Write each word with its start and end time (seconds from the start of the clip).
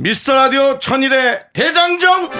미스터 0.00 0.32
라디오 0.32 0.78
천일의 0.78 1.46
대장정 1.52 2.30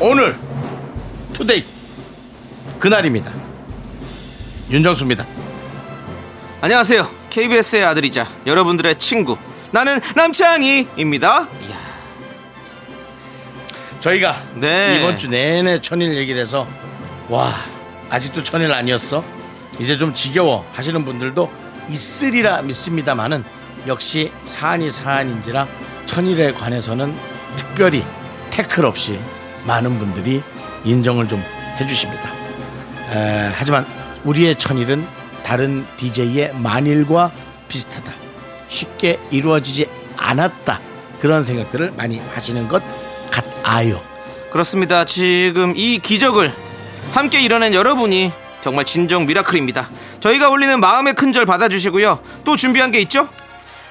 오늘 0.00 0.34
투데이 1.34 1.62
그날입니다 2.78 3.30
윤정수입니다 4.70 5.26
안녕하세요. 6.62 7.06
KBS의 7.28 7.84
아들이자 7.84 8.26
여러분들의 8.46 8.98
친구. 8.98 9.36
나는 9.74 10.00
남창희입니다. 10.14 11.48
저희가 13.98 14.40
네. 14.54 14.98
이번 15.00 15.18
주 15.18 15.26
내내 15.28 15.80
천일 15.80 16.14
얘기를 16.14 16.40
해서 16.40 16.64
와 17.28 17.52
아직도 18.08 18.44
천일 18.44 18.70
아니었어 18.70 19.24
이제 19.80 19.96
좀 19.96 20.14
지겨워 20.14 20.64
하시는 20.72 21.04
분들도 21.04 21.50
있으리라 21.88 22.62
믿습니다만은 22.62 23.42
역시 23.88 24.30
사안이 24.44 24.92
사안인지라 24.92 25.66
천일에 26.06 26.52
관해서는 26.52 27.12
특별히 27.56 28.04
태클 28.50 28.84
없이 28.84 29.18
많은 29.66 29.98
분들이 29.98 30.40
인정을 30.84 31.26
좀 31.26 31.42
해주십니다 31.80 32.30
에, 33.12 33.50
하지만 33.52 33.84
우리의 34.22 34.54
천일은 34.54 35.04
다른 35.42 35.84
DJ의 35.96 36.54
만일과 36.60 37.32
비슷하다 37.66 38.23
쉽게 38.74 39.18
이루어지지 39.30 39.86
않았다 40.16 40.80
그런 41.20 41.42
생각들을 41.42 41.92
많이 41.96 42.18
하시는 42.34 42.68
것 42.68 42.82
같아요 43.30 44.00
그렇습니다. 44.50 45.04
지금 45.04 45.72
이 45.74 45.98
기적을 45.98 46.52
함께 47.12 47.40
이뤄낸 47.42 47.74
여러분이 47.74 48.32
정말 48.62 48.84
진정 48.84 49.26
미라클입니다. 49.26 49.88
저희가 50.20 50.48
올리는 50.48 50.78
마음의 50.78 51.14
큰절 51.14 51.44
받아주시고요. 51.44 52.20
또 52.44 52.54
준비한 52.54 52.92
게 52.92 53.00
있죠? 53.00 53.28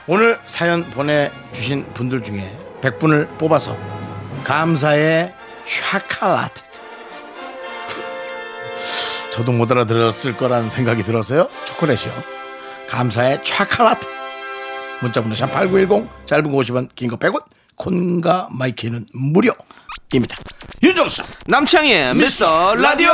오늘 0.07 0.39
사연 0.45 0.83
보내주신 0.91 1.93
분들 1.93 2.23
중에 2.23 2.57
100분을 2.81 3.37
뽑아서 3.37 3.75
감사의 4.45 5.33
chocolate 5.66 6.61
저도 9.33 9.51
못 9.51 9.71
알아들었을 9.71 10.37
거란 10.37 10.69
생각이 10.69 11.03
들어서요 11.03 11.47
초콜릿이요 11.65 12.13
감사의 12.89 13.41
chocolate 13.43 14.05
문자번호 15.03 15.35
샵8910 15.35 16.07
짧은 16.25 16.43
거 16.51 16.57
50원 16.57 16.89
긴 16.95 17.09
거 17.11 17.17
100원 17.17 17.43
콩과 17.75 18.50
마이케이는 18.51 19.06
무료입니다 19.13 20.35
윤정수 20.81 21.22
남창희의 21.47 22.16
미스터 22.16 22.75
라디오! 22.75 23.09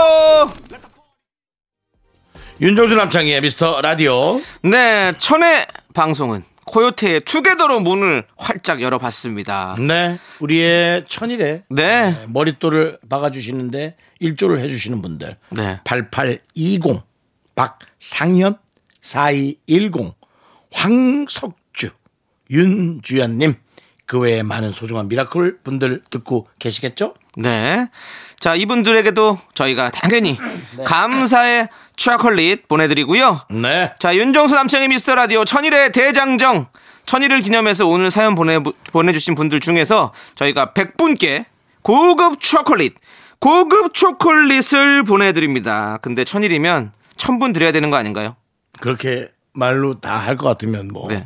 윤정수 2.62 2.96
남창희의 2.96 3.42
미스터 3.42 3.82
라디오 3.82 4.42
네, 4.64 5.14
천의 5.18 5.66
방송은 5.94 6.44
코요태의 6.66 7.22
Together로 7.22 7.80
문을 7.80 8.26
활짝 8.38 8.82
열어봤습니다. 8.82 9.76
네 9.88 10.20
우리의 10.40 11.06
천일에 11.08 11.64
네. 11.70 12.26
머릿돌을 12.28 13.00
박아주시는데 13.10 13.96
일조를 14.20 14.60
해주시는 14.60 15.02
분들 15.02 15.38
네. 15.56 15.80
8820 15.84 17.02
박상현 17.56 18.58
4210 19.02 20.14
황석주 20.72 21.59
윤주연님 22.50 23.56
그 24.06 24.20
외에 24.20 24.42
많은 24.42 24.72
소중한 24.72 25.08
miracle 25.08 25.60
분들 25.64 26.02
듣고 26.10 26.48
계시겠죠? 26.58 27.14
네. 27.38 27.88
자, 28.40 28.56
이분들에게도 28.56 29.38
저희가 29.54 29.92
당연히 29.92 30.38
네. 30.78 30.84
감사의 30.84 31.68
초콜릿 31.96 32.68
보내드리고요. 32.68 33.42
네. 33.52 33.94
자, 34.00 34.16
윤정수 34.16 34.56
남창희의 34.56 34.88
미스터 34.88 35.14
라디오 35.16 35.46
천일의 35.46 35.92
대장정. 35.92 36.68
천일을 37.06 37.42
기념해서 37.42 37.86
오늘 37.88 38.10
사연 38.12 38.36
보내, 38.36 38.60
보내주신 38.92 39.36
분들 39.36 39.60
중에서 39.60 40.14
저희가 40.36 40.74
100분께 40.74 41.46
고급 41.82 42.40
초콜릿, 42.40 42.96
고급 43.40 43.94
초콜릿을 43.94 45.04
보내드립니다. 45.04 45.98
근데 46.02 46.24
천일이면 46.24 46.94
천분 47.16 47.54
드려야 47.54 47.72
되는 47.72 47.90
거 47.92 47.98
아닌가요? 47.98 48.36
그렇게 48.80 49.28
말로 49.54 50.00
다 50.00 50.18
할 50.20 50.38
것 50.38 50.48
같으면 50.48 50.88
뭐, 50.90 51.08
네. 51.10 51.24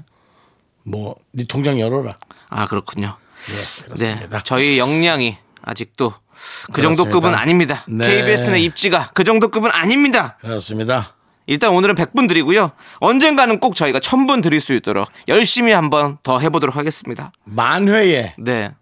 뭐, 0.84 1.16
네 1.32 1.46
통장 1.46 1.80
열어라. 1.80 2.18
아, 2.50 2.66
그렇군요. 2.68 3.18
예, 3.50 3.54
네. 3.96 4.14
그렇습니다. 4.16 4.42
저희 4.44 4.78
역량이 4.78 5.38
아직도 5.62 6.12
그 6.12 6.72
그렇습니다. 6.74 7.04
정도 7.04 7.12
급은 7.20 7.34
아닙니다. 7.36 7.86
네. 7.88 8.06
KBS의 8.24 8.64
입지가 8.66 9.12
그 9.14 9.24
정도 9.24 9.50
급은 9.50 9.72
아닙니다. 9.72 10.38
그렇습니다. 10.42 11.16
일단 11.46 11.72
오늘은 11.72 11.96
100분 11.96 12.28
드리고요. 12.28 12.72
언젠가는 13.00 13.60
꼭 13.60 13.76
저희가 13.76 14.00
1000분 14.00 14.42
드릴 14.42 14.62
수 14.62 14.74
있도록 14.74 15.10
열심히 15.28 15.74
한번 15.74 16.18
더 16.24 16.40
해보도록 16.40 16.76
하겠습니다. 16.78 17.32
만회에 17.44 18.36
네. 18.38 18.74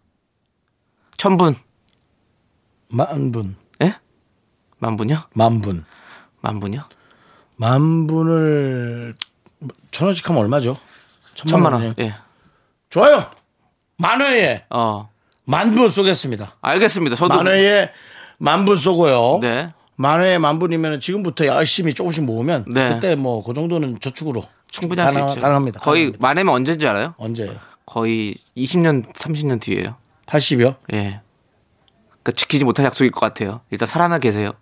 1000분. 1.17 1.55
만분, 2.89 3.55
예? 3.83 3.95
만분요? 4.79 5.17
만분. 5.33 5.85
만분요? 6.41 6.83
만분을 7.57 9.15
천 9.91 10.07
원씩 10.07 10.29
하면 10.29 10.41
얼마죠? 10.43 10.77
천만 11.35 11.73
원. 11.73 11.93
예. 11.99 12.15
좋아요. 12.89 13.25
만회에 13.97 14.65
어. 14.69 15.09
만분 15.45 15.89
쏘겠습니다. 15.89 16.55
알겠습니다. 16.61 17.15
저도. 17.15 17.35
만회에 17.35 17.91
만분 18.37 18.75
쏘고요. 18.75 19.39
네. 19.41 19.73
만회에 19.97 20.37
만분이면 20.39 20.99
지금부터 20.99 21.45
열심히 21.45 21.93
조금씩 21.93 22.23
모으면 22.23 22.65
네. 22.67 22.89
그때 22.89 23.15
뭐 23.15 23.43
그 23.43 23.53
정도는 23.53 23.99
저축으로 23.99 24.43
충분히 24.69 25.01
할 25.01 25.11
수 25.11 25.19
있죠. 25.19 25.41
가능합니다. 25.41 25.79
거의 25.81 26.01
가능합니다. 26.13 26.27
만회면 26.27 26.53
언제인지 26.55 26.87
알아요? 26.87 27.13
언제요? 27.17 27.53
거의 27.85 28.33
20년, 28.57 29.13
30년 29.13 29.59
뒤에요. 29.61 29.95
80이요? 30.25 30.75
예. 30.93 31.21
그 32.23 32.31
지키지 32.31 32.63
못할 32.65 32.85
약속일 32.85 33.11
것 33.11 33.19
같아요. 33.19 33.61
일단 33.71 33.85
살아나 33.87 34.17
계세요. 34.19 34.53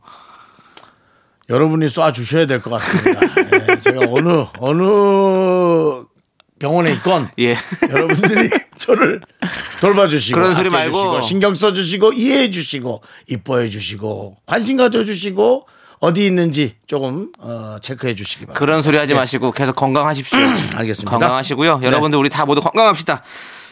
여러분이 1.50 1.86
쏴 1.88 2.14
주셔야 2.14 2.46
될 2.46 2.62
것 2.62 2.70
같습니다. 2.72 3.20
예, 3.74 3.78
제가 3.80 4.02
어느 4.10 4.46
어느 4.60 6.04
병원에 6.60 6.92
있건 6.94 7.32
예. 7.40 7.56
여러분들이 7.90 8.50
저를 8.78 9.22
돌봐주시고 9.82 10.38
그런 10.40 10.56
소리 10.56 10.70
말고. 10.70 11.22
신경 11.22 11.54
써주시고 11.56 12.14
이해해 12.14 12.52
주시고 12.52 13.02
이뻐해 13.28 13.70
주시고 13.70 14.38
관심 14.46 14.78
가져 14.78 15.04
주시고 15.06 15.68
어디 16.00 16.26
있는지 16.26 16.76
조금 16.88 17.32
어, 17.40 17.78
체크해 17.82 18.16
주시기 18.16 18.46
바랍니다. 18.46 18.60
그런 18.60 18.82
소리 18.82 18.98
하지 18.98 19.14
마시고 19.14 19.52
계속 19.52 19.76
건강하십시오. 19.76 20.40
알겠습니다. 20.76 21.12
건강하시고요. 21.12 21.80
네. 21.80 21.88
여러분들 21.88 22.18
우리 22.20 22.30
다 22.30 22.46
모두 22.46 22.62
건강합시다. 22.62 23.22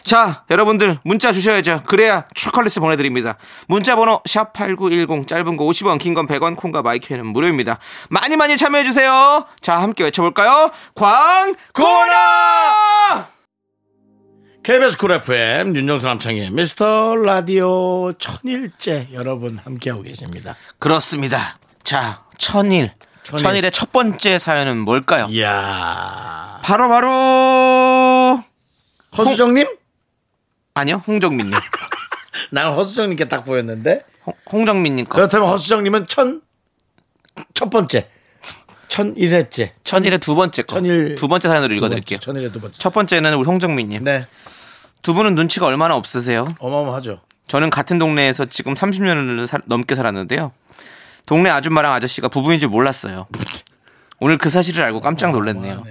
자, 0.04 0.44
여러분들 0.50 0.98
문자 1.04 1.32
주셔야죠. 1.32 1.82
그래야 1.86 2.24
초콜릿을 2.34 2.80
보내드립니다. 2.80 3.36
문자 3.66 3.94
번호 3.96 4.22
샵 4.26 4.52
8910 4.54 5.26
짧은 5.26 5.56
거 5.58 5.64
50원 5.64 5.98
긴 5.98 6.14
건 6.14 6.26
100원 6.26 6.56
콩과 6.56 6.80
마이크는 6.82 7.26
무료입니다. 7.26 7.78
많이 8.08 8.36
많이 8.36 8.56
참여해주세요. 8.56 9.44
자, 9.60 9.76
함께 9.82 10.04
외쳐볼까요? 10.04 10.70
광고나! 10.94 12.17
KBS 14.68 14.98
쿨 14.98 15.12
FM 15.12 15.74
윤정수 15.74 16.04
남창희의 16.06 16.50
미스터 16.50 17.16
라디오 17.16 18.12
천일째 18.18 19.08
여러분 19.14 19.56
함께하고 19.56 20.02
계십니다. 20.02 20.56
그렇습니다. 20.78 21.56
자, 21.82 22.22
천일. 22.36 22.92
천일. 23.24 23.64
의첫 23.64 23.92
번째 23.92 24.38
사연은 24.38 24.76
뭘까요? 24.80 25.26
이야 25.30 26.60
바로 26.62 26.90
바로 26.90 28.42
허수정님? 29.16 29.66
아니요 30.74 31.02
홍정민님 31.06 31.58
난 32.52 32.74
허수정님께 32.74 33.24
딱 33.28 33.46
보였는데 33.46 34.04
홍- 34.26 34.34
홍정민님 34.52 35.06
거 35.06 35.16
그렇다면 35.16 35.48
허수정님은 35.48 36.08
천 36.08 36.42
첫 37.54 37.70
번째 37.70 38.06
천일회째 38.88 39.72
천일의 39.84 40.18
두 40.18 40.34
번째 40.34 40.62
거 40.62 40.74
천일 40.76 41.14
두 41.14 41.26
번째 41.28 41.48
사연으로 41.48 41.74
읽어드릴게요 41.74 42.18
천일의 42.18 42.52
두 42.52 42.60
번째 42.60 42.78
첫 42.78 42.92
번째는 42.92 43.34
우리 43.34 43.46
홍정민님 43.46 44.04
네 44.04 44.26
두 45.02 45.14
분은 45.14 45.34
눈치가 45.34 45.66
얼마나 45.66 45.94
없으세요? 45.96 46.46
어마어마하죠. 46.58 47.20
저는 47.46 47.70
같은 47.70 47.98
동네에서 47.98 48.46
지금 48.46 48.74
30년을 48.74 49.62
넘게 49.66 49.94
살았는데요. 49.94 50.52
동네 51.26 51.50
아줌마랑 51.50 51.92
아저씨가 51.92 52.28
부부인 52.28 52.58
줄 52.58 52.68
몰랐어요. 52.68 53.26
오늘 54.20 54.36
그 54.38 54.50
사실을 54.50 54.82
알고 54.84 55.00
깜짝 55.00 55.32
놀랐네요. 55.32 55.82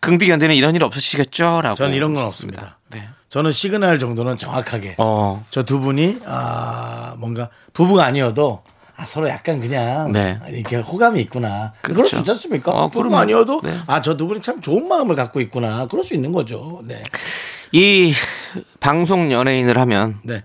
긍디 0.00 0.26
견디는 0.26 0.54
이런 0.54 0.74
일 0.74 0.84
없으시겠죠? 0.84 1.60
라고. 1.62 1.76
전 1.76 1.92
이런 1.92 2.14
건. 2.14 2.24
없습니다. 2.24 2.78
네. 2.88 3.08
저는 3.28 3.50
시그널 3.52 3.98
정도는 3.98 4.36
정확하게 4.36 4.96
어. 4.98 5.44
저 5.50 5.62
두 5.62 5.80
분이 5.80 6.20
아 6.26 7.14
뭔가 7.18 7.48
부부가 7.72 8.04
아니어도 8.04 8.62
아, 9.02 9.04
서로 9.04 9.28
약간 9.28 9.60
그냥 9.60 10.12
네. 10.12 10.38
이렇게 10.48 10.76
호감이 10.76 11.20
있구나. 11.22 11.72
그럴 11.82 11.96
그렇죠. 11.96 12.16
수 12.16 12.20
있지 12.20 12.30
않습니까? 12.30 12.70
어, 12.70 12.88
그럼요. 12.88 13.16
아니어도 13.16 13.60
네. 13.62 13.72
아저 13.88 14.16
두 14.16 14.28
분이 14.28 14.40
참 14.40 14.60
좋은 14.60 14.86
마음을 14.86 15.16
갖고 15.16 15.40
있구나. 15.40 15.88
그럴 15.88 16.04
수 16.04 16.14
있는 16.14 16.30
거죠. 16.30 16.82
네. 16.84 17.02
이 17.72 18.14
방송 18.78 19.32
연예인을 19.32 19.76
하면 19.78 20.20
네. 20.22 20.44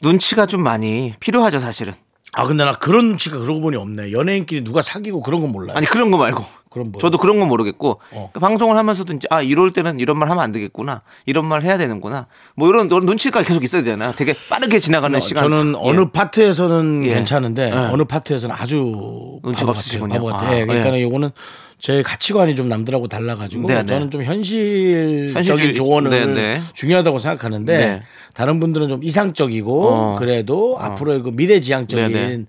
눈치가 0.00 0.46
좀 0.46 0.62
많이 0.62 1.12
필요하죠, 1.20 1.58
사실은. 1.58 1.92
아 2.32 2.46
근데 2.46 2.64
나 2.64 2.72
그런 2.78 3.08
눈치가 3.08 3.38
그러고 3.38 3.60
보니 3.60 3.76
없네. 3.76 4.12
연예인끼리 4.12 4.64
누가 4.64 4.80
사귀고 4.80 5.20
그런 5.20 5.42
건 5.42 5.52
몰라요. 5.52 5.76
아니, 5.76 5.86
그런 5.86 6.10
거 6.10 6.16
말고. 6.16 6.42
그럼 6.70 6.92
뭐? 6.92 7.00
저도 7.00 7.18
그런 7.18 7.38
건 7.38 7.48
모르겠고 7.48 8.00
어. 8.12 8.30
그 8.32 8.40
방송을 8.40 8.76
하면서도 8.76 9.14
이제 9.14 9.26
아 9.30 9.40
이럴 9.42 9.72
때는 9.72 10.00
이런 10.00 10.18
말 10.18 10.28
하면 10.30 10.42
안 10.42 10.52
되겠구나 10.52 11.02
이런 11.26 11.46
말 11.46 11.62
해야 11.62 11.78
되는구나 11.78 12.26
뭐 12.56 12.68
이런, 12.68 12.86
이런 12.86 13.06
눈치가 13.06 13.42
계속 13.42 13.64
있어야 13.64 13.82
되잖아요 13.82 14.12
되게 14.16 14.34
빠르게 14.50 14.78
지나가는 14.78 15.18
시간 15.20 15.44
저는 15.48 15.72
예. 15.72 15.88
어느 15.88 16.10
파트에서는 16.10 17.04
예. 17.04 17.14
괜찮은데 17.14 17.70
예. 17.70 17.72
어느 17.72 18.04
파트에서는 18.04 18.54
아주 18.58 19.40
눈치가 19.42 19.70
없으시군요. 19.70 20.08
같아요. 20.14 20.26
바보 20.26 20.32
같아요. 20.38 20.50
아, 20.56 20.60
예, 20.60 20.66
그러니까 20.66 20.96
예. 20.98 21.02
요거는 21.02 21.30
제 21.78 22.02
가치관이 22.02 22.56
좀 22.56 22.68
남들하고 22.68 23.06
달라가지고 23.06 23.68
네, 23.68 23.82
네. 23.82 23.86
저는 23.86 24.10
좀 24.10 24.24
현실적인 24.24 25.34
현실주의- 25.34 25.74
조언을 25.76 26.10
네, 26.10 26.26
네. 26.26 26.62
중요하다고 26.74 27.18
생각하는데 27.20 27.78
네. 27.78 28.02
다른 28.34 28.58
분들은 28.60 28.88
좀 28.88 29.04
이상적이고 29.04 29.88
어. 29.88 30.16
그래도 30.18 30.76
앞으로의 30.80 31.22
그 31.22 31.30
미래지향적인 31.32 32.12
네, 32.12 32.26
네. 32.26 32.32
예, 32.40 32.44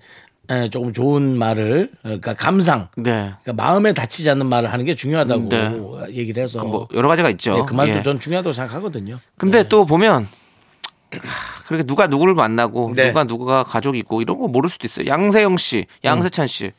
조금 0.71 0.91
좋은 0.91 1.37
말을 1.37 1.91
그러니까 2.01 2.33
감상 2.33 2.87
네. 2.97 3.33
그러니까 3.43 3.53
마음에 3.53 3.93
다치지 3.93 4.29
않는 4.31 4.47
말을 4.47 4.71
하는 4.73 4.83
게 4.83 4.95
중요하다고 4.95 5.49
네. 5.49 5.79
얘기를 6.09 6.41
해서 6.41 6.63
뭐 6.63 6.87
여러 6.93 7.07
가지가 7.07 7.29
있죠 7.31 7.55
예, 7.59 7.63
그 7.67 7.73
말도 7.73 7.97
예. 7.97 8.01
전 8.01 8.19
중요하다고 8.19 8.53
생각하거든요. 8.53 9.19
근데 9.37 9.67
또 9.67 9.85
보면 9.85 10.27
하, 11.11 11.63
그렇게 11.67 11.83
누가 11.83 12.07
누구를 12.07 12.33
만나고 12.33 12.93
네. 12.95 13.07
누가 13.07 13.23
누가 13.25 13.63
가족이 13.63 13.99
있고 13.99 14.21
이런 14.21 14.39
거 14.39 14.47
모를 14.47 14.69
수도 14.69 14.85
있어요 14.87 15.05
양세형 15.07 15.57
씨 15.57 15.85
양세찬 16.03 16.47
씨 16.47 16.71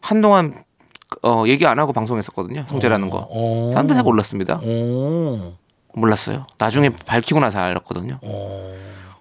한동안 0.00 0.54
어, 1.22 1.44
얘기 1.46 1.64
안 1.66 1.78
하고 1.78 1.92
방송했었거든요 1.92 2.66
형제라는 2.68 3.10
거 3.10 3.28
어. 3.30 3.70
사람들 3.72 3.94
다 3.94 4.02
몰랐습니다 4.02 4.60
오. 4.62 5.54
몰랐어요 5.94 6.46
나중에 6.58 6.90
밝히고 7.06 7.38
나서 7.40 7.58
알았거든요 7.60 8.18
어. 8.22 8.74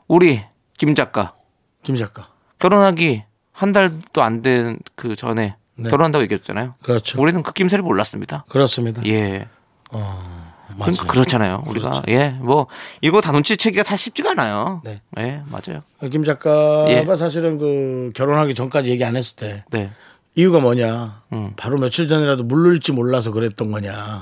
우리 0.07 0.41
김 0.77 0.95
작가 0.95 1.35
김 1.83 1.95
작가. 1.95 2.29
결혼하기 2.59 3.23
한 3.55 3.71
달도 3.71 4.21
안 4.21 4.41
된 4.41 4.79
그 4.95 5.15
전에 5.15 5.55
네. 5.77 5.89
결혼한다고 5.89 6.23
얘기했잖아요. 6.23 6.75
그렇죠. 6.83 7.21
우리는 7.21 7.41
그 7.41 7.51
김새를 7.53 7.83
몰랐습니다. 7.83 8.45
그렇습니다. 8.49 9.01
예. 9.05 9.47
맞아요. 9.91 10.77
그러니까 10.79 11.05
그렇잖아요. 11.05 11.63
우리가 11.67 12.01
예, 12.09 12.29
뭐 12.41 12.67
이거 13.01 13.21
다 13.21 13.31
눈치채기가 13.31 13.83
다 13.83 13.95
쉽지가 13.95 14.31
않아요. 14.31 14.81
네. 14.83 15.01
예, 15.19 15.41
맞아요. 15.49 15.81
김 16.11 16.23
작가가 16.23 16.85
예. 16.89 17.05
사실은 17.15 17.57
그 17.57 18.11
결혼하기 18.15 18.55
전까지 18.55 18.89
얘기 18.89 19.03
안 19.05 19.15
했을 19.15 19.35
때 19.35 19.63
네. 19.69 19.91
이유가 20.35 20.59
뭐냐? 20.59 21.21
음. 21.33 21.53
바로 21.55 21.77
며칠 21.77 22.07
전이라도 22.09 22.43
물를지 22.43 22.91
몰라서 22.91 23.31
그랬던 23.31 23.71
거냐? 23.71 24.21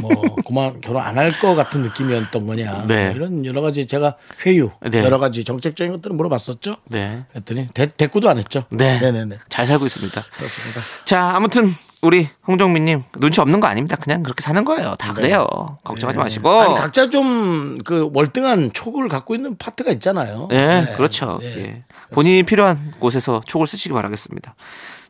뭐 0.00 0.36
그만 0.46 0.80
결혼 0.80 1.02
안 1.02 1.16
할 1.18 1.38
것 1.40 1.54
같은 1.54 1.82
느낌이었던 1.82 2.46
거냐? 2.46 2.84
네. 2.86 3.06
뭐 3.06 3.14
이런 3.16 3.44
여러 3.44 3.60
가지 3.60 3.86
제가 3.86 4.16
회유 4.46 4.70
네. 4.90 5.02
여러 5.02 5.18
가지 5.18 5.44
정책적인 5.44 5.92
것들을 5.94 6.14
물어봤었죠. 6.16 6.76
네. 6.86 7.24
그랬더니 7.32 7.68
대, 7.74 7.86
대꾸도 7.86 8.28
안 8.28 8.38
했죠. 8.38 8.64
네. 8.70 8.98
네네네. 9.00 9.38
잘 9.48 9.66
살고 9.66 9.84
있습니다. 9.86 10.20
그렇습니다. 10.20 10.80
자, 11.04 11.32
아무튼 11.34 11.74
우리 12.02 12.28
홍정민님 12.46 13.02
눈치 13.18 13.40
없는 13.40 13.60
거 13.60 13.66
아닙니다. 13.66 13.96
그냥 13.96 14.22
그렇게 14.22 14.42
사는 14.42 14.62
거예요. 14.64 14.92
다 14.98 15.12
그래요. 15.14 15.46
걱정하지 15.84 16.18
마시고. 16.18 16.50
네. 16.50 16.58
아니 16.60 16.74
각자 16.74 17.08
좀 17.10 17.78
그 17.84 18.10
월등한 18.14 18.72
촉을 18.72 19.08
갖고 19.08 19.34
있는 19.34 19.56
파트가 19.56 19.90
있잖아요. 19.92 20.48
예, 20.52 20.56
네. 20.56 20.92
그렇죠. 20.96 21.38
네. 21.40 21.46
예. 21.58 21.82
본인이 22.12 22.42
필요한 22.42 22.92
곳에서 22.98 23.40
촉을 23.46 23.66
쓰시기 23.66 23.92
바라겠습니다. 23.94 24.54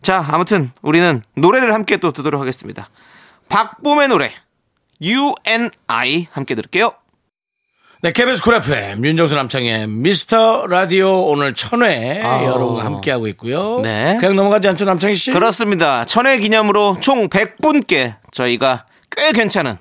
자, 0.02 0.24
아무튼 0.30 0.70
우리는 0.82 1.22
노래를 1.36 1.72
함께 1.74 1.96
또 1.98 2.12
듣도록 2.12 2.40
하겠습니다. 2.40 2.88
박봄의 3.48 4.08
노래 4.08 4.32
You 5.04 5.34
and 5.46 5.76
I 5.86 6.28
함께 6.32 6.54
들을게요. 6.54 6.92
네, 8.02 8.12
KBS 8.12 8.42
쿨 8.42 8.54
FM 8.56 9.04
윤정수 9.04 9.34
남창희의 9.34 9.86
미스터 9.88 10.66
라디오 10.66 11.22
오늘 11.26 11.54
천회 11.54 12.20
아우. 12.22 12.44
여러분과 12.44 12.84
함께하고 12.84 13.28
있고요. 13.28 13.80
네. 13.80 14.16
그냥 14.20 14.36
넘어가지 14.36 14.68
않죠 14.68 14.84
남창희 14.84 15.14
씨? 15.14 15.32
그렇습니다. 15.32 16.04
천회 16.04 16.38
기념으로 16.38 16.98
총 17.00 17.28
100분께 17.28 18.16
저희가 18.32 18.84
꽤 19.16 19.32
괜찮은 19.32 19.76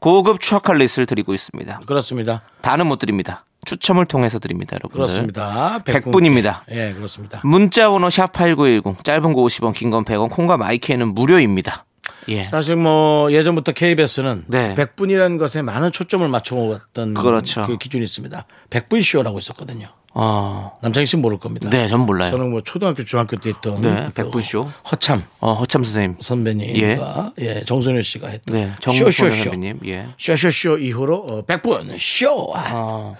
고급 0.00 0.40
추억할릿을 0.40 1.06
드리고 1.06 1.34
있습니다. 1.34 1.80
그렇습니다. 1.86 2.42
다는 2.60 2.86
못 2.86 2.98
드립니다. 2.98 3.44
추첨을 3.64 4.04
통해서 4.04 4.38
드립니다, 4.38 4.74
여러분들. 4.76 4.98
그렇습니다. 4.98 5.80
100 5.84 6.12
분 6.12 6.26
입니다. 6.26 6.64
예, 6.70 6.92
그렇습니다. 6.92 7.40
문자 7.42 7.88
번호 7.90 8.08
샵8910 8.08 9.02
짧은 9.02 9.32
거 9.32 9.40
50원 9.42 9.74
긴 9.74 9.90
건 9.90 10.04
100원 10.04 10.30
콩과 10.30 10.58
마이크는 10.58 11.14
무료입니다. 11.14 11.86
예. 12.28 12.44
사실 12.44 12.76
뭐 12.76 13.32
예전부터 13.32 13.72
KBS는 13.72 14.44
네. 14.46 14.74
100분이라는 14.74 15.38
것에 15.38 15.62
많은 15.62 15.92
초점을 15.92 16.26
맞춰왔던 16.28 17.14
그렇죠. 17.14 17.66
그 17.66 17.78
기준이 17.78 18.04
있습니다. 18.04 18.44
100분 18.70 19.02
쇼라고 19.02 19.38
있었거든요. 19.38 19.88
어. 20.16 20.78
남창희 20.80 21.06
씨는 21.06 21.22
모를 21.22 21.38
겁니다. 21.38 21.68
네, 21.70 21.88
전 21.88 22.00
몰라요. 22.00 22.30
저는 22.30 22.50
뭐 22.50 22.60
초등학교, 22.60 23.04
중학교 23.04 23.36
때 23.36 23.50
했던 23.50 23.80
네, 23.80 24.08
그 24.14 24.30
100분 24.30 24.42
쇼. 24.42 24.70
허참 24.90 25.24
어, 25.40 25.54
허참 25.54 25.82
선생님. 25.82 26.16
선배님과 26.20 27.32
예, 27.40 27.64
정선효 27.64 28.00
씨가 28.02 28.28
했던 28.28 28.56
네, 28.56 28.72
쇼쇼쇼 28.80 29.30
선배님. 29.30 29.80
예. 29.86 30.08
쇼쇼쇼 30.18 30.78
이후로 30.78 31.16
어, 31.16 31.44
100분 31.46 31.96
쇼. 31.98 32.52
아, 32.54 32.70
어. 32.72 33.16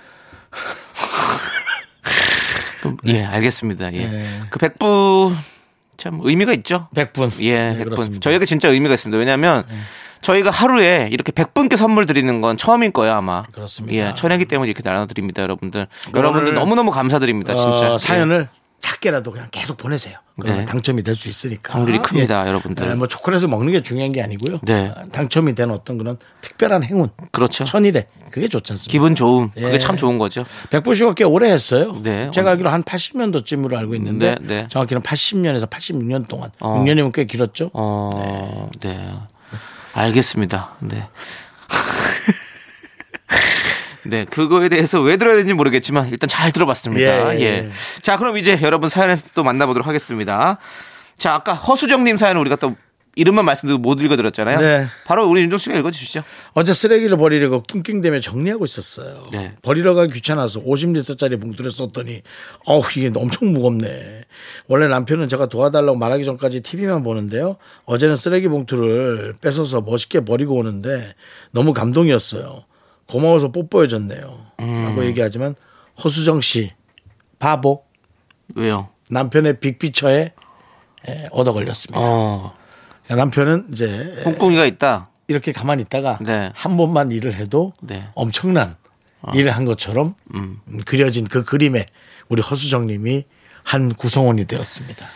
예, 3.06 3.24
알겠습니다. 3.24 3.92
예. 3.94 4.06
네. 4.06 4.24
그 4.50 4.58
100분 4.60 5.34
참 5.96 6.20
의미가 6.22 6.52
있죠. 6.54 6.88
100분. 6.94 7.30
예, 7.40 7.72
네, 7.72 7.78
100분. 7.80 7.90
그렇습니다. 7.90 8.20
저희에게 8.20 8.44
진짜 8.44 8.68
의미가 8.68 8.94
있습니다. 8.94 9.18
왜냐하면 9.18 9.64
저희가 10.20 10.50
하루에 10.50 11.08
이렇게 11.12 11.32
100분께 11.32 11.76
선물 11.76 12.06
드리는 12.06 12.40
건 12.40 12.56
처음일 12.56 12.92
거예요, 12.92 13.14
아마. 13.14 13.42
그렇습니다. 13.52 13.94
예, 14.10 14.14
천회기 14.14 14.46
때문에 14.46 14.70
이렇게 14.70 14.82
나눠드립니다, 14.88 15.42
여러분들. 15.42 15.86
여러분들 16.14 16.54
너무너무 16.54 16.90
감사드립니다, 16.90 17.54
진짜. 17.54 17.94
어, 17.94 17.98
사연을 17.98 18.48
작게라도 18.84 19.32
그냥 19.32 19.48
계속 19.50 19.78
보내세요. 19.78 20.18
네. 20.44 20.66
당첨이 20.66 21.02
될 21.02 21.14
수 21.14 21.28
있으니까. 21.30 21.72
확률이 21.74 21.98
큽니다, 22.00 22.46
여러분들. 22.46 22.86
네, 22.86 22.94
뭐 22.94 23.06
초콜릿을 23.08 23.48
먹는 23.48 23.72
게 23.72 23.82
중요한 23.82 24.12
게 24.12 24.22
아니고요. 24.22 24.60
네. 24.62 24.92
어, 24.94 25.04
당첨이 25.10 25.54
된 25.54 25.70
어떤 25.70 25.96
그런 25.96 26.18
특별한 26.42 26.82
행운. 26.84 27.08
그렇죠. 27.32 27.64
천일에 27.64 28.06
그게 28.30 28.46
좋지 28.48 28.74
않습니까? 28.74 28.92
기분 28.92 29.14
좋음. 29.14 29.50
그게 29.54 29.72
예. 29.72 29.78
참 29.78 29.96
좋은 29.96 30.18
거죠. 30.18 30.44
백분쇼가 30.68 31.14
꽤 31.14 31.24
오래 31.24 31.50
했어요. 31.50 31.98
네. 32.02 32.30
제가 32.30 32.50
알기로 32.52 32.68
한 32.68 32.82
80년도쯤으로 32.82 33.74
알고 33.76 33.94
있는데 33.94 34.36
네, 34.42 34.46
네. 34.62 34.68
정확히는 34.68 35.02
80년에서 35.02 35.70
86년 35.70 36.28
동안. 36.28 36.50
어. 36.60 36.78
6년이면 36.84 37.12
꽤 37.14 37.24
길었죠. 37.24 37.70
어, 37.72 38.68
네. 38.80 39.14
알겠습니다. 39.94 40.72
네. 40.80 41.06
네, 44.06 44.24
그거에 44.24 44.68
대해서 44.68 45.00
왜 45.00 45.16
들어야 45.16 45.34
되는지 45.34 45.54
모르겠지만 45.54 46.08
일단 46.08 46.28
잘 46.28 46.52
들어봤습니다. 46.52 47.34
예, 47.34 47.38
예. 47.38 47.44
예. 47.44 47.70
자, 48.02 48.16
그럼 48.16 48.36
이제 48.36 48.58
여러분 48.62 48.88
사연에서 48.88 49.26
또 49.34 49.42
만나보도록 49.42 49.86
하겠습니다. 49.86 50.58
자, 51.16 51.34
아까 51.34 51.54
허수정님 51.54 52.16
사연을 52.16 52.40
우리가 52.40 52.56
또 52.56 52.76
이름만 53.16 53.44
말씀드리고 53.44 53.80
못 53.80 54.00
읽어드렸잖아요. 54.00 54.58
네. 54.58 54.86
바로 55.04 55.28
우리 55.28 55.42
윤종 55.42 55.58
씨가 55.58 55.76
읽어주시죠. 55.76 56.22
어제 56.52 56.74
쓰레기를 56.74 57.16
버리려고 57.16 57.62
낑낑대며 57.62 58.20
정리하고 58.20 58.64
있었어요. 58.64 59.24
네. 59.32 59.52
버리러 59.62 59.94
가기 59.94 60.14
귀찮아서 60.14 60.60
50리터짜리 60.62 61.40
봉투를 61.40 61.70
썼더니 61.70 62.22
어우 62.64 62.82
이게 62.96 63.12
엄청 63.14 63.52
무겁네. 63.52 64.22
원래 64.66 64.88
남편은 64.88 65.28
제가 65.28 65.46
도와달라고 65.46 65.96
말하기 65.96 66.24
전까지 66.24 66.62
TV만 66.62 67.02
보는데요. 67.04 67.56
어제는 67.84 68.16
쓰레기 68.16 68.48
봉투를 68.48 69.34
뺏어서 69.40 69.80
멋있게 69.80 70.24
버리고 70.24 70.56
오는데 70.56 71.14
너무 71.52 71.72
감동이었어요. 71.72 72.64
고마워서 73.08 73.52
뽀뽀해줬네요. 73.52 74.38
음. 74.60 74.84
라고 74.84 75.04
얘기하지만 75.04 75.54
허수정 76.02 76.40
씨 76.40 76.72
바보 77.38 77.84
왜요? 78.56 78.88
남편의 79.10 79.60
빅피처에 79.60 80.32
에, 81.08 81.26
얻어 81.30 81.52
걸렸습니다. 81.52 82.00
어, 82.00 82.54
남편은 83.08 83.66
이제 83.72 84.20
꿍꿍이가 84.24 84.64
있다. 84.64 85.10
이렇게 85.28 85.52
가만히 85.52 85.82
있다가 85.82 86.18
네. 86.22 86.50
한 86.54 86.76
번만 86.76 87.10
일을 87.10 87.34
해도 87.34 87.72
네. 87.80 88.08
엄청난 88.14 88.76
일을 89.34 89.50
한 89.52 89.64
것처럼 89.64 90.14
음, 90.34 90.60
그려진 90.84 91.26
그 91.26 91.44
그림에 91.44 91.86
우리 92.28 92.42
허수정님이 92.42 93.24
한 93.62 93.88
구성원이 93.94 94.46
되었습니다. 94.46 95.06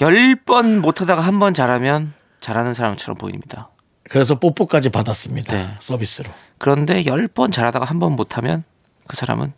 열 0.00 0.36
번 0.46 0.80
못하다가 0.80 1.20
한 1.20 1.38
번 1.38 1.52
잘하면 1.54 2.12
잘하는 2.40 2.72
사람처럼 2.74 3.16
보입니다. 3.18 3.68
그래서 4.12 4.38
뽀뽀까지 4.38 4.90
받았습니다. 4.90 5.56
네. 5.56 5.74
서비스로. 5.80 6.30
그런데 6.58 7.06
열 7.06 7.28
번 7.28 7.50
잘하다가 7.50 7.86
한 7.86 7.98
번 7.98 8.12
못하면 8.12 8.62
그 9.08 9.16
사람은 9.16 9.54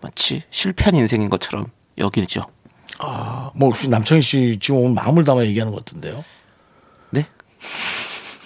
마치 0.00 0.42
실패한 0.50 0.94
인생인 0.94 1.28
것처럼 1.28 1.66
여기죠. 1.98 2.42
뭐 3.54 3.68
혹시 3.68 3.88
남창희 3.88 4.22
씨 4.22 4.58
지금 4.60 4.80
오늘 4.80 4.94
마음을 4.94 5.24
담아 5.24 5.44
얘기하는 5.44 5.70
것 5.72 5.84
같은데요. 5.84 6.24
네? 7.10 7.26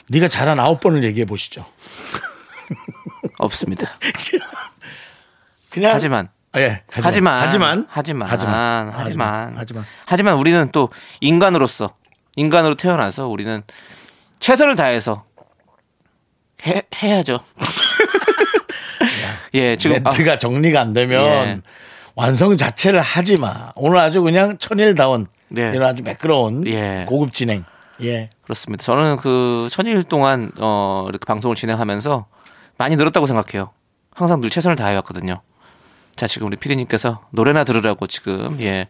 네가 0.08 0.26
잘한 0.26 0.58
아홉 0.58 0.80
번을 0.80 1.04
얘기해 1.04 1.24
보시죠. 1.24 1.64
없습니다. 3.38 3.88
그냥 5.70 5.94
하지만 5.94 6.28
아, 6.52 6.60
예. 6.60 6.82
하지만 6.90 7.42
하지만 7.42 7.86
하지만 7.88 8.28
하지만 8.28 8.90
하지만 8.92 9.54
하지만 9.56 9.84
하지만 10.04 10.34
우리는 10.34 10.68
또 10.72 10.88
인간으로서 11.20 11.94
인간으로 12.34 12.74
태어나서 12.74 13.28
우리는 13.28 13.62
최선을 14.40 14.74
다해서 14.76 15.27
해, 16.66 16.82
해야죠. 17.02 17.40
예, 19.54 19.76
지금 19.76 19.96
아, 19.96 20.00
멘트가 20.10 20.38
정리가 20.38 20.80
안 20.80 20.92
되면 20.92 21.22
예. 21.22 21.60
완성 22.14 22.56
자체를 22.56 23.00
하지 23.00 23.36
마. 23.40 23.72
오늘 23.76 23.98
아주 23.98 24.22
그냥 24.22 24.58
천일다운 24.58 25.26
네. 25.48 25.70
이런 25.74 25.82
아주 25.84 26.02
매끄러운 26.02 26.66
예. 26.66 27.06
고급 27.08 27.32
진행. 27.32 27.64
예. 28.02 28.30
그렇습니다. 28.42 28.82
저는 28.82 29.16
그 29.16 29.68
천일 29.70 30.02
동안 30.04 30.50
어 30.58 31.06
이렇게 31.08 31.24
방송을 31.24 31.56
진행하면서 31.56 32.26
많이 32.76 32.96
늘었다고 32.96 33.26
생각해요. 33.26 33.70
항상 34.14 34.40
늘 34.40 34.50
최선을 34.50 34.76
다해 34.76 34.94
왔거든요. 34.96 35.40
자, 36.18 36.26
지금 36.26 36.48
우리 36.48 36.56
피디님께서 36.56 37.28
노래나 37.30 37.62
들으라고 37.62 38.08
지금 38.08 38.56
예 38.60 38.88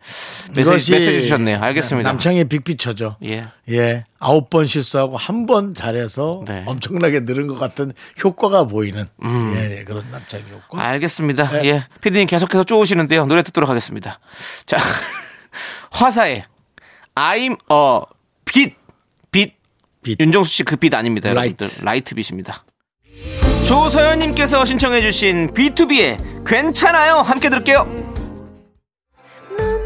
메시지, 0.56 0.92
메시지 0.92 1.20
주셨네요. 1.22 1.60
알겠습니다. 1.60 2.08
남창의 2.08 2.44
빅피처죠. 2.46 3.16
예. 3.24 3.44
예. 3.68 4.04
아홉 4.18 4.48
번 4.48 4.66
실수하고 4.66 5.16
한 5.18 5.44
번 5.46 5.74
잘해서 5.74 6.42
네. 6.46 6.64
엄청나게 6.66 7.20
늘은 7.20 7.46
것 7.46 7.58
같은 7.58 7.92
효과가 8.24 8.64
보이는 8.64 9.06
예, 9.54 9.78
예, 9.78 9.84
그런 9.84 10.04
남창의 10.10 10.46
효과. 10.50 10.82
알겠습니다. 10.88 11.50
네. 11.60 11.64
예. 11.68 11.84
피디님 12.00 12.26
계속해서 12.26 12.64
쪼으시는데요. 12.64 13.26
노래 13.26 13.42
듣도록 13.42 13.68
하겠습니다. 13.68 14.18
자, 14.64 14.78
화사의 15.92 16.44
I'm 17.14 17.52
a 17.70 18.00
빛. 18.46 18.74
빛. 19.30 19.54
빛. 20.02 20.18
윤정수 20.18 20.50
씨 20.50 20.62
그 20.64 20.76
빚 20.76 20.94
아닙니다. 20.94 21.32
라이트. 21.34 21.64
여러분들. 21.64 21.84
라이트 21.84 22.14
빛입니다. 22.14 22.64
조서연님께서 23.68 24.64
신청해주신 24.64 25.52
BTOB의 25.52 26.16
괜찮아요. 26.46 27.16
함께 27.16 27.50
들을게요. 27.50 27.86
넌 29.58 29.80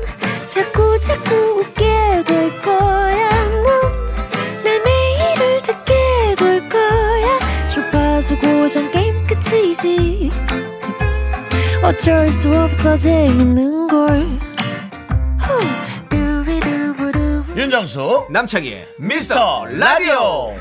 자꾸 0.54 1.00
자꾸 1.00 1.34
웃게 1.34 2.22
될 2.24 2.62
거야. 2.62 3.48
넌내 3.48 4.78
매일을 4.84 5.62
듣게 5.62 5.94
될 6.38 6.68
거야. 6.68 7.66
주파수 7.66 8.38
고정 8.38 8.88
게임 8.92 9.24
끝이지. 9.24 10.30
어쩔 11.82 12.28
수 12.28 12.56
없어 12.56 12.96
재밌는 12.96 13.88
걸. 13.88 14.38
후. 15.40 15.82
윤정수 17.56 18.28
남창희의 18.30 18.86
미스터 18.98 19.66
라디오. 19.66 20.54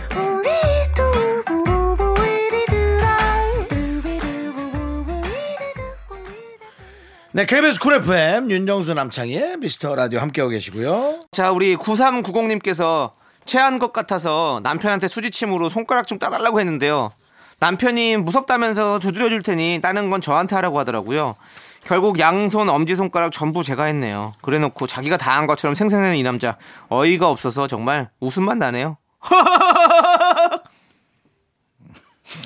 네, 7.34 7.46
KBS 7.46 7.80
쿨 7.80 7.94
FM 7.94 8.52
윤정수 8.52 8.94
남창희의 8.94 9.56
미스터 9.58 9.96
라디오 9.96 10.20
함께하고 10.20 10.50
계시고요. 10.50 11.22
자, 11.32 11.52
우리 11.52 11.78
9390님께서 11.78 13.12
체한 13.46 13.80
것 13.80 13.94
같아서 13.94 14.60
남편한테 14.64 15.08
수지침으로 15.08 15.70
손가락 15.70 16.08
좀 16.08 16.20
따달라고 16.20 16.60
했는데요. 16.60 17.12
남편이 17.60 18.18
무섭다면서 18.18 19.00
두드려 19.00 19.30
줄 19.30 19.44
테니 19.44 19.80
따는 19.82 20.10
건 20.10 20.20
저한테 20.20 20.56
하라고 20.56 20.78
하더라고요. 20.80 21.36
결국 21.84 22.20
양손 22.20 22.68
엄지손가락 22.70 23.32
전부 23.32 23.64
제가 23.64 23.86
했네요. 23.86 24.34
그래 24.42 24.60
놓고 24.60 24.86
자기가 24.88 25.18
다 25.18 25.32
한 25.32 25.48
것처럼 25.48 25.74
생생내는 25.74 26.18
이 26.18 26.24
남자. 26.24 26.58
어이가 26.90 27.30
없어서 27.30 27.68
정말 27.68 28.10
웃음만 28.20 28.60
나네요. 28.60 28.98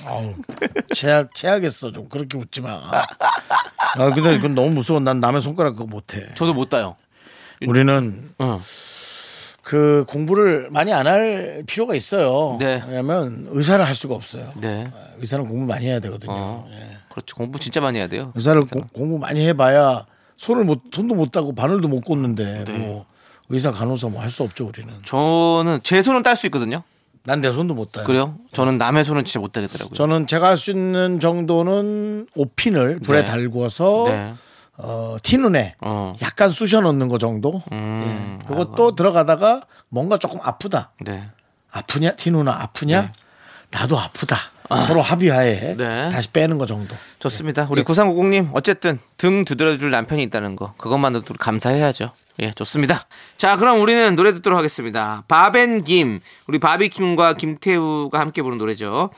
아우, 0.06 0.34
체하, 0.94 1.26
체하겠어. 1.34 1.92
좀 1.92 2.08
그렇게 2.10 2.38
웃지 2.38 2.62
마. 2.62 2.82
아, 3.98 4.14
근데 4.14 4.36
이건 4.36 4.56
너무 4.56 4.70
무서워. 4.70 5.00
난 5.00 5.20
남의 5.20 5.42
손가락 5.42 5.72
그거 5.76 5.86
못해. 5.86 6.26
저도 6.36 6.54
못 6.54 6.70
따요. 6.70 6.96
우리는 7.66 8.30
어. 8.40 8.60
그 9.64 10.06
공부를 10.08 10.68
많이 10.72 10.94
안 10.94 11.08
할 11.08 11.64
필요가 11.66 11.96
있어요. 11.96 12.58
네. 12.60 12.84
왜냐면 12.88 13.46
의사를 13.50 13.84
할 13.84 13.96
수가 13.96 14.14
없어요. 14.14 14.52
네. 14.62 14.92
의사는 15.18 15.48
공부 15.48 15.66
많이 15.66 15.88
해야 15.88 16.00
되거든요. 16.00 16.32
어. 16.34 16.68
예. 16.72 16.98
그렇죠. 17.10 17.36
공부 17.36 17.58
진짜 17.60 17.82
많이 17.82 17.98
해야 17.98 18.08
돼요. 18.08 18.32
의사를 18.36 18.62
고- 18.66 18.82
공부 18.94 19.18
많이 19.18 19.46
해봐야 19.48 20.06
손을 20.38 20.66
못 20.66 20.82
손도 20.92 21.16
못 21.16 21.32
따고 21.32 21.56
바늘도 21.56 21.88
못 21.88 22.02
꽂는데 22.02 22.66
네. 22.66 22.78
뭐 22.78 23.06
의사 23.50 23.72
간호사 23.72 24.10
뭐 24.10 24.22
할 24.22 24.30
수 24.30 24.44
없죠 24.44 24.68
우리는. 24.68 24.94
저는 25.04 25.80
제 25.84 26.02
손은 26.02 26.22
딸 26.24 26.36
수 26.36 26.46
있거든요. 26.48 26.84
난 27.26 27.42
내 27.42 27.52
손도 27.52 27.74
못 27.74 27.92
따요. 27.92 28.06
그래요? 28.06 28.36
저는 28.54 28.78
남의 28.78 29.04
손은 29.06 29.24
진짜 29.26 29.40
못 29.40 29.52
따겠더라고요. 29.52 29.94
저는 29.96 30.28
제가 30.28 30.48
할 30.50 30.58
수 30.58 30.72
있는 30.72 31.20
정도는 31.20 32.28
오핀을 32.36 33.00
불에 33.00 33.20
네. 33.20 33.26
달구어서 33.26 34.06
네. 34.08 34.34
어, 34.78 35.18
티눈에 35.24 35.76
어. 35.82 36.14
약간 36.22 36.50
쑤셔 36.50 36.82
넣는 36.82 37.08
거 37.08 37.18
정도. 37.18 37.62
음. 37.72 38.40
예. 38.44 38.48
그것도 38.48 38.96
들어가다가 38.96 39.62
뭔가 39.90 40.18
조금 40.18 40.40
아프다. 40.42 40.92
네. 41.02 41.30
아프냐 41.72 42.12
티누나 42.12 42.52
아프냐? 42.62 43.12
나도 43.72 43.98
아프다. 43.98 44.38
서로 44.88 45.02
합의하에 45.02 45.76
네. 45.78 46.10
다시 46.12 46.32
빼는 46.32 46.58
거 46.58 46.66
정도. 46.66 46.96
좋습니다. 47.20 47.68
우리 47.70 47.84
9390님 47.84 48.50
어쨌든 48.54 49.00
등 49.18 49.46
두드려줄 49.46 49.92
남편이 49.92 50.24
있다는 50.24 50.56
거 50.56 50.74
그것만으로도 50.78 51.34
감사해야죠. 51.40 52.10
예, 52.40 52.52
좋습니다. 52.52 53.08
자, 53.38 53.58
그럼 53.58 53.82
우리는 53.82 54.16
노래 54.16 54.34
듣도록 54.34 54.58
하겠습니다. 54.58 55.24
바벤김 55.28 56.20
우리 56.48 56.60
바비킴과 56.60 57.34
김태우가 57.34 58.20
함께 58.20 58.42
부른 58.42 58.58
노래죠. 58.58 59.12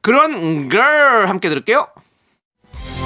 그런 0.00 0.68
걸 0.68 1.28
함께 1.28 1.48
들을게요. 1.48 1.86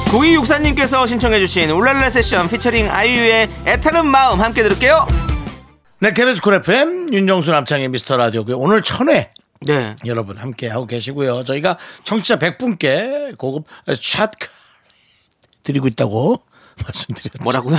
9264님께서 0.07 1.09
신청해주신 1.09 1.71
울랄라 1.71 2.11
세션 2.11 2.49
피처링 2.49 2.91
아이유의 2.91 3.49
애타는 3.67 4.07
마음 4.07 4.41
함께 4.41 4.63
들을게요. 4.63 5.07
네, 6.01 6.13
KBS 6.13 6.43
쿨 6.43 6.55
FM 6.55 7.13
윤정수 7.13 7.51
남창희의 7.51 7.89
미스터 7.89 8.17
라디오고요. 8.17 8.59
오늘 8.59 8.83
천회 8.83 9.31
네. 9.61 9.97
여러분 10.05 10.37
함께 10.37 10.69
하고 10.69 10.87
계시고요. 10.87 11.45
저희가 11.45 11.79
청취자 12.05 12.39
100분께 12.39 13.39
고급 13.39 13.67
샷 14.01 14.33
드리고 15.63 15.87
있다고 15.87 16.43
말씀드렸죠. 16.85 17.43
뭐라고요? 17.43 17.79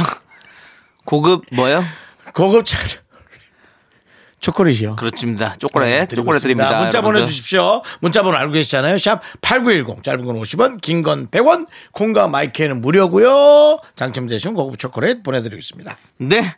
고급 1.13 1.43
뭐요? 1.51 1.84
고급 2.34 2.65
차 2.65 2.75
초콜릿이요. 4.39 4.96
그렇습니다. 4.96 5.53
초콜릿, 5.60 5.88
네, 5.88 6.08
초콜릿. 6.08 6.41
드립니다. 6.41 6.70
문자 6.79 6.98
여러분들. 6.98 7.20
보내주십시오. 7.20 7.84
문자 8.00 8.24
번호 8.24 8.36
알고 8.39 8.51
계시잖아요. 8.53 8.98
샵 8.98 9.22
8910 9.41 10.01
짧은 10.03 10.25
건 10.25 10.41
50원 10.41 10.82
긴 10.82 11.03
건 11.03 11.27
100원 11.27 11.67
콩과 11.91 12.29
마이케이는 12.30 12.82
무료고요. 12.82 13.77
당첨되신 13.96 14.55
고급 14.55 14.79
초콜릿 14.79 15.22
보내드리겠습니다. 15.22 15.96
네. 16.17 16.55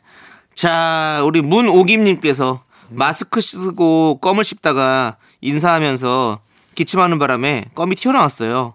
자, 0.53 1.21
우리 1.25 1.41
문오김님께서 1.41 2.63
마스크 2.91 3.41
쓰고 3.41 4.19
껌을 4.21 4.45
씹다가 4.45 5.17
인사하면서 5.41 6.39
기침하는 6.75 7.19
바람에 7.19 7.65
껌이 7.75 7.95
튀어나왔어요. 7.97 8.73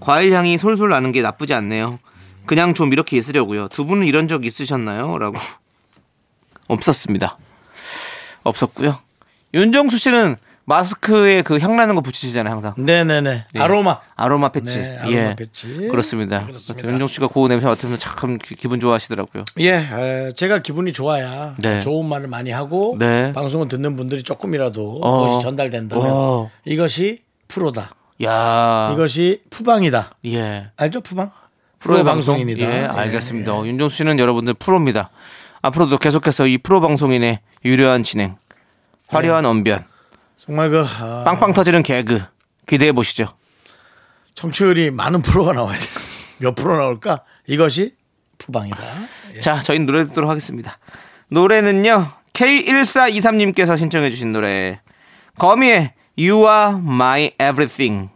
과일 0.00 0.32
향이 0.32 0.56
솔솔 0.56 0.88
나는 0.88 1.12
게 1.12 1.20
나쁘지 1.20 1.52
않네요. 1.52 1.98
그냥 2.46 2.74
좀 2.74 2.92
이렇게 2.92 3.16
있으려고요. 3.16 3.68
두 3.68 3.84
분은 3.86 4.06
이런 4.06 4.28
적 4.28 4.44
있으셨나요? 4.44 5.18
라고. 5.18 5.38
없었습니다. 6.68 7.38
없었고요. 8.44 8.98
윤정수 9.54 9.98
씨는 9.98 10.36
마스크에 10.64 11.42
그 11.42 11.58
향 11.60 11.76
나는 11.76 11.96
거 11.96 12.00
붙이시잖아요, 12.00 12.52
항상. 12.52 12.74
네네네. 12.78 13.44
네. 13.52 13.60
아로마. 13.60 13.98
아로마 14.16 14.50
패치. 14.50 14.76
네, 14.78 14.98
아로마 14.98 15.12
예. 15.16 15.34
패치. 15.36 15.88
그렇습니다. 15.90 16.40
네, 16.40 16.46
그렇습니다. 16.46 16.88
윤정 16.88 17.08
씨가 17.08 17.28
그 17.28 17.46
냄새 17.48 17.66
맡으면 17.66 17.98
참 17.98 18.38
기- 18.38 18.54
기분 18.54 18.78
좋아하시더라고요. 18.80 19.44
예, 19.58 19.72
에, 19.74 20.32
제가 20.34 20.60
기분이 20.62 20.92
좋아야 20.92 21.56
네. 21.58 21.80
좋은 21.80 22.06
말을 22.08 22.28
많이 22.28 22.50
하고 22.52 22.96
네. 22.98 23.32
방송을 23.32 23.68
듣는 23.68 23.96
분들이 23.96 24.22
조금이라도 24.22 25.00
어. 25.02 25.24
그것이 25.26 25.44
전달된다면 25.44 26.06
어. 26.08 26.50
이것이 26.64 27.22
프로다. 27.48 27.94
야. 28.24 28.90
이것이 28.94 29.42
푸방이다. 29.50 30.12
예. 30.26 30.68
알죠, 30.76 31.00
푸방? 31.00 31.32
프로 31.82 32.04
방송인이다. 32.04 32.64
예, 32.64 32.84
알겠습니다. 32.86 33.52
어, 33.52 33.66
윤정수 33.66 33.96
씨는 33.96 34.18
여러분들 34.18 34.54
프로입니다. 34.54 35.10
앞으로도 35.62 35.98
계속해서 35.98 36.46
이 36.46 36.58
프로 36.58 36.80
방송인의 36.80 37.40
유려한 37.64 38.02
진행, 38.02 38.36
화려한 39.08 39.44
언변, 39.44 39.84
정말 40.36 40.70
그 40.70 40.84
아, 40.84 41.24
빵빵 41.24 41.52
터지는 41.52 41.82
개그 41.82 42.22
기대해 42.66 42.92
보시죠. 42.92 43.26
청취율이 44.34 44.90
많은 44.90 45.22
프로가 45.22 45.52
나와야 45.52 45.76
돼. 45.76 45.86
몇 46.38 46.54
프로 46.54 46.76
나올까? 46.76 47.22
이것이 47.46 47.94
푸방이다. 48.38 48.78
예. 49.36 49.40
자, 49.40 49.60
저희는 49.60 49.86
노래 49.86 50.04
듣도록 50.06 50.30
하겠습니다. 50.30 50.78
노래는요, 51.28 52.06
K1423님께서 52.32 53.78
신청해 53.78 54.10
주신 54.10 54.32
노래, 54.32 54.80
거미의 55.38 55.92
You 56.18 56.46
are 56.48 56.76
my 56.78 57.32
everything. 57.40 58.10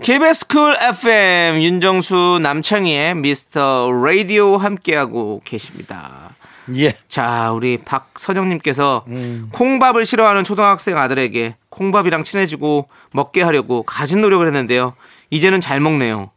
KBS 0.00 0.46
쿨 0.46 0.74
FM 0.80 1.60
윤정수 1.60 2.38
남창희의 2.40 3.14
미스터 3.16 3.90
라디오 3.92 4.56
함께하고 4.56 5.42
계십니다. 5.44 6.30
예. 6.76 6.94
자, 7.08 7.52
우리 7.52 7.76
박선영님께서 7.76 9.04
콩밥을 9.52 10.06
싫어하는 10.06 10.44
초등학생 10.44 10.96
아들에게 10.96 11.56
콩밥이랑 11.68 12.24
친해지고 12.24 12.88
먹게 13.12 13.42
하려고 13.42 13.82
갖은 13.82 14.22
노력을 14.22 14.46
했는데요. 14.46 14.94
이제는 15.28 15.60
잘 15.60 15.78
먹네요. 15.80 16.30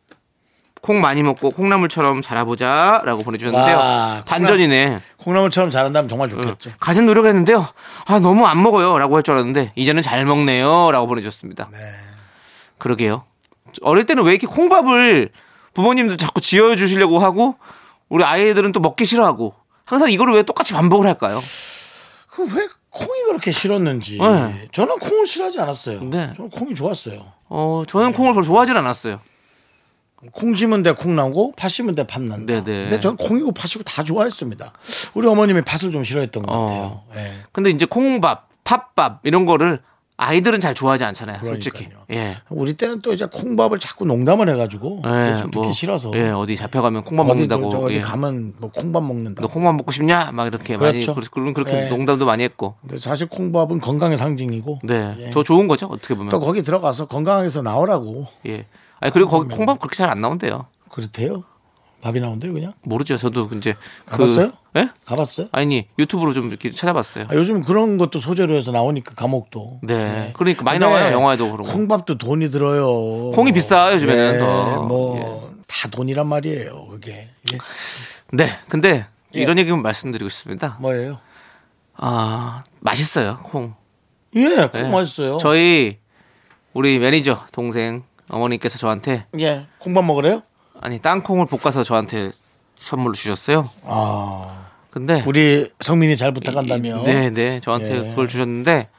콩 0.81 0.99
많이 0.99 1.23
먹고 1.23 1.51
콩나물처럼 1.51 2.21
자라보자 2.21 3.03
라고 3.05 3.23
보내주셨는데요. 3.23 3.77
와, 3.77 4.23
반전이네. 4.25 4.99
콩나물 5.17 5.49
처럼 5.49 5.71
잘한다면 5.71 6.09
정말 6.09 6.27
좋겠죠. 6.29 6.71
가진 6.79 7.05
노력을 7.05 7.27
했는데요. 7.29 7.65
아, 8.05 8.19
너무 8.19 8.45
안 8.45 8.61
먹어요. 8.61 8.97
라고 8.97 9.15
할 9.15 9.23
줄 9.23 9.33
알았는데, 9.33 9.71
이제는 9.75 10.01
잘 10.03 10.25
먹네요. 10.25 10.91
라고 10.91 11.07
보내주셨습니다. 11.07 11.69
네. 11.71 11.79
그러게요. 12.77 13.23
어릴 13.81 14.05
때는 14.05 14.23
왜 14.23 14.31
이렇게 14.31 14.47
콩밥을 14.47 15.29
부모님도 15.73 16.17
자꾸 16.17 16.41
지어 16.41 16.75
주시려고 16.75 17.19
하고, 17.19 17.55
우리 18.09 18.23
아이들은 18.23 18.71
또 18.71 18.79
먹기 18.79 19.05
싫어하고, 19.05 19.53
항상 19.85 20.11
이거를 20.11 20.33
왜 20.33 20.43
똑같이 20.43 20.73
반복을 20.73 21.05
할까요? 21.07 21.41
그 22.29 22.43
왜 22.43 22.67
콩이 22.89 23.23
그렇게 23.27 23.51
싫었는지. 23.51 24.17
네. 24.19 24.67
저는 24.71 24.97
콩을 24.99 25.27
싫어하지 25.27 25.59
않았어요. 25.59 26.01
네. 26.05 26.31
저는 26.37 26.49
콩이 26.49 26.75
좋았어요. 26.75 27.25
어, 27.49 27.83
저는 27.87 28.13
콩을 28.13 28.33
별로 28.33 28.45
좋아하진 28.45 28.77
않았어요. 28.77 29.19
콩 30.31 30.55
심은 30.55 30.81
데 30.81 30.91
콩 30.93 31.15
나고 31.15 31.51
팥 31.57 31.67
심은 31.69 31.93
데 31.93 32.03
팥 32.07 32.23
난다. 32.23 32.45
네네. 32.45 32.63
근데 32.63 32.99
저는 33.01 33.17
콩이고 33.17 33.51
팥이고 33.51 33.83
다 33.83 34.03
좋아했습니다. 34.03 34.71
우리 35.13 35.27
어머님이 35.27 35.61
팥을 35.63 35.91
좀 35.91 36.03
싫어했던 36.05 36.43
것 36.43 36.51
어. 36.53 36.61
같아요. 36.61 37.01
예. 37.17 37.33
근데 37.51 37.69
이제 37.69 37.85
콩밥, 37.85 38.47
팥밥, 38.63 39.19
이런 39.23 39.45
거를 39.45 39.81
아이들은 40.17 40.61
잘 40.61 40.73
좋아하지 40.73 41.03
않잖아요. 41.03 41.39
솔직히. 41.43 41.85
그러니까요. 41.89 42.05
예. 42.11 42.37
우리 42.49 42.73
때는 42.73 43.01
또 43.01 43.11
이제 43.11 43.25
콩밥을 43.25 43.79
자꾸 43.79 44.05
농담을 44.05 44.49
해가지고 44.49 45.01
예, 45.05 45.37
좀 45.37 45.51
듣기 45.51 45.73
싫어서 45.73 46.11
예, 46.15 46.29
어디 46.29 46.55
잡혀가면 46.55 47.03
콩밥 47.03 47.25
어디 47.25 47.47
먹는다고. 47.47 47.69
저 47.69 47.79
어디 47.79 47.95
예. 47.95 48.01
가면 48.01 48.53
뭐 48.57 48.71
콩밥 48.71 49.03
먹는다. 49.03 49.41
너 49.41 49.47
콩밥 49.47 49.75
먹고 49.75 49.91
싶냐? 49.91 50.31
막 50.31 50.47
이렇게 50.47 50.77
그렇죠. 50.77 51.13
많이 51.15 51.27
그런 51.27 51.53
그렇게 51.53 51.85
예. 51.85 51.89
농담도 51.89 52.25
많이 52.25 52.43
했고. 52.43 52.75
근데 52.81 52.97
사실 52.97 53.27
콩밥은 53.27 53.81
건강의 53.81 54.17
상징이고 54.17 54.79
네. 54.83 55.15
예. 55.19 55.31
더 55.31 55.43
좋은 55.43 55.67
거죠. 55.67 55.87
어떻게 55.87 56.15
보면. 56.15 56.29
또 56.29 56.39
거기 56.39 56.63
들어가서 56.63 57.07
건강해서 57.07 57.61
나오라고 57.61 58.25
예. 58.47 58.65
아니 59.01 59.11
그리고 59.11 59.29
거기 59.29 59.53
콩밥 59.53 59.79
그렇게 59.79 59.97
잘 59.97 60.09
안 60.09 60.21
나온대요. 60.21 60.67
그렇대요. 60.89 61.43
밥이 62.05 62.19
나온대요 62.19 62.53
그냥 62.53 62.73
모르죠. 62.83 63.17
저도 63.17 63.49
이제 63.57 63.73
가봤어요? 64.05 64.51
그 64.51 64.79
예? 64.79 64.89
가봤어요? 65.05 65.47
아니 65.51 65.87
유튜브로 65.97 66.33
좀 66.33 66.49
이렇게 66.49 66.69
찾아봤어요. 66.69 67.25
아, 67.29 67.33
요즘 67.33 67.63
그런 67.63 67.97
것도 67.97 68.19
소재로 68.19 68.55
해서 68.55 68.71
나오니까 68.71 69.15
감옥도. 69.15 69.79
네. 69.81 70.31
그러니까 70.35 70.63
많이 70.63 70.77
나와요. 70.77 71.11
영화에도 71.11 71.55
거. 71.57 71.63
콩밥도 71.63 72.19
돈이 72.19 72.51
들어요. 72.51 73.31
콩이 73.31 73.53
비싸요, 73.53 73.95
요즘에는 73.95 74.33
네, 74.33 74.39
더. 74.39 74.83
뭐다 74.83 75.89
돈이란 75.89 76.27
말이에요. 76.27 76.89
그게 76.91 77.27
예. 77.51 77.57
네. 78.33 78.49
근데 78.69 79.07
예. 79.33 79.39
이런 79.39 79.57
얘기만 79.57 79.81
말씀드리고 79.81 80.29
싶습니다. 80.29 80.77
뭐예요? 80.81 81.17
아 81.95 82.61
맛있어요 82.81 83.39
콩. 83.41 83.73
예, 84.35 84.67
콩 84.67 84.69
네. 84.73 84.89
맛있어요. 84.91 85.37
저희 85.37 85.97
우리 86.73 86.99
매니저 86.99 87.47
동생 87.51 88.03
어머니께서 88.29 88.77
저한테 88.77 89.25
예, 89.39 89.65
콩밥 89.79 90.05
먹으래요? 90.05 90.43
아니 90.81 90.99
땅콩을 90.99 91.45
볶아서 91.47 91.83
저한테 91.83 92.31
선물로 92.77 93.13
주셨어요. 93.13 93.69
아, 93.85 94.65
근데 94.89 95.23
우리 95.25 95.69
성민이 95.79 96.17
잘 96.17 96.31
부탁한다며. 96.33 97.03
네, 97.03 97.29
네. 97.29 97.59
저한테 97.61 97.95
예. 97.95 98.09
그걸 98.09 98.27
주셨는데 98.27 98.89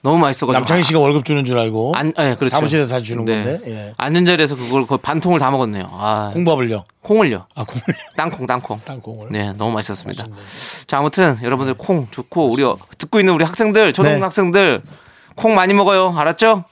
너무 0.00 0.18
맛있어가지고 0.18 0.60
남창희 0.60 0.82
씨가 0.84 1.00
월급 1.00 1.24
주는 1.24 1.44
줄 1.44 1.58
알고 1.58 1.92
안, 1.96 2.12
예, 2.18 2.34
그렇죠. 2.38 2.48
사무실에서 2.48 3.00
주는 3.00 3.24
네. 3.24 3.42
건데 3.44 3.60
예. 3.70 3.92
앉은 3.96 4.24
자리에서 4.26 4.56
그걸 4.56 4.86
거의 4.86 4.98
반 5.02 5.20
통을 5.20 5.38
다 5.38 5.50
먹었네요. 5.50 5.88
아, 5.92 6.30
콩밥을요. 6.34 6.84
콩을요. 7.02 7.46
아 7.54 7.64
콩을 7.64 7.82
땅콩, 8.16 8.46
땅콩. 8.46 8.78
땅콩을. 8.84 9.28
네, 9.30 9.52
너무 9.54 9.72
맛있었습니다. 9.72 10.26
자, 10.86 10.98
아무튼 10.98 11.36
여러분들 11.42 11.74
콩 11.74 12.06
좋고 12.10 12.50
우리 12.50 12.62
어- 12.64 12.78
듣고 12.96 13.18
있는 13.20 13.34
우리 13.34 13.44
학생들, 13.44 13.92
초등학생들 13.92 14.82
콩 15.34 15.54
많이 15.54 15.74
먹어요. 15.74 16.14
알았죠? 16.16 16.64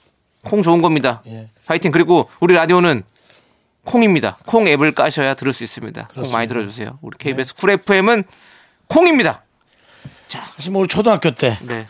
콩 0.43 0.63
좋은 0.63 0.81
겁니다. 0.81 1.23
예. 1.27 1.51
파이팅. 1.67 1.91
그리고 1.91 2.29
우리 2.41 2.55
라디오는 2.55 3.03
콩입니다. 3.87 4.37
콩 4.45 4.69
앱을 4.69 4.93
까셔야 4.95 5.35
들을 5.35 5.53
수 5.53 5.65
있습니다. 5.65 6.09
콩 6.15 6.31
많이 6.31 6.49
들어주세요. 6.49 6.99
우리 7.01 7.17
KBS 7.17 7.55
쿨 7.55 7.71
FM은 7.71 8.25
콩입니다. 8.89 9.45
사실 10.29 10.73
뭐 10.73 10.83
우리 10.83 10.89
초등학교 10.89 11.31
때 11.31 11.57
네. 11.63 11.87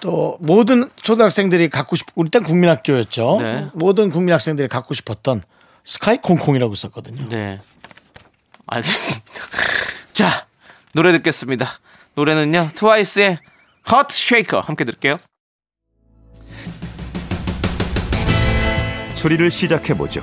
또 0.00 0.38
모든 0.40 0.88
초등학생들이 1.02 1.68
갖고 1.68 1.96
싶 1.96 2.06
우리 2.14 2.30
땐 2.30 2.42
국민학교였죠. 2.42 3.38
네. 3.40 3.68
모든 3.74 4.10
국민학생들이 4.10 4.68
갖고 4.68 4.94
싶었던 4.94 5.42
스카이 5.84 6.18
콩콩이라고 6.18 6.72
있었거든요. 6.72 7.28
네. 7.28 7.58
알겠습니다. 8.66 9.26
자, 10.12 10.46
노래 10.92 11.12
듣겠습니다. 11.12 11.66
노래는요, 12.14 12.70
트와이스의 12.74 13.38
Hot 13.90 14.06
Shaker 14.10 14.64
함께 14.64 14.84
들을게요. 14.84 15.18
추리를 19.14 19.50
시작해보죠. 19.50 20.22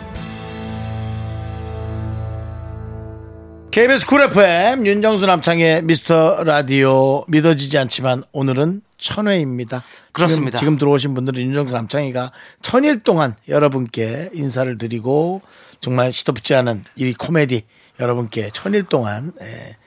KBS 3.71 4.05
쿨 4.05 4.21
FM 4.23 4.85
윤정수 4.85 5.25
남창희의 5.25 5.83
미스터 5.83 6.43
라디오 6.43 7.23
믿어지지 7.29 7.77
않지만 7.77 8.21
오늘은 8.33 8.81
천회입니다. 8.97 9.81
그렇습니다. 10.11 10.57
지금, 10.57 10.73
지금 10.73 10.77
들어오신 10.77 11.13
분들은 11.13 11.41
윤정수 11.41 11.73
남창희가 11.75 12.33
천일 12.61 12.99
동안 12.99 13.35
여러분께 13.47 14.31
인사를 14.33 14.77
드리고 14.77 15.41
정말 15.79 16.11
시도붙지 16.11 16.53
않은 16.55 16.83
이 16.97 17.13
코미디 17.13 17.63
여러분께 18.01 18.49
천일 18.51 18.83
동안 18.83 19.31
예, 19.41 19.77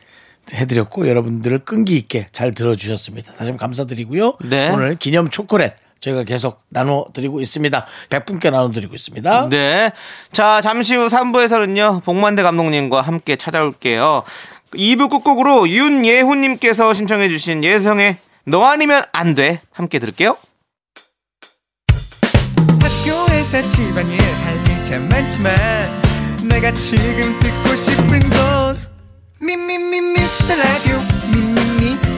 해드렸고 0.54 1.06
여러분들을 1.06 1.58
끈기 1.60 1.98
있게 1.98 2.26
잘 2.32 2.52
들어주셨습니다. 2.52 3.32
다시 3.32 3.42
한번 3.50 3.58
감사드리고요. 3.58 4.38
네. 4.48 4.70
오늘 4.70 4.96
기념 4.96 5.28
초콜릿 5.28 5.74
저희가 6.04 6.24
계속 6.24 6.60
나눠드리고 6.68 7.40
있습니다. 7.40 7.86
100분께 8.10 8.50
나눠드리고 8.50 8.94
있습니다. 8.94 9.48
네. 9.48 9.90
자, 10.32 10.60
잠시 10.60 10.94
후 10.94 11.08
3부에서는요, 11.08 12.04
복만대 12.04 12.42
감독님과 12.42 13.00
함께 13.00 13.36
찾아올게요. 13.36 14.24
2부 14.74 15.10
끝곡으로 15.10 15.68
윤예훈님께서 15.68 16.92
신청해주신 16.94 17.64
예성의 17.64 18.18
너 18.44 18.64
아니면 18.64 19.02
안 19.12 19.34
돼. 19.34 19.60
함께 19.72 19.98
들을게요. 19.98 20.36
학교에서 22.80 23.70
집안일 23.70 24.20
할일참 24.20 25.08
많지만 25.08 25.54
내가 26.48 26.72
지금 26.72 27.38
듣고 27.38 27.76
싶은 27.76 28.20
건 28.30 28.78
미미미 29.40 30.00
미스터 30.00 30.56
라디오 30.56 30.98
미미미 31.32 31.54
미미미 31.84 32.13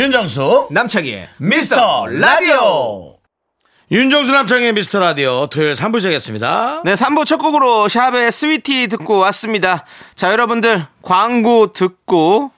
윤정수 0.00 0.68
남창희의 0.70 1.28
미스터 1.36 2.06
라디오 2.06 3.18
윤정수 3.90 4.32
남창희의 4.32 4.72
미스터 4.72 4.98
라디오 4.98 5.46
토요일 5.48 5.74
3부 5.74 5.98
시작했습니다. 6.00 6.80
네, 6.86 6.94
3부 6.94 7.26
첫 7.26 7.36
곡으로 7.36 7.86
샵의 7.86 8.32
Sweety 8.32 8.88
듣고 8.88 9.18
왔습니다. 9.18 9.84
자, 10.16 10.32
여러분들 10.32 10.86
광고 11.02 11.74
듣고 11.74 12.50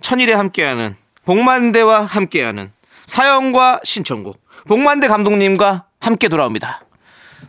천일에 0.00 0.32
함께하는 0.32 0.96
복만대와 1.26 2.00
함께하는 2.00 2.72
사연과 3.04 3.80
신청곡 3.84 4.40
복만대 4.66 5.06
감독님과 5.06 5.84
함께 6.00 6.28
돌아옵니다. 6.28 6.80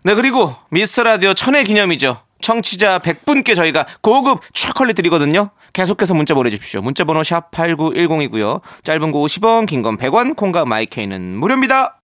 네, 0.03 0.13
그리고 0.13 0.53
미스터 0.71 1.03
라디오 1.03 1.33
천회 1.33 1.63
기념이죠. 1.63 2.21
청취자 2.41 2.99
100분께 2.99 3.55
저희가 3.55 3.85
고급 4.01 4.41
초콜릿 4.51 4.97
드리거든요. 4.97 5.51
계속해서 5.73 6.13
문자 6.13 6.33
보내주십시오. 6.33 6.81
문자번호 6.81 7.23
샵 7.23 7.51
8910이고요. 7.51 8.61
짧은 8.83 9.11
거 9.11 9.19
50원, 9.19 9.67
긴 9.67 9.81
건 9.81 9.97
100원, 9.97 10.35
콩과 10.35 10.65
마이케이는 10.65 11.37
무료입니다. 11.37 11.99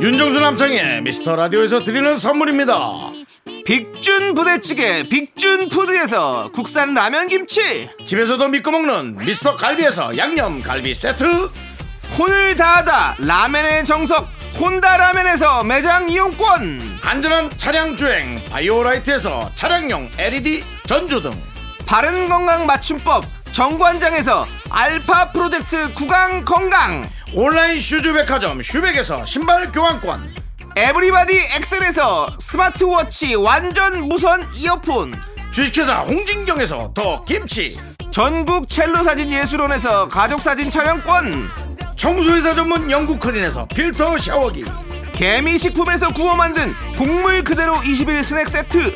윤정수 0.00 0.40
남창희의 0.40 1.02
미스터 1.02 1.36
라디오에서 1.36 1.82
드리는 1.82 2.16
선물입니다. 2.18 3.10
빅준 3.66 4.34
부대찌개 4.34 5.08
빅준 5.08 5.68
푸드에서 5.70 6.50
국산 6.52 6.92
라면 6.94 7.28
김치 7.28 7.88
집에서도 8.06 8.48
믿고 8.48 8.70
먹는 8.70 9.16
미스터 9.18 9.56
갈비에서 9.56 10.16
양념 10.18 10.60
갈비 10.60 10.94
세트 10.94 11.50
혼을 12.18 12.56
다하다 12.56 13.16
라면의 13.18 13.84
정석 13.84 14.28
혼다 14.58 14.96
라면에서 14.96 15.64
매장 15.64 16.08
이용권, 16.08 17.00
안전한 17.02 17.50
차량 17.56 17.96
주행 17.96 18.40
바이오라이트에서 18.50 19.50
차량용 19.56 20.10
LED 20.16 20.62
전조등. 20.86 21.32
바른 21.86 22.28
건강 22.28 22.64
맞춤법, 22.64 23.24
정관장에서 23.50 24.46
알파 24.70 25.32
프로젝트 25.32 25.92
구강 25.94 26.44
건강, 26.44 27.08
온라인 27.32 27.80
슈즈 27.80 28.12
백화점 28.12 28.62
슈백에서 28.62 29.24
신발 29.24 29.72
교환권. 29.72 30.32
에브리바디 30.76 31.36
엑셀에서 31.56 32.28
스마트워치 32.38 33.34
완전 33.34 34.08
무선 34.08 34.48
이어폰, 34.54 35.14
주식회사 35.50 36.00
홍진경에서 36.02 36.92
더 36.94 37.24
김치. 37.24 37.76
전국 38.12 38.68
첼로 38.68 39.02
사진 39.02 39.32
예술원에서 39.32 40.06
가족 40.06 40.40
사진 40.40 40.70
촬영권, 40.70 41.50
청소회사 41.96 42.54
전문 42.54 42.90
영국 42.90 43.18
크린에서 43.20 43.66
필터 43.68 44.18
샤워기. 44.18 44.64
개미식품에서 45.12 46.12
구워 46.12 46.34
만든 46.34 46.72
국물 46.96 47.44
그대로 47.44 47.76
21 47.84 48.22
스낵 48.22 48.48
세트. 48.48 48.92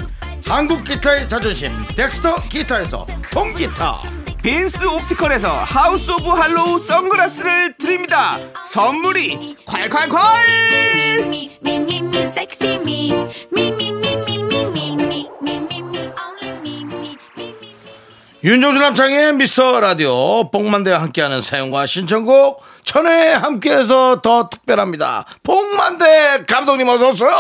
한국 0.47 0.85
기타의 0.85 1.29
자존심 1.29 1.73
덱스터 1.95 2.37
기타에서 2.49 3.07
통기타. 3.31 3.99
빈스 4.43 4.87
옵티컬에서 4.87 5.49
하우스 5.65 6.11
오브 6.11 6.29
할로우 6.29 6.79
선글라스를 6.79 7.75
드립니다. 7.79 8.39
선물이 8.65 9.57
콸콸콸! 9.67 10.19
윤종수 18.45 18.79
남창의 18.79 19.33
미스터 19.35 19.81
라디오 19.81 20.49
뽕만대와 20.53 21.03
함께하는 21.03 21.41
사연과 21.41 21.87
신청곡. 21.87 22.63
천회 22.88 23.33
함께해서 23.35 24.22
더 24.22 24.48
특별합니다. 24.48 25.27
복만대 25.42 26.46
감독님 26.48 26.88
어서 26.88 27.11
오세요. 27.11 27.31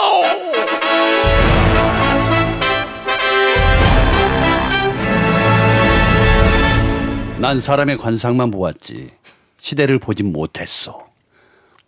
난 7.38 7.60
사람의 7.60 7.96
관상만 7.96 8.50
보았지 8.50 9.10
시대를 9.58 9.98
보진 9.98 10.34
못했어. 10.34 11.06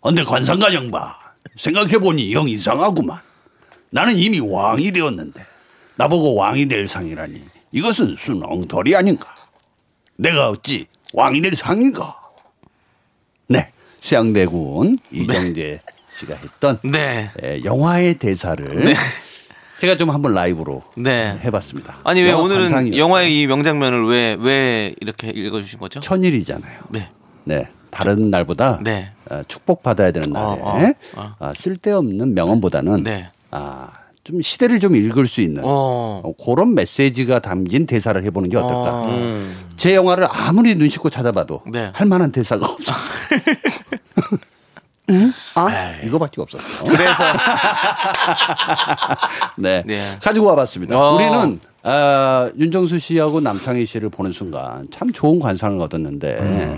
근데 0.01 0.23
관상가 0.23 0.73
양봐 0.73 1.15
생각해보니 1.55 2.33
영 2.33 2.49
이상하구만. 2.49 3.19
나는 3.91 4.15
이미 4.17 4.39
왕이 4.39 4.91
되었는데 4.91 5.45
나보고 5.97 6.33
왕이 6.33 6.67
될 6.67 6.87
상이라니 6.87 7.43
이것은 7.73 8.15
순엉터리 8.17 8.95
아닌가. 8.95 9.35
내가 10.15 10.49
어찌 10.49 10.87
왕이 11.13 11.43
될 11.43 11.55
상인가. 11.55 12.20
네, 14.01 14.07
수양대군 14.07 14.97
이정재 15.11 15.79
씨가 16.11 16.35
했던 16.35 16.79
네. 16.83 17.29
에, 17.41 17.63
영화의 17.63 18.15
대사를 18.15 18.95
제가 19.77 19.95
좀 19.95 20.09
한번 20.11 20.33
라이브로 20.33 20.83
네. 20.97 21.39
해봤습니다. 21.43 21.99
아니 22.03 22.21
왜 22.21 22.31
오늘은 22.31 22.63
관상이었어요. 22.63 22.99
영화의 23.01 23.41
이 23.41 23.47
명장면을 23.47 24.07
왜 24.07 24.35
왜 24.39 24.93
이렇게 24.99 25.29
읽어주신 25.29 25.79
거죠? 25.79 25.99
천일이잖아요. 25.99 26.79
네. 26.89 27.09
네. 27.45 27.67
다른 27.89 28.29
날보다 28.29 28.79
네. 28.83 29.11
어, 29.29 29.41
축복 29.47 29.83
받아야 29.83 30.11
되는 30.11 30.31
날에 30.31 30.45
어, 30.45 30.57
어, 30.61 30.93
어. 31.17 31.35
아, 31.39 31.53
쓸데없는 31.53 32.33
명언보다는 32.35 33.03
네. 33.03 33.29
아, 33.51 33.89
좀 34.23 34.41
시대를 34.41 34.79
좀 34.79 34.95
읽을 34.95 35.27
수 35.27 35.41
있는 35.41 35.63
어. 35.65 36.21
어, 36.23 36.33
그런 36.43 36.75
메시지가 36.75 37.39
담긴 37.39 37.85
대사를 37.85 38.21
해보는 38.23 38.49
게 38.49 38.57
어떨까. 38.57 39.01
어. 39.05 39.39
제 39.77 39.95
영화를 39.95 40.27
아무리 40.29 40.75
눈 40.75 40.87
씻고 40.87 41.09
찾아봐도 41.09 41.61
네. 41.71 41.89
할 41.93 42.07
만한 42.07 42.31
대사가 42.31 42.67
없었어. 42.67 43.01
응? 45.09 45.31
아, 45.55 45.91
이거밖에 46.03 46.41
없었어. 46.41 46.85
그래서 46.85 47.13
네. 49.57 49.83
네. 49.85 49.99
가지고 50.21 50.47
와봤습니다. 50.47 50.97
어. 50.97 51.15
우리는 51.15 51.59
아, 51.83 52.49
윤정수 52.57 52.99
씨하고 52.99 53.41
남창희 53.41 53.85
씨를 53.85 54.09
보는 54.09 54.31
순간 54.31 54.87
참 54.91 55.11
좋은 55.11 55.39
관상을 55.39 55.81
얻었는데 55.81 56.37
음. 56.39 56.75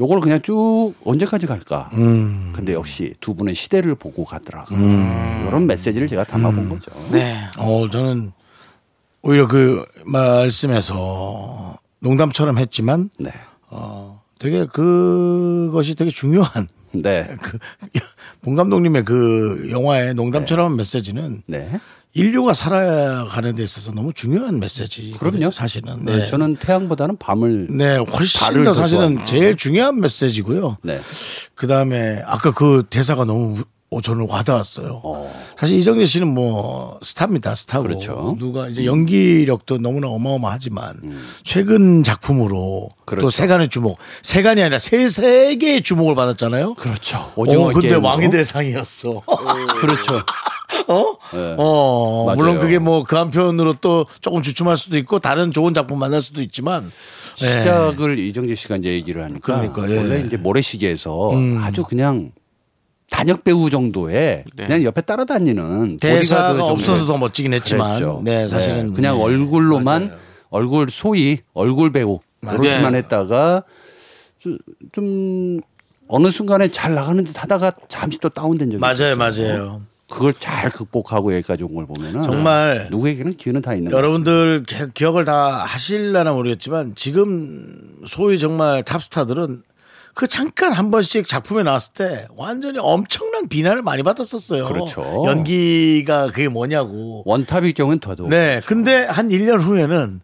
요걸 0.00 0.20
그냥 0.20 0.40
쭉 0.40 0.94
언제까지 1.04 1.46
갈까? 1.46 1.90
음. 1.92 2.52
근데 2.54 2.72
역시 2.72 3.14
두 3.20 3.34
분은 3.34 3.52
시대를 3.52 3.94
보고 3.94 4.24
가더라고요. 4.24 4.78
이런 5.46 5.66
메시지를 5.66 6.08
제가 6.08 6.24
담아본 6.24 6.70
거죠. 6.70 6.90
네. 7.12 7.48
어 7.58 7.88
저는 7.90 8.32
오히려 9.20 9.46
그 9.46 9.84
말씀에서 10.06 11.76
농담처럼 11.98 12.58
했지만 12.58 13.10
네. 13.18 13.30
되게 14.38 14.64
그것이 14.64 15.94
되게 15.94 16.10
중요한 16.10 16.66
네. 16.92 17.36
그본 18.40 18.54
감독님의 18.56 19.04
그 19.04 19.68
영화의 19.70 20.14
농담처럼 20.14 20.70
한 20.70 20.76
메시지는 20.76 21.42
네. 21.46 21.78
인류가 22.12 22.54
살아가는 22.54 23.54
데 23.54 23.62
있어서 23.62 23.92
너무 23.92 24.12
중요한 24.12 24.58
메시지. 24.58 25.14
그럼요. 25.18 25.50
사실은. 25.52 26.04
네. 26.04 26.26
저는 26.26 26.56
태양보다는 26.56 27.16
밤을 27.18 27.68
네, 27.70 27.98
훨씬 27.98 28.40
더더 28.40 28.74
사실은 28.74 28.98
좋아합니다. 29.00 29.24
제일 29.26 29.56
중요한 29.56 30.00
메시지고요. 30.00 30.78
네. 30.82 31.00
그 31.54 31.66
다음에 31.66 32.20
아까 32.26 32.50
그 32.52 32.84
대사가 32.90 33.24
너무 33.24 33.62
어, 33.92 34.00
저는 34.00 34.28
와닿았어요. 34.28 35.02
사실 35.56 35.76
이정재 35.78 36.06
씨는 36.06 36.28
뭐 36.32 36.98
스타입니다, 37.02 37.56
스타고 37.56 37.82
그렇죠. 37.88 38.36
누가 38.38 38.68
이제 38.68 38.84
연기력도 38.84 39.78
너무나 39.78 40.06
어마어마하지만 40.08 40.94
최근 41.42 42.04
작품으로 42.04 42.88
또 42.90 43.04
그렇죠. 43.04 43.30
세간의 43.30 43.68
주목, 43.68 43.98
세간이 44.22 44.62
아니라 44.62 44.78
세 44.78 45.08
세계의 45.08 45.82
주목을 45.82 46.14
받았잖아요. 46.14 46.74
그렇죠. 46.74 47.18
어, 47.18 47.32
오징어 47.34 47.66
근데 47.72 47.88
게임으로. 47.88 48.06
왕이 48.06 48.30
될 48.30 48.44
상이었어. 48.44 49.22
그렇죠. 49.80 50.20
어? 50.88 51.14
네. 51.32 51.54
어, 51.58 52.24
맞아요. 52.26 52.36
물론 52.36 52.60
그게 52.60 52.78
뭐 52.78 53.02
그 53.02 53.16
한편으로 53.16 53.74
또 53.80 54.06
조금 54.20 54.42
주춤할 54.42 54.76
수도 54.76 54.96
있고 54.98 55.18
다른 55.18 55.52
좋은 55.52 55.74
작품 55.74 55.98
만날 55.98 56.22
수도 56.22 56.40
있지만 56.42 56.90
예. 57.42 57.46
시작을 57.46 58.18
이정재 58.18 58.54
씨가 58.54 58.76
이제 58.76 58.90
얘기를 58.90 59.22
하니까 59.24 59.40
그러니까, 59.70 59.90
예. 59.90 59.96
원래 59.96 60.20
이제 60.26 60.36
모래시계에서 60.36 61.32
음. 61.32 61.58
아주 61.62 61.82
그냥 61.84 62.32
단역 63.10 63.42
배우 63.42 63.68
정도의 63.70 64.44
네. 64.54 64.66
그냥 64.66 64.84
옆에 64.84 65.00
따라다니는 65.00 65.96
대사가 65.96 66.64
없어서 66.64 67.06
더 67.06 67.18
멋지긴 67.18 67.52
했지만 67.54 67.94
그랬죠. 67.94 68.20
네 68.24 68.46
사실은 68.46 68.92
그냥 68.92 69.16
네. 69.16 69.22
얼굴로만 69.22 70.04
맞아요. 70.06 70.18
얼굴 70.50 70.86
소위 70.90 71.38
얼굴 71.52 71.90
배우 71.90 72.20
이렇게만 72.42 72.92
네. 72.92 72.98
했다가 72.98 73.64
좀, 74.38 74.58
좀 74.92 75.60
어느 76.06 76.30
순간에 76.30 76.70
잘 76.70 76.94
나가는 76.94 77.22
듯 77.24 77.40
하다가 77.42 77.72
잠시 77.88 78.18
또 78.20 78.28
다운된 78.28 78.70
적이 78.70 78.80
맞아요, 78.80 78.92
있었어요. 78.92 79.16
맞아요. 79.16 79.82
그걸 80.10 80.34
잘 80.38 80.68
극복하고 80.70 81.32
여기까지 81.34 81.64
온 81.64 81.74
걸 81.74 81.86
보면은 81.86 82.22
정말 82.22 82.88
누구에게는 82.90 83.36
기회는 83.36 83.62
다 83.62 83.74
있는 83.74 83.92
여러분들 83.92 84.64
기- 84.66 84.90
기억을 84.94 85.24
다 85.24 85.64
하실려나 85.64 86.32
모르겠지만 86.32 86.94
지금 86.96 87.64
소위 88.06 88.38
정말 88.38 88.82
탑스타들은 88.82 89.62
그 90.14 90.26
잠깐 90.26 90.72
한 90.72 90.90
번씩 90.90 91.26
작품에 91.28 91.62
나왔을 91.62 91.92
때 91.94 92.26
완전히 92.36 92.78
엄청난 92.80 93.48
비난을 93.48 93.82
많이 93.82 94.02
받았었어요. 94.02 94.66
그렇죠. 94.66 95.22
연기가 95.26 96.26
그게 96.26 96.48
뭐냐고. 96.48 97.22
원탑일 97.24 97.74
경우는 97.74 98.00
더더욱 98.00 98.28
네. 98.28 98.60
근데 98.66 99.04
한 99.04 99.28
1년 99.28 99.60
후에는 99.60 100.20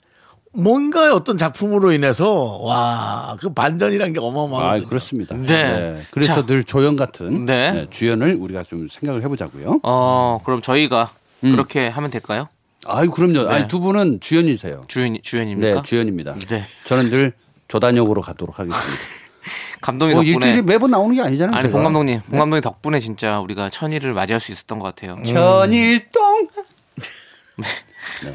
뭔가의 0.56 1.12
어떤 1.12 1.36
작품으로 1.38 1.92
인해서 1.92 2.58
와, 2.58 3.36
그 3.40 3.52
반전이란 3.52 4.12
게 4.12 4.20
아, 4.20 4.22
어마어마하거든요. 4.22 4.88
그렇습니다. 4.88 5.36
네. 5.36 6.00
그래서 6.10 6.34
자. 6.34 6.46
늘 6.46 6.64
조연 6.64 6.96
같은 6.96 7.44
네. 7.44 7.72
네, 7.72 7.86
주연을 7.90 8.36
우리가 8.40 8.62
좀 8.62 8.88
생각을 8.88 9.22
해보자고요. 9.22 9.80
어 9.82 10.40
그럼 10.44 10.62
저희가 10.62 11.10
음. 11.44 11.52
그렇게 11.52 11.88
하면 11.88 12.10
될까요? 12.10 12.48
아유, 12.86 13.10
그럼요. 13.10 13.48
네. 13.48 13.54
아니, 13.54 13.68
두 13.68 13.80
분은 13.80 14.20
주연이세요. 14.20 14.84
주연 14.88 15.18
주연입니까? 15.22 15.74
네, 15.76 15.82
주연입니다. 15.82 16.34
네. 16.48 16.64
저는 16.84 17.10
늘 17.10 17.32
조단역으로 17.68 18.20
가도록 18.22 18.58
하겠습니다. 18.58 18.88
감독님 19.82 20.14
뭐 20.14 20.24
덕분에 20.24 20.34
일주일에 20.34 20.62
매번 20.62 20.90
나오는 20.90 21.14
게 21.14 21.22
아니잖아요. 21.22 21.56
아니. 21.56 21.70
봉 21.70 21.82
감독님, 21.82 22.20
봉 22.22 22.38
감독님 22.38 22.60
덕분에 22.62 22.98
진짜 22.98 23.40
우리가 23.40 23.68
천일을 23.70 24.14
맞이할 24.14 24.40
수 24.40 24.52
있었던 24.52 24.78
것 24.78 24.94
같아요. 24.94 25.16
천일동 25.24 26.48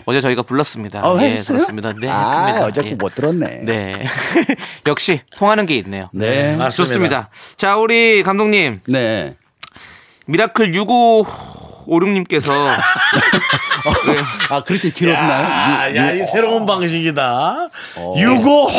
어제 0.06 0.22
저희가 0.22 0.44
불렀습니다. 0.44 1.02
어, 1.04 1.20
예? 1.22 1.42
그렇습니다. 1.42 1.94
네, 1.94 2.08
아, 2.10 2.20
했습니다. 2.20 2.66
어제 2.66 2.82
예. 2.86 2.90
그못 2.92 3.16
들었네. 3.16 3.62
네. 3.64 4.06
역시 4.88 5.22
통하는 5.38 5.66
게 5.66 5.76
있네요. 5.76 6.10
네. 6.14 6.56
맞습니다. 6.56 6.70
좋습니다. 6.70 7.30
자, 7.58 7.78
우리 7.78 8.24
감독님. 8.24 8.82
네. 8.88 9.36
미라클 10.28 10.74
오륙님께서 11.88 12.52
아 14.50 14.64
그렇게 14.64 14.90
길었나요? 14.92 15.96
야, 15.96 16.12
이 16.12 16.22
어. 16.22 16.26
새로운 16.26 16.66
방식이다. 16.66 17.70
어. 17.98 18.14
유고 18.18 18.70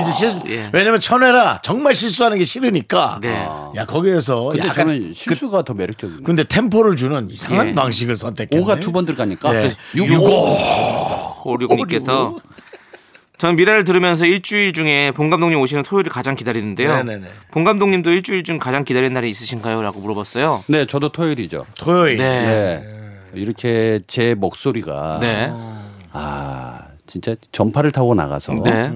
이제 0.00 0.12
실, 0.12 0.32
예. 0.48 0.70
왜냐면 0.72 1.00
천회라 1.00 1.60
정말 1.62 1.94
실수하는 1.94 2.38
게 2.38 2.44
싫으니까. 2.44 3.18
네. 3.22 3.46
야 3.76 3.84
거기에서 3.86 4.48
근데 4.50 4.68
약간 4.68 4.86
저는 4.86 5.08
그 5.08 5.14
실수가 5.14 5.62
더 5.62 5.74
매력적인. 5.74 6.22
근데 6.22 6.44
템포를 6.44 6.96
주는 6.96 7.28
이상한 7.30 7.68
예. 7.70 7.74
방식을 7.74 8.16
선택했네. 8.16 8.64
5가 8.64 8.80
두 8.80 8.92
번 8.92 9.04
들어가니까 9.04 9.50
예. 9.54 9.58
그래서 9.60 9.76
6, 9.96 10.06
6, 10.08 10.22
5, 10.22 10.26
5, 10.26 10.56
5, 11.44 11.52
5, 11.52 11.56
저는 13.38 13.54
미래를 13.54 13.84
들으면서 13.84 14.26
일주일 14.26 14.72
중에 14.72 15.12
본 15.12 15.30
감독님 15.30 15.60
오시는 15.60 15.84
토요일을 15.84 16.10
가장 16.10 16.34
기다리는데요. 16.34 16.96
네네네. 16.96 17.26
본 17.52 17.62
감독님도 17.62 18.10
일주일 18.10 18.42
중 18.42 18.58
가장 18.58 18.84
기다리는 18.84 19.12
날이 19.12 19.30
있으신가요? 19.30 19.80
라고 19.80 20.00
물어봤어요. 20.00 20.64
네, 20.66 20.86
저도 20.86 21.10
토요일이죠. 21.10 21.64
토요일. 21.78 22.18
네. 22.18 22.46
네. 22.46 22.78
네. 22.82 23.40
이렇게 23.40 24.00
제 24.08 24.34
목소리가 24.34 25.18
네. 25.20 25.52
아, 26.12 26.80
진짜 27.06 27.36
전파를 27.52 27.92
타고 27.92 28.14
나가서 28.16 28.54
네. 28.64 28.90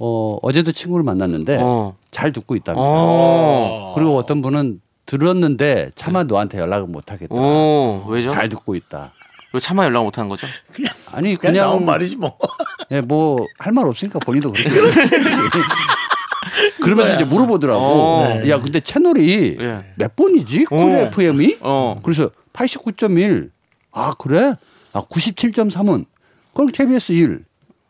어, 0.00 0.38
어제도 0.42 0.72
친구를 0.72 1.04
만났는데 1.04 1.58
어. 1.60 1.94
잘 2.10 2.32
듣고 2.32 2.56
있답니다. 2.56 2.82
어. 2.84 3.92
그리고 3.94 4.16
어떤 4.16 4.42
분은 4.42 4.80
들었는데 5.06 5.92
차마 5.94 6.24
네. 6.24 6.28
너한테 6.28 6.58
연락을 6.58 6.88
못 6.88 7.12
하겠다. 7.12 7.32
오, 7.32 8.04
왜죠? 8.08 8.30
잘 8.30 8.48
듣고 8.48 8.74
있다. 8.74 9.12
왜 9.52 9.60
차마 9.60 9.84
연락 9.84 10.02
못 10.02 10.18
하는 10.18 10.28
거죠? 10.28 10.48
그냥 10.72 10.92
아니 11.12 11.36
그냥, 11.36 11.52
그냥 11.52 11.66
나온 11.68 11.84
말이지 11.86 12.16
뭐. 12.16 12.36
예, 12.90 13.00
뭐 13.00 13.46
할 13.58 13.72
말 13.72 13.86
없으니까 13.86 14.18
본인도 14.18 14.52
그렇게 14.52 14.70
그러면서 16.80 17.14
이제 17.14 17.24
물어보더라고. 17.24 17.80
어. 17.82 18.48
야, 18.48 18.60
근데 18.60 18.80
채널이 18.80 19.56
예. 19.60 19.84
몇 19.96 20.14
번이지? 20.14 20.66
어. 20.70 20.76
쿨 20.76 20.90
FM이? 20.92 21.56
어. 21.62 22.00
그래서 22.02 22.30
89.1. 22.52 23.50
아, 23.92 24.12
그래? 24.18 24.54
아, 24.92 25.02
97.3은? 25.02 26.04
그럼 26.52 26.68
KBS 26.72 27.12
1. 27.12 27.44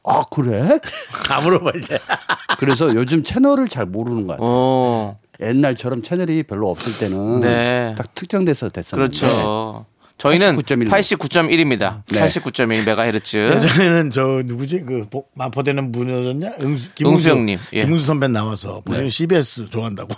아, 0.04 0.22
그래? 0.30 0.78
다 1.26 1.40
물어봐 1.40 1.72
이제. 1.78 1.98
그래서 2.58 2.94
요즘 2.94 3.24
채널을 3.24 3.68
잘 3.68 3.86
모르는 3.86 4.26
것 4.26 4.34
같아요. 4.34 4.48
어. 4.48 5.18
옛날처럼 5.40 6.02
채널이 6.02 6.44
별로 6.44 6.70
없을 6.70 6.96
때는 6.98 7.40
네. 7.40 7.94
딱 7.98 8.14
특정돼서 8.14 8.68
됐었는데. 8.68 9.18
그렇죠. 9.18 9.86
저희는 10.16 10.56
89.1. 10.56 10.88
89.1 10.90 11.58
입니다. 11.58 12.02
네. 12.12 12.20
89.1 12.26 12.86
메가헤르츠. 12.86 13.36
예전에는 13.36 14.10
저 14.10 14.42
누구지 14.44 14.80
그 14.86 15.06
보- 15.10 15.26
마포되는 15.34 15.90
분이었냐? 15.92 16.52
응수, 16.60 16.92
김웅수 16.94 17.18
응수 17.28 17.30
형님. 17.30 17.58
예. 17.72 17.84
김웅수 17.84 18.06
선배 18.06 18.28
나와서 18.28 18.80
본인 18.84 19.02
네. 19.04 19.08
CBS 19.10 19.68
좋아한다고. 19.70 20.10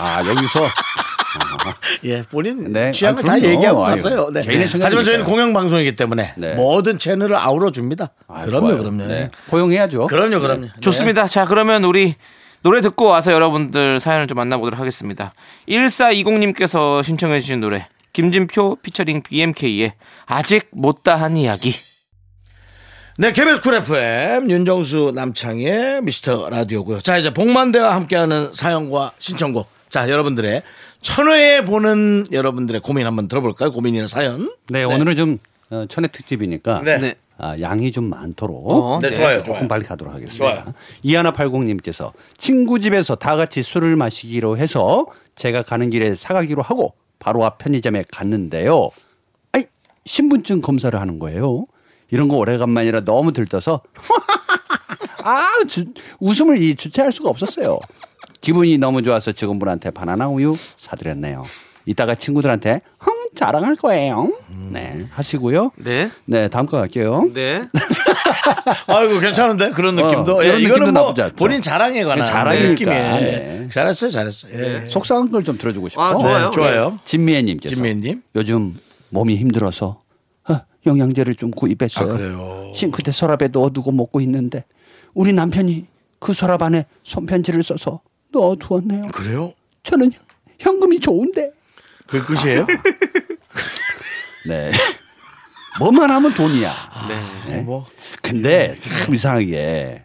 아, 0.00 0.18
여기서 0.26 0.60
예, 2.04 2.22
본인 2.22 2.72
네. 2.72 2.90
취향을 2.92 3.22
아, 3.24 3.26
다. 3.26 3.40
얘기하고 3.42 3.80
갔어요. 3.82 4.30
네. 4.32 4.42
개인의 4.42 4.66
하지만. 4.80 5.04
저희는 5.04 5.24
공영 5.24 5.52
방송이기 5.52 5.94
때문에 5.94 6.34
네. 6.36 6.54
모든 6.54 6.98
채널을 6.98 7.36
아우러 7.36 7.70
줍니다. 7.70 8.10
아, 8.28 8.44
그럼요, 8.44 8.66
좋아요. 8.68 8.78
그럼요. 8.82 9.06
네. 9.06 9.30
포용해야죠. 9.48 10.08
그럼요, 10.08 10.40
그럼요. 10.40 10.66
좋습니다. 10.80 11.26
자, 11.28 11.46
그러면 11.46 11.84
우리 11.84 12.14
노래 12.62 12.80
듣고 12.80 13.04
와서 13.06 13.32
여러분들 13.32 14.00
사연을 14.00 14.26
좀 14.26 14.36
만나보도록 14.36 14.80
하겠습니다. 14.80 15.32
1420님께서 15.68 17.02
신청해 17.02 17.40
주신 17.40 17.60
노래. 17.60 17.86
김진표 18.14 18.78
피처링 18.80 19.22
BMK의 19.22 19.92
아직 20.24 20.68
못다한 20.70 21.36
이야기. 21.36 21.74
네, 23.18 23.32
KBS 23.32 23.60
쿨 23.60 23.74
FM 23.74 24.50
윤정수 24.50 25.12
남창의 25.14 26.02
미스터 26.02 26.48
라디오고요. 26.48 27.00
자, 27.00 27.18
이제 27.18 27.32
복만대와 27.34 27.94
함께하는 27.94 28.54
사연과 28.54 29.12
신청곡. 29.18 29.68
자, 29.90 30.08
여러분들의 30.08 30.62
천회에 31.02 31.64
보는 31.64 32.28
여러분들의 32.32 32.80
고민 32.80 33.06
한번 33.06 33.28
들어볼까요? 33.28 33.70
고민이나 33.72 34.06
사연. 34.06 34.52
네, 34.68 34.84
오늘은 34.84 35.16
좀 35.16 35.38
어, 35.70 35.84
천혜 35.88 36.08
특집이니까 36.08 36.82
네. 36.82 36.98
네. 36.98 37.14
아, 37.36 37.56
양이 37.60 37.90
좀 37.90 38.10
많도록 38.10 38.70
어, 38.70 38.98
네, 39.02 39.08
네. 39.08 39.14
좋아요, 39.14 39.38
조금 39.38 39.54
좋아요. 39.54 39.68
빨리 39.68 39.84
가도록 39.84 40.14
하겠습니다. 40.14 40.44
좋아요. 40.44 40.74
이하나80님께서 41.04 42.12
친구 42.36 42.78
집에서 42.78 43.16
다 43.16 43.34
같이 43.36 43.62
술을 43.62 43.96
마시기로 43.96 44.56
해서 44.56 45.06
제가 45.34 45.62
가는 45.62 45.90
길에 45.90 46.14
사가기로 46.14 46.62
하고 46.62 46.94
바로 47.24 47.42
앞 47.46 47.56
편의점에 47.56 48.04
갔는데요. 48.12 48.90
아이, 49.52 49.64
신분증 50.04 50.60
검사를 50.60 50.98
하는 51.00 51.18
거예요. 51.18 51.64
이런 52.10 52.28
거 52.28 52.36
오래간만이라 52.36 53.06
너무 53.06 53.32
들떠서 53.32 53.80
아, 55.24 55.46
주- 55.66 55.86
웃음을 56.20 56.60
이 56.60 56.74
주체할 56.74 57.12
수가 57.12 57.30
없었어요. 57.30 57.78
기분이 58.42 58.76
너무 58.76 59.00
좋아서 59.00 59.32
직원분한테 59.32 59.90
바나나 59.90 60.28
우유 60.28 60.54
사드렸네요. 60.76 61.46
이따가 61.86 62.14
친구들한테 62.14 62.82
흠 62.98 63.14
자랑할 63.34 63.74
거예요. 63.76 64.30
네, 64.70 65.06
하시고요. 65.10 65.70
네. 65.76 66.10
네, 66.26 66.48
다음 66.48 66.66
거 66.66 66.76
갈게요. 66.76 67.30
네. 67.32 67.62
아이고, 68.86 69.20
괜찮은데? 69.20 69.70
그런 69.70 69.98
어, 69.98 70.02
느낌도. 70.10 70.42
이런 70.42 70.58
예, 70.58 70.62
이거는 70.62 70.80
느낌도 70.80 70.92
뭐 70.92 71.02
나쁘지 71.08 71.22
않죠. 71.22 71.36
본인 71.36 71.62
자랑에 71.62 72.04
관한 72.04 72.26
자랑이니까. 72.26 72.70
느낌이에요. 72.70 73.14
네. 73.20 73.68
잘했어요, 73.72 74.10
잘했어요. 74.10 74.52
예. 74.54 74.84
속상한 74.90 75.30
걸 75.30 75.44
좀 75.44 75.58
들어주고 75.58 75.88
싶어. 75.88 76.02
아, 76.02 76.18
좋아요. 76.18 76.46
네, 76.46 76.50
좋아요. 76.54 76.98
진미애님께서 77.04 77.74
진미애님. 77.74 78.22
요즘 78.36 78.74
몸이 79.10 79.36
힘들어서 79.36 80.00
어, 80.48 80.60
영양제를 80.86 81.34
좀 81.34 81.50
구입했어요. 81.50 82.12
아, 82.12 82.16
그래요? 82.16 82.72
싱크대 82.74 83.12
서랍에 83.12 83.48
넣어두고 83.52 83.92
먹고 83.92 84.20
있는데 84.22 84.64
우리 85.14 85.32
남편이 85.32 85.86
그 86.18 86.32
서랍 86.32 86.62
안에 86.62 86.86
손편지를 87.04 87.62
써서 87.62 88.00
넣어두었네요. 88.32 89.02
그래요? 89.12 89.52
저는 89.82 90.10
현금이 90.58 91.00
좋은데. 91.00 91.50
그 92.06 92.24
끝이에요? 92.24 92.66
네. 94.48 94.70
뭐만 95.78 96.10
하면 96.10 96.32
돈이야. 96.34 96.72
네. 97.48 97.56
뭐. 97.60 97.86
근데 98.22 98.76
참 98.80 99.14
이상하게 99.14 100.02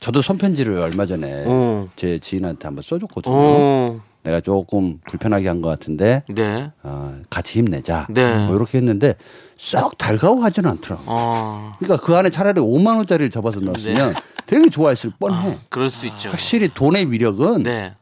저도 0.00 0.22
손편지를 0.22 0.78
얼마 0.78 1.06
전에 1.06 1.44
어. 1.46 1.88
제 1.96 2.18
지인한테 2.18 2.68
한번 2.68 2.82
써줬거든요. 2.82 3.34
어. 3.34 4.00
내가 4.22 4.40
조금 4.40 4.98
불편하게 5.08 5.46
한 5.48 5.62
것 5.62 5.68
같은데 5.68 6.22
네. 6.28 6.70
어, 6.82 7.16
같이 7.30 7.60
힘내자. 7.60 8.06
네. 8.10 8.46
뭐 8.46 8.56
이렇게 8.56 8.78
했는데 8.78 9.14
썩 9.56 9.96
달가워 9.98 10.42
하지는 10.44 10.70
않더라고. 10.70 11.02
어. 11.06 11.72
그러니까 11.78 12.04
그 12.04 12.14
안에 12.16 12.30
차라리 12.30 12.60
5만 12.60 12.96
원짜리를 12.96 13.30
접어서 13.30 13.60
넣었으면 13.60 14.14
되게 14.46 14.68
좋아했을 14.68 15.12
뻔해. 15.18 15.56
그럴 15.70 15.88
수 15.88 16.06
있죠. 16.08 16.30
확실히 16.30 16.68
돈의 16.68 17.10
위력은 17.10 17.62
네. 17.62 17.94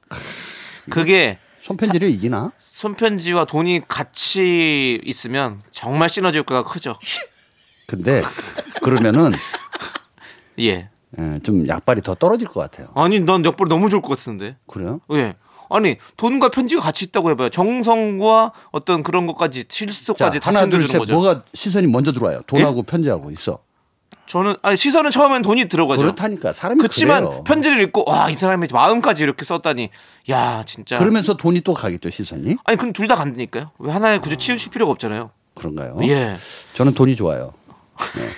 그게 0.91 1.39
손편지를 1.65 2.11
이기나? 2.11 2.53
손편지와 2.59 3.47
돈이 3.47 3.83
같이 3.89 5.01
있으면 5.03 5.61
정말 5.73 6.11
시너지 6.11 6.39
효과가 6.39 6.69
크죠. 6.69 6.99
근데 7.87 8.23
그러면은 8.83 9.33
예. 10.59 10.91
예, 11.19 11.41
좀 11.43 11.67
약발이 11.67 12.03
더 12.03 12.15
떨어질 12.15 12.49
것 12.49 12.61
같아요. 12.61 12.89
아니, 12.95 13.19
난 13.21 13.45
역벌 13.45 13.69
너무 13.69 13.89
좋을 13.89 14.03
것 14.03 14.19
같은데. 14.19 14.57
그래요? 14.67 15.01
예. 15.13 15.35
아니, 15.71 15.97
돈과 16.17 16.51
편지가 16.51 16.83
같이 16.83 17.07
있다고 17.07 17.31
해봐요. 17.31 17.49
정성과 17.49 18.53
어떤 18.73 19.03
그런 19.03 19.27
것까지, 19.27 19.65
자, 19.65 19.69
실속까지 19.71 20.41
다 20.41 20.49
하나 20.49 20.61
챙겨주는 20.61 20.87
둘셋 20.87 20.99
거죠. 20.99 21.13
예? 21.13 21.17
뭐가 21.17 21.43
시선이 21.55 21.87
먼저 21.87 22.13
들어와요. 22.13 22.43
돈하고 22.47 22.83
편지하고 22.83 23.31
있어. 23.31 23.61
저는, 24.27 24.55
아니, 24.63 24.77
시선은 24.77 25.11
처음엔 25.11 25.43
돈이 25.43 25.67
들어가죠. 25.69 26.01
그렇다니까 26.03 26.53
사람이 26.53 26.79
그렇지만 26.79 27.25
그래요. 27.25 27.45
편지를 27.45 27.81
읽고, 27.83 28.05
와, 28.07 28.31
이 28.31 28.35
사람이 28.35 28.69
마음까지 28.73 29.23
이렇게 29.23 29.45
썼다니. 29.45 29.91
야, 30.31 30.63
진짜. 30.67 30.99
그러면서 30.99 31.35
돈이 31.37 31.61
또 31.61 31.75
가겠죠 31.75 32.09
시선이? 32.11 32.57
아니, 32.65 32.77
그럼 32.79 32.93
둘 32.93 33.07
다 33.07 33.15
간다니까요. 33.17 33.71
왜 33.79 33.93
하나에 33.93 34.19
굳이 34.19 34.37
치우실 34.37 34.71
필요가 34.71 34.93
없잖아요. 34.93 35.31
그런가요? 35.55 35.99
예. 36.05 36.37
저는 36.75 36.95
돈이 36.95 37.15
좋아요. 37.17 37.53
네. 38.17 38.29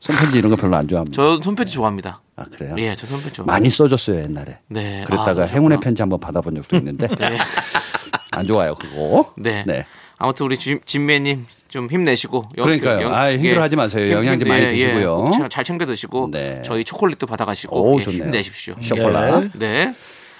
손편지 0.00 0.38
이런 0.38 0.50
거 0.50 0.56
별로 0.56 0.76
안 0.76 0.86
좋아합니다. 0.86 1.16
저 1.16 1.40
손편지 1.42 1.72
좋아합니다. 1.74 2.20
아 2.36 2.44
그래요? 2.44 2.76
예, 2.78 2.94
저 2.94 3.06
손편지 3.08 3.32
좋아합니다. 3.38 3.52
많이 3.52 3.68
써줬어요 3.68 4.22
옛날에. 4.22 4.58
네. 4.68 5.02
그랬다가 5.06 5.42
아, 5.42 5.46
행운의. 5.46 5.80
편지 5.80 6.00
한번 6.02 6.20
받아본 6.20 6.54
적도 6.54 6.76
있는데 6.76 7.08
네. 7.08 7.36
안 8.30 8.46
좋아요 8.46 8.74
그거. 8.76 9.32
네. 9.36 9.64
네. 9.66 9.84
아무튼 10.18 10.46
우리 10.46 10.56
진- 10.58 10.80
진매님 10.84 11.46
좀 11.68 11.88
힘내시고 11.90 12.44
영- 12.56 12.64
그러니까요. 12.64 13.14
아, 13.14 13.30
힘들어하지 13.32 13.76
마세요. 13.76 14.16
영양제 14.16 14.44
많이 14.46 14.66
드시고요. 14.68 15.28
잘- 15.32 15.48
잘 15.50 15.64
챙겨 15.64 15.84
드시고 15.86 16.30
네. 16.32 16.62
저희 16.64 16.84
초콜릿도 16.84 17.26
받아가시고 17.26 17.92
오 17.94 17.98
예. 18.00 18.02
힘내십시오. 18.04 18.74
쇼콜라. 18.80 19.42
예. 19.42 19.50
네. 19.54 19.94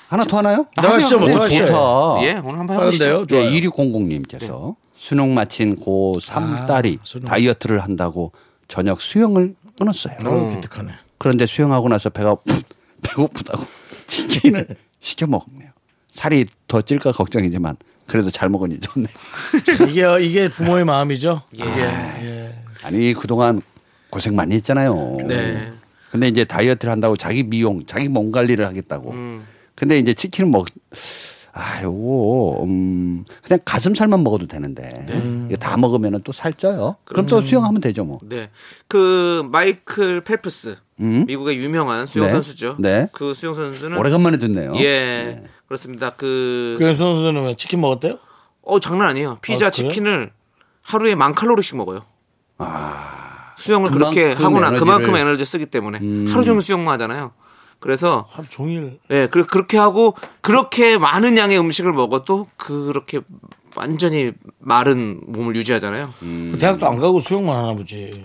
하나 0.09 0.25
더 0.25 0.39
하나요? 0.39 0.67
나 0.77 0.89
하시죠, 0.89 1.19
뭐. 1.19 1.29
오, 1.29 1.43
하시죠. 1.43 1.67
좋다. 1.67 2.23
예, 2.23 2.41
오늘 2.45 2.61
한번? 2.61 2.77
해보시죠. 2.81 3.27
예, 3.33 3.61
2600님께서 3.61 4.77
수능 4.97 5.35
마친 5.35 5.77
고3 5.79 6.31
아, 6.37 6.67
딸이 6.67 6.99
수능. 7.03 7.27
다이어트를 7.29 7.83
한다고 7.83 8.33
저녁 8.69 9.01
수영을 9.03 9.55
끊었어요. 9.79 10.15
너무 10.23 10.55
기특하네. 10.55 10.93
그런데 11.19 11.45
수영하고 11.45 11.89
나서 11.89 12.09
배가 12.09 12.35
푹 12.37 12.47
배고프다고 13.03 13.63
치킨을 14.07 14.69
시켜 15.01 15.27
먹네요. 15.27 15.66
살이 16.17 16.47
더 16.67 16.81
찔까 16.81 17.13
걱정이지만 17.13 17.77
그래도 18.07 18.31
잘 18.31 18.49
먹으니 18.49 18.81
좋네. 18.81 19.07
이게, 19.91 20.07
이게 20.21 20.49
부모의 20.49 20.85
마음이죠. 20.85 21.43
이게. 21.53 21.65
예. 21.65 22.55
아니 22.83 23.13
그동안 23.13 23.61
고생 24.11 24.35
많이 24.35 24.55
했잖아요. 24.55 25.19
네. 25.27 25.73
근데 26.11 26.29
이제 26.29 26.45
다이어트를 26.45 26.91
한다고 26.91 27.17
자기 27.17 27.43
미용, 27.43 27.85
자기 27.85 28.09
몸 28.09 28.33
관리를 28.33 28.67
하겠다고. 28.67 29.11
음. 29.11 29.47
근데 29.75 29.99
이제 29.99 30.15
치킨을 30.15 30.51
먹, 30.51 30.67
아, 31.53 31.83
요거, 31.83 32.65
음, 32.65 33.25
그냥 33.43 33.59
가슴살만 33.65 34.23
먹어도 34.23 34.47
되는데. 34.47 34.89
네. 35.07 35.47
이거 35.49 35.57
다 35.57 35.77
먹으면 35.77 36.23
또 36.23 36.33
살쪄요. 36.33 36.97
그럼 37.05 37.27
또 37.27 37.43
수영하면 37.43 37.81
되죠 37.81 38.05
뭐. 38.05 38.19
네. 38.23 38.51
그 38.89 39.47
마이클 39.51 40.23
펠프스 40.23 40.77
음? 41.01 41.27
미국의 41.27 41.59
유명한 41.59 42.07
수영 42.07 42.27
네. 42.27 42.33
선수죠. 42.33 42.77
네. 42.79 43.09
그 43.13 43.35
수영 43.35 43.55
선수는 43.55 43.99
오래간만에 43.99 44.39
듣네요. 44.39 44.75
예. 44.77 45.43
그렇습니다. 45.69 46.11
그그 46.11 46.95
선수는 46.95 47.45
왜 47.47 47.55
치킨 47.57 47.81
먹었대요? 47.81 48.19
어 48.63 48.81
장난 48.81 49.09
아니에요. 49.09 49.37
피자 49.43 49.67
아, 49.67 49.71
그래요? 49.71 49.89
치킨을 49.89 50.33
하루에 50.83 51.15
만 51.15 51.35
칼로리씩 51.35 51.77
먹어요. 51.77 52.03
수영을 53.57 53.91
그만큼 53.91 54.15
그렇게 54.23 54.33
하거나 54.43 54.71
에너지를- 54.71 54.79
그만큼 54.79 55.17
에너지 55.17 55.45
쓰기 55.45 55.67
때문에 55.67 55.99
하루 56.31 56.45
종일 56.45 56.63
수영만 56.63 56.95
하잖아요. 56.95 57.33
그래서 57.81 58.27
하루 58.31 58.47
종일 58.49 58.99
예, 59.11 59.29
그- 59.31 59.47
그렇게 59.47 59.77
하고 59.79 60.15
그렇게 60.41 60.99
많은 60.99 61.37
양의 61.37 61.59
음식을 61.59 61.93
먹어도 61.93 62.47
그렇게 62.57 63.21
완전히 63.75 64.33
마른 64.59 65.21
몸을 65.27 65.55
유지하잖아요. 65.57 66.13
그 66.21 66.57
대학도 66.59 66.87
안 66.87 66.99
가고 66.99 67.21
수영만 67.21 67.57
하나 67.57 67.75
보지. 67.75 68.25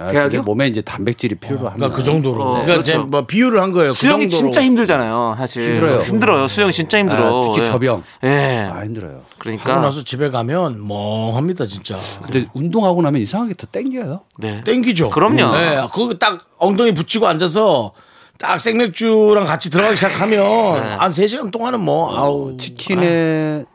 아, 0.00 0.08
대학이요? 0.08 0.42
몸에 0.44 0.66
이제 0.66 0.80
단백질이 0.80 1.34
필요하면. 1.34 1.74
그러니까 1.74 1.96
그 1.96 2.02
정도로. 2.02 2.42
어, 2.42 2.52
그러니까 2.62 2.74
이제 2.80 2.92
그렇죠. 2.92 3.06
뭐 3.08 3.26
비유를 3.26 3.60
한 3.60 3.72
거예요. 3.72 3.90
그 3.90 3.96
수영이 3.98 4.28
정도로. 4.28 4.50
진짜 4.52 4.64
힘들잖아요, 4.64 5.34
사실. 5.36 5.74
힘들어요. 5.74 6.02
힘들어요. 6.02 6.46
수영 6.46 6.70
진짜 6.70 6.98
힘들어. 6.98 7.38
아, 7.38 7.42
특히 7.42 7.60
예. 7.60 7.64
저병. 7.64 8.02
예. 8.24 8.70
아, 8.72 8.82
힘들어요. 8.82 9.12
하고 9.12 9.24
그러니까 9.38 9.80
나서 9.80 10.02
집에 10.02 10.30
가면 10.30 10.86
멍합니다 10.86 11.66
진짜. 11.66 11.98
근데 12.22 12.48
운동하고 12.54 13.02
나면 13.02 13.20
이상하게 13.20 13.54
더 13.54 13.66
땡겨요. 13.66 14.22
네. 14.38 14.62
땡기죠. 14.62 15.10
그럼요. 15.10 15.56
네, 15.56 15.86
거기 15.92 16.18
딱 16.18 16.46
엉덩이 16.58 16.92
붙이고 16.94 17.26
앉아서 17.26 17.92
딱 18.38 18.58
생맥주랑 18.58 19.44
같이 19.44 19.70
들어가기 19.70 19.96
시작하면 19.96 20.40
네. 20.82 20.94
한 20.94 21.12
3 21.12 21.26
시간 21.26 21.50
동안은 21.50 21.80
뭐 21.80 22.16
아우 22.16 22.56
치킨에 22.56 23.66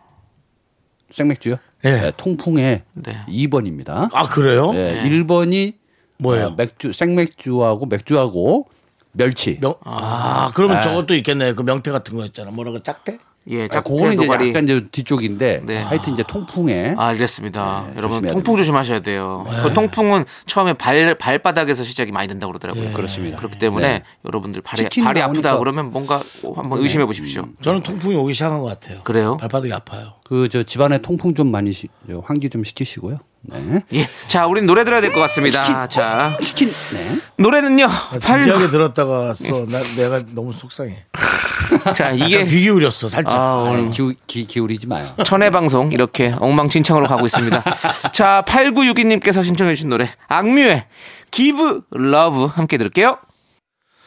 생맥주요? 1.11 1.57
네. 1.83 2.01
네, 2.01 2.11
통풍에 2.17 2.83
네. 2.93 3.25
2번입니다. 3.29 4.09
아 4.11 4.27
그래요? 4.27 4.71
네, 4.73 5.03
1번이 5.05 5.75
뭐예요? 6.17 6.47
어, 6.47 6.53
맥주 6.55 6.91
생맥주하고 6.91 7.85
맥주하고 7.87 8.67
멸치. 9.11 9.57
명, 9.61 9.75
아, 9.85 10.51
그러면 10.55 10.81
저것도 10.81 11.15
있겠네. 11.15 11.53
그 11.53 11.61
명태 11.63 11.91
같은 11.91 12.17
거 12.17 12.25
있잖아. 12.25 12.51
뭐라고 12.51 12.79
짝대? 12.79 13.17
예, 13.47 13.65
아, 13.65 13.67
짝 13.67 13.83
그거는 13.83 14.13
이제 14.13 14.25
노가리. 14.25 14.49
약간 14.49 14.63
이제 14.63 14.83
뒤쪽인데 14.91 15.61
네. 15.65 15.77
하여튼 15.77 16.13
이제 16.13 16.23
통풍에 16.27 16.95
아, 16.97 17.13
이랬습니다. 17.13 17.85
여러분 17.91 18.09
조심해야 18.17 18.33
통풍 18.33 18.55
조심하셔야 18.57 18.99
돼요. 19.01 19.45
그 19.61 19.71
통풍은 19.73 20.25
처음에 20.47 20.73
발 20.73 21.15
발바닥에서 21.15 21.83
시작이 21.83 22.11
많이 22.11 22.27
된다고 22.27 22.51
그러더라고요. 22.51 22.91
그렇습니다. 22.91 23.37
그렇기 23.37 23.59
때문에 23.59 23.87
네. 23.87 24.03
여러분들 24.25 24.61
발이 24.63 24.89
발이 25.03 25.21
아프다 25.21 25.53
나오니까- 25.53 25.59
그러면 25.59 25.91
뭔가 25.91 26.21
한번 26.55 26.81
의심해 26.81 27.05
보십시오. 27.05 27.43
저는 27.61 27.81
통풍이 27.81 28.15
오기 28.15 28.33
시작한 28.33 28.59
것 28.59 28.65
같아요. 28.65 29.01
그래요? 29.03 29.37
발바닥이 29.37 29.71
아파요. 29.73 30.13
그 30.23 30.49
저 30.49 30.63
집안에 30.63 30.97
통풍 31.03 31.35
좀 31.35 31.51
많이 31.51 31.71
시, 31.71 31.87
저 32.09 32.19
환기 32.25 32.49
좀 32.49 32.63
시키시고요. 32.63 33.19
네. 33.47 33.81
예. 33.93 34.07
자, 34.27 34.47
우린 34.47 34.65
노래 34.65 34.83
들어야 34.83 35.01
될 35.01 35.11
것 35.13 35.19
같습니다. 35.21 35.87
자, 35.87 36.37
치킨. 36.41 36.69
네. 36.69 37.17
노래는요. 37.37 37.87
팔 38.21 38.43
진지하게 38.43 38.67
들었다가 38.71 39.11
왔어. 39.19 39.65
나, 39.67 39.81
내가 39.95 40.23
너무 40.33 40.51
속상해. 40.53 41.05
자, 41.95 42.11
이게 42.11 42.45
귀 42.45 42.61
기울였어, 42.61 43.09
살짝. 43.09 43.33
아, 43.35 43.55
오늘 43.55 43.89
기우, 43.89 44.13
기, 44.27 44.45
기울이지 44.45 44.87
마요. 44.87 45.07
천혜 45.25 45.49
방송 45.49 45.91
이렇게 45.91 46.33
엉망진창으로 46.39 47.07
가고 47.07 47.25
있습니다. 47.25 47.63
자, 48.13 48.43
8962님께서 48.47 49.43
신청해 49.43 49.75
주신 49.75 49.89
노래 49.89 50.09
악뮤의 50.27 50.85
Give 51.31 51.81
Love 51.95 52.47
함께 52.47 52.77
들을게요. 52.77 53.17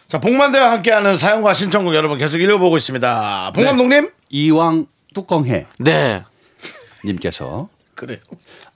자, 0.08 0.18
복만대와 0.18 0.72
함께하는 0.72 1.16
사연과 1.18 1.52
신청곡 1.54 1.94
여러분 1.94 2.16
계속 2.18 2.38
읽어보고 2.38 2.76
있습니다. 2.78 3.52
봉 3.54 3.64
감독님? 3.64 4.10
이왕 4.30 4.86
뚜껑해 5.14 5.66
네. 5.78 6.22
님께서 7.04 7.68
그래요. 7.98 8.18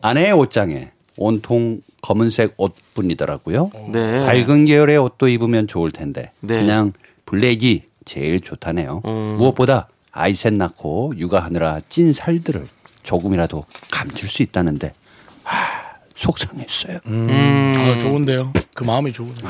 아내의 0.01 0.33
옷장에 0.33 0.91
온통 1.17 1.81
검은색 2.03 2.55
옷뿐이더라고요. 2.57 3.71
네. 3.93 4.21
밝은 4.21 4.65
계열의 4.65 4.99
옷도 4.99 5.29
입으면 5.29 5.69
좋을 5.69 5.93
텐데 5.93 6.33
네. 6.41 6.59
그냥 6.59 6.93
블랙이 7.25 7.85
제일 8.05 8.41
좋다네요. 8.41 9.03
음. 9.05 9.37
무엇보다 9.39 9.89
아이셋 10.11 10.55
낳고 10.55 11.13
육아하느라 11.17 11.81
찐 11.89 12.13
살들을 12.13 12.67
조금이라도 13.05 13.65
감출 13.93 14.29
수 14.29 14.43
있다는데 14.43 14.93
하, 15.45 15.57
속상했어요. 16.17 16.99
음. 17.07 17.73
아, 17.77 17.99
좋은데요. 17.99 18.53
그 18.75 18.83
마음이 18.83 19.13
좋으네요. 19.13 19.49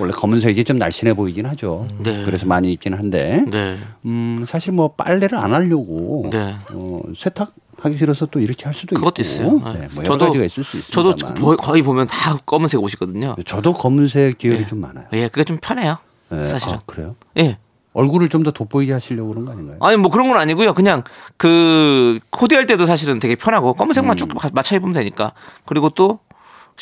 원래 0.00 0.12
검은색이 0.12 0.64
좀 0.64 0.76
날씬해 0.76 1.14
보이긴 1.14 1.46
하죠. 1.46 1.86
네. 2.02 2.24
그래서 2.24 2.46
많이 2.46 2.72
입긴 2.72 2.94
한데 2.94 3.44
네. 3.48 3.78
음, 4.06 4.44
사실 4.46 4.72
뭐 4.72 4.88
빨래를 4.94 5.38
안 5.38 5.54
하려고 5.54 6.28
네. 6.32 6.56
어, 6.72 7.02
세탁 7.16 7.52
하기 7.82 7.96
싫어서 7.96 8.26
또 8.26 8.40
이렇게 8.40 8.64
할 8.64 8.74
수도 8.74 8.94
그것도 8.96 9.22
있고 9.22 9.22
있어요. 9.22 9.50
네, 9.74 9.88
뭐 9.92 10.04
저도 10.04 10.26
가지가 10.26 10.44
있을 10.44 10.64
수 10.64 10.76
있습니다. 10.78 10.90
저도 11.34 11.56
거의- 11.56 11.82
보면 11.82 12.06
다 12.06 12.36
검은색 12.46 12.80
옷이거든요. 12.82 13.36
저도 13.46 13.72
검은색 13.72 14.38
계열이 14.38 14.60
예. 14.62 14.66
좀 14.66 14.80
많아요. 14.80 15.06
예, 15.14 15.28
그게 15.28 15.44
좀 15.44 15.56
편해요. 15.60 15.96
네, 16.28 16.46
사실은. 16.46 16.74
아, 16.74 16.80
그래요? 16.86 17.16
예. 17.38 17.58
얼굴을 17.92 18.28
좀 18.28 18.44
더 18.44 18.52
돋보이게 18.52 18.92
하시려고 18.92 19.30
그런 19.30 19.44
거 19.46 19.50
아닌가요? 19.52 19.78
아니 19.80 19.96
뭐 19.96 20.10
그런 20.12 20.28
건 20.28 20.36
아니고요. 20.38 20.74
그냥 20.74 21.02
그 21.36 22.20
코디할 22.30 22.66
때도 22.66 22.86
사실은 22.86 23.18
되게 23.18 23.34
편하고 23.34 23.74
검은색만 23.74 24.16
쭉 24.16 24.28
맞춰 24.52 24.76
입으면 24.76 24.92
되니까. 24.94 25.32
그리고 25.66 25.90
또 25.90 26.20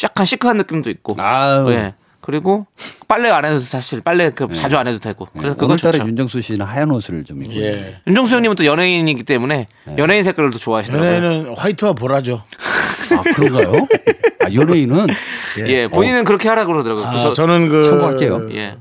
약간 0.04 0.26
시크한 0.26 0.58
느낌도 0.58 0.90
있고. 0.90 1.14
아유. 1.18 1.66
예. 1.72 1.94
그리고 2.28 2.66
빨래 3.08 3.30
안 3.30 3.42
해도 3.46 3.58
사실 3.58 4.02
빨래 4.02 4.28
그 4.28 4.54
자주 4.54 4.76
안 4.76 4.86
해도 4.86 4.98
되고. 4.98 5.26
그래서 5.32 5.54
그건 5.54 5.70
오늘따라 5.70 5.92
좋죠. 5.92 6.06
윤정수 6.08 6.42
씨는 6.42 6.66
하얀 6.66 6.90
옷을 6.90 7.24
좀 7.24 7.42
입고. 7.42 7.56
예. 7.56 8.02
윤정수 8.06 8.34
형님은 8.34 8.54
또 8.54 8.66
연예인이기 8.66 9.22
때문에 9.22 9.66
연예인 9.96 10.22
색깔을 10.22 10.50
또 10.50 10.58
좋아하시더라고요. 10.58 11.14
연예인은 11.14 11.56
화이트와 11.56 11.94
보라죠. 11.94 12.42
아 13.12 13.22
그런가요? 13.34 13.88
아, 14.44 14.52
연예인은 14.52 15.06
예, 15.68 15.88
본인은 15.88 16.24
그렇게 16.24 16.50
하라고 16.50 16.70
그러더라고요. 16.72 17.06
아, 17.06 17.10
그래서 17.12 17.32
저는 17.32 17.70
그 17.70 17.82
참고할게요. 17.82 18.50
예. 18.52 18.76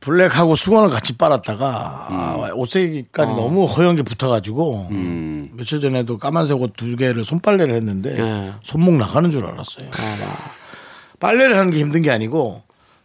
블랙하고 0.00 0.56
수건을 0.56 0.90
같이 0.90 1.16
빨았다가 1.16 2.08
아, 2.10 2.50
옷 2.54 2.68
색깔이 2.68 3.32
어. 3.32 3.34
너무 3.34 3.64
허연 3.64 3.96
게 3.96 4.02
붙어가지고 4.02 4.88
음. 4.90 5.48
며칠 5.54 5.80
전에도 5.80 6.18
까만색 6.18 6.60
옷 6.60 6.74
두 6.76 6.96
개를 6.96 7.24
손빨래를 7.24 7.74
했는데 7.74 8.14
예. 8.18 8.52
손목 8.62 8.96
나가는 8.98 9.30
줄 9.30 9.46
알았어요. 9.46 9.88
빨래를 11.24 11.56
하는 11.56 11.70
게 11.70 11.78
힘든 11.78 12.02
게 12.02 12.10
아니고 12.10 12.62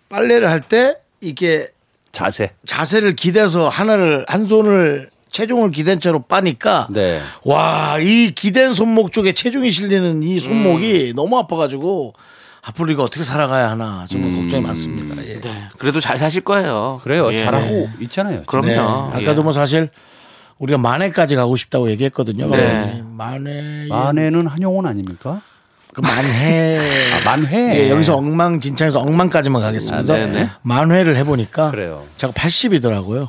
빨래를 0.09 0.49
할 0.49 0.59
때 0.61 0.97
이게 1.21 1.67
자세. 2.11 2.51
자세를 2.65 3.15
기대서 3.15 3.69
하나를 3.69 4.25
한 4.27 4.45
손을 4.45 5.09
체중을 5.31 5.71
기댄 5.71 6.01
채로 6.01 6.23
빠니까 6.23 6.87
네. 6.91 7.21
와이 7.45 8.31
기댄 8.31 8.73
손목 8.73 9.13
쪽에 9.13 9.31
체중이 9.31 9.71
실리는 9.71 10.21
이 10.23 10.35
음. 10.35 10.39
손목이 10.41 11.13
너무 11.15 11.37
아파가지고 11.37 12.13
앞으로 12.61 12.91
이거 12.91 13.03
어떻게 13.03 13.23
살아가야 13.23 13.71
하나 13.71 14.05
정말 14.09 14.35
걱정이 14.41 14.63
많습니다. 14.63 15.15
예. 15.25 15.39
네. 15.39 15.63
그래도 15.77 16.01
잘 16.01 16.17
사실 16.17 16.41
거예요. 16.41 16.99
그래요. 17.03 17.31
예. 17.31 17.37
잘하고 17.37 17.89
있잖아요. 18.01 18.43
그럼요. 18.47 18.67
네. 18.67 18.73
예. 18.75 19.23
아까도 19.23 19.43
뭐 19.43 19.53
사실 19.53 19.89
우리가 20.57 20.77
만회까지 20.77 21.35
가고 21.37 21.55
싶다고 21.55 21.89
얘기했거든요. 21.91 22.49
네. 22.49 23.01
만회 23.05 23.85
만회는 23.87 24.47
한용운 24.47 24.85
아닙니까? 24.87 25.41
그 25.93 26.01
만회 26.01 26.77
아, 27.13 27.23
만회. 27.25 27.79
예, 27.85 27.89
여기서 27.89 28.15
엉망진창에서 28.15 28.99
엉망까지만 28.99 29.61
가겠습니다. 29.61 30.13
아. 30.13 30.59
만회를 30.61 31.15
해보니까 31.17 31.71
그래요. 31.71 32.05
제가 32.17 32.31
80이더라고요. 32.33 33.27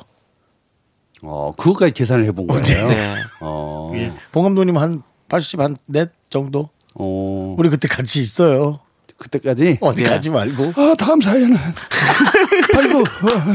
어, 1.23 1.53
그거까지 1.57 1.93
계산을 1.93 2.25
해본 2.27 2.47
거예요. 2.47 2.89
네. 2.89 3.15
어, 3.43 3.93
봉 4.33 4.43
감독님 4.45 4.77
한 4.77 5.03
80, 5.29 5.61
한 5.61 5.77
넷 5.87 6.11
정도? 6.29 6.69
어, 6.95 7.55
우리 7.59 7.69
그때 7.69 7.89
같이 7.89 8.21
있어요. 8.21 8.81
그때까지. 9.21 9.79
어디 9.83 10.03
예. 10.05 10.09
가지 10.09 10.31
말고. 10.31 10.73
아, 10.77 10.95
다음 10.99 11.21
사연은 11.21 11.57
89, 12.73 13.05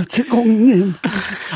70님. 0.08 0.94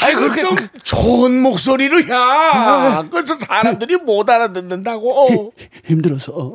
아니, 0.02 0.16
그좀 0.16 0.56
좋은 0.84 1.40
목소리로 1.42 2.10
야. 2.10 3.04
그래서 3.12 3.36
사람들이 3.36 3.98
못 3.98 4.28
알아듣는다고. 4.28 5.54
힘들어서. 5.86 6.54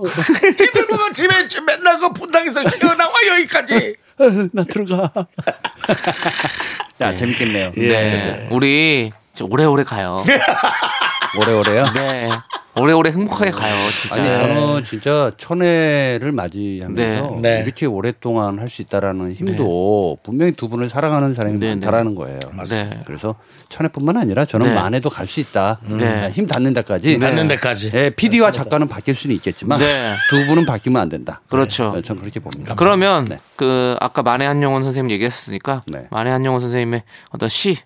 이들보가 0.61 1.13
집에 1.13 1.47
집 1.49 1.65
맨날 1.65 2.01
그 2.01 2.13
분당에서 2.13 2.69
튀어나와 2.69 3.13
여기까지. 3.39 3.95
어, 4.19 4.25
나 4.53 4.65
들어가. 4.65 5.13
자, 6.99 7.15
재밌겠네요. 7.15 7.73
네. 7.77 8.49
우리 8.51 9.13
저 9.33 9.45
오래오래 9.49 9.85
가요. 9.85 10.23
오래오래요? 11.39 11.85
네. 11.97 12.29
오래오래 12.77 13.11
행복하게 13.13 13.53
가요, 13.53 13.73
진짜. 14.03 14.21
아니 14.21 14.29
저는 14.57 14.85
진짜 14.85 15.31
천회를 15.37 16.33
맞이하면서 16.33 17.37
네. 17.37 17.41
네. 17.41 17.63
이렇게 17.63 17.87
오랫동안 17.87 18.59
할 18.59 18.69
수 18.69 18.83
있다라는 18.83 19.33
힘도 19.33 20.19
분명히 20.25 20.51
두 20.51 20.69
분을 20.69 20.89
사랑하는 20.89 21.37
사람이 21.37 21.59
네, 21.61 21.69
많다라는 21.69 22.17
거예요. 22.17 22.41
네. 22.69 23.03
그래서 23.07 23.37
천회뿐만 23.69 24.17
아니라 24.17 24.45
저는 24.45 24.67
네. 24.69 24.75
만회도 24.75 25.09
갈 25.09 25.29
수 25.29 25.39
있다. 25.39 25.79
네. 25.85 26.31
힘 26.33 26.47
닿는 26.49 26.73
데까지. 26.75 27.21
닿는 27.21 27.47
데까지. 27.47 27.93
예, 27.95 28.11
PD와 28.11 28.51
작가는 28.51 28.89
바뀔 28.89 29.15
수는 29.15 29.37
있겠지만 29.37 29.79
네. 29.79 30.13
두 30.29 30.45
분은 30.47 30.67
바뀌면 30.67 31.01
안 31.01 31.09
된다. 31.09 31.41
그렇죠. 31.49 31.93
네, 31.95 32.03
전 32.03 32.19
그렇게 32.19 32.41
봅니다. 32.41 32.75
그러면 32.75 33.27
네. 33.27 33.39
그 33.55 33.95
아까 34.01 34.25
만해 34.25 34.47
한용운 34.47 34.83
선생님 34.83 35.13
얘기했으니까 35.13 35.85
네. 35.87 36.09
만해 36.11 36.33
한용운 36.33 36.59
선생님의 36.61 37.05
어떤 37.31 37.49
시 37.49 37.77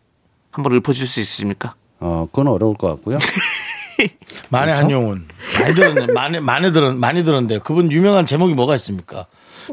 한번 0.51 0.73
읊어줄 0.73 1.07
수 1.07 1.21
있으십니까? 1.21 1.75
어, 2.01 2.27
그건 2.31 2.49
어려울 2.49 2.77
것 2.77 2.89
같고요. 2.89 3.19
만해 4.51 4.73
한용운 4.73 5.27
많이 5.61 5.75
들었네. 5.75 6.13
많이 6.13 6.41
많이 6.41 6.73
들었 6.73 6.95
많이 6.95 7.25
들었는데 7.25 7.59
그분 7.59 7.91
유명한 7.91 8.27
제목이 8.27 8.55
뭐가 8.55 8.77
있습니까? 8.77 9.27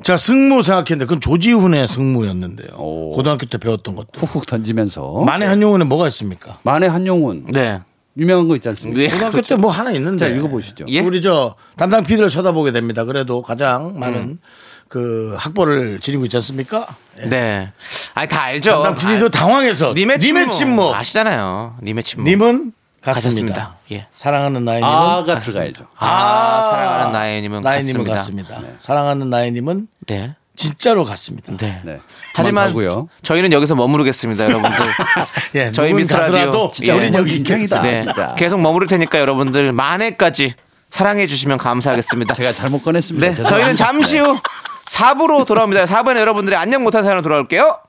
제가 0.03 0.17
승무 0.17 0.61
생각했는데 0.61 1.05
그건 1.05 1.21
조지훈의 1.21 1.87
승무였는데요. 1.87 2.75
오. 2.77 3.11
고등학교 3.11 3.45
때 3.45 3.57
배웠던 3.57 3.95
것도. 3.95 4.19
훅훅 4.19 4.45
던지면서 4.45 5.23
만해 5.23 5.45
한용운에 5.45 5.85
뭐가 5.85 6.07
있습니까? 6.07 6.57
만해 6.63 6.87
한용운 6.87 7.45
네. 7.51 7.79
유명한 8.17 8.47
거 8.47 8.55
있지 8.55 8.67
않습니까? 8.69 8.99
네. 8.99 9.09
고등학교 9.09 9.41
때뭐 9.41 9.69
하나 9.71 9.91
있는데. 9.91 10.27
자, 10.27 10.33
읽어보시죠. 10.35 10.85
예? 10.89 10.99
우리 10.99 11.21
저 11.21 11.55
담당 11.75 12.03
PD를 12.03 12.29
쳐다보게 12.29 12.71
됩니다. 12.71 13.05
그래도 13.05 13.41
가장 13.41 13.99
많은 13.99 14.39
그 14.87 15.35
학벌을 15.37 15.99
지니고 15.99 16.25
있지 16.25 16.37
않습니까? 16.37 16.87
네. 17.27 17.71
아니 18.13 18.27
다 18.29 18.43
알죠. 18.43 18.83
담당 18.83 18.95
PD도 18.95 19.29
당황해서 19.29 19.93
님의 19.93 20.19
침묵. 20.19 20.39
님의 20.39 20.51
침묵. 20.55 20.95
아시잖아요. 20.95 21.77
님의 21.83 22.03
침묵. 22.03 22.25
님은. 22.29 22.71
갔습니다. 23.01 23.77
예. 23.91 24.07
사랑하는 24.15 24.65
나이님은 24.65 24.91
아가 24.91 25.39
들어가야죠. 25.39 25.85
아, 25.97 26.61
사랑하는 26.71 27.11
나혜님은 27.11 27.61
나이님은 27.61 28.05
갔습니다. 28.05 28.49
갔습니다. 28.55 28.77
사랑하는 28.79 29.29
나이님은 29.29 29.87
네. 30.07 30.33
진짜로 30.55 31.05
갔습니다. 31.05 31.55
네. 31.57 31.81
네. 31.83 31.99
하지만 32.33 32.65
그만하고요. 32.65 33.09
저희는 33.21 33.51
여기서 33.51 33.75
머무르겠습니다, 33.75 34.45
여러분들. 34.45 34.79
예, 35.55 35.71
저희 35.71 35.93
미스터 35.93 36.17
라디오 36.19 36.71
진짜 36.71 36.95
우린 36.95 37.07
여기 37.07 37.17
엉망진창이다. 37.17 37.85
있겠습니다. 37.85 38.27
네. 38.27 38.33
계속 38.37 38.59
머무를 38.61 38.87
테니까 38.87 39.19
여러분들 39.19 39.71
만회까지 39.73 40.53
사랑해 40.89 41.27
주시면 41.27 41.57
감사하겠습니다. 41.57 42.33
제가 42.33 42.53
잘못 42.53 42.81
꺼냈습니다. 42.81 43.27
네. 43.27 43.43
저희는 43.43 43.75
잠시 43.75 44.17
후 44.17 44.39
4부로 44.85 45.45
돌아옵니다. 45.45 45.85
4부에는 45.85 46.17
여러분들의 46.19 46.57
안녕 46.57 46.83
못한 46.83 47.03
사연으로 47.03 47.21
돌아올게요. 47.23 47.79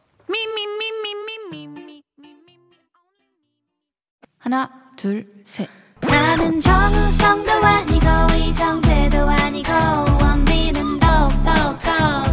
하나, 4.38 4.70
둘, 4.96 5.26
셋. 5.44 5.68
나는 6.00 6.60
정우성도 6.60 7.50
아니고 7.52 8.06
이정재도 8.36 9.28
아니고 9.28 9.72
원빈은 10.20 11.00
더욱더 11.00 11.50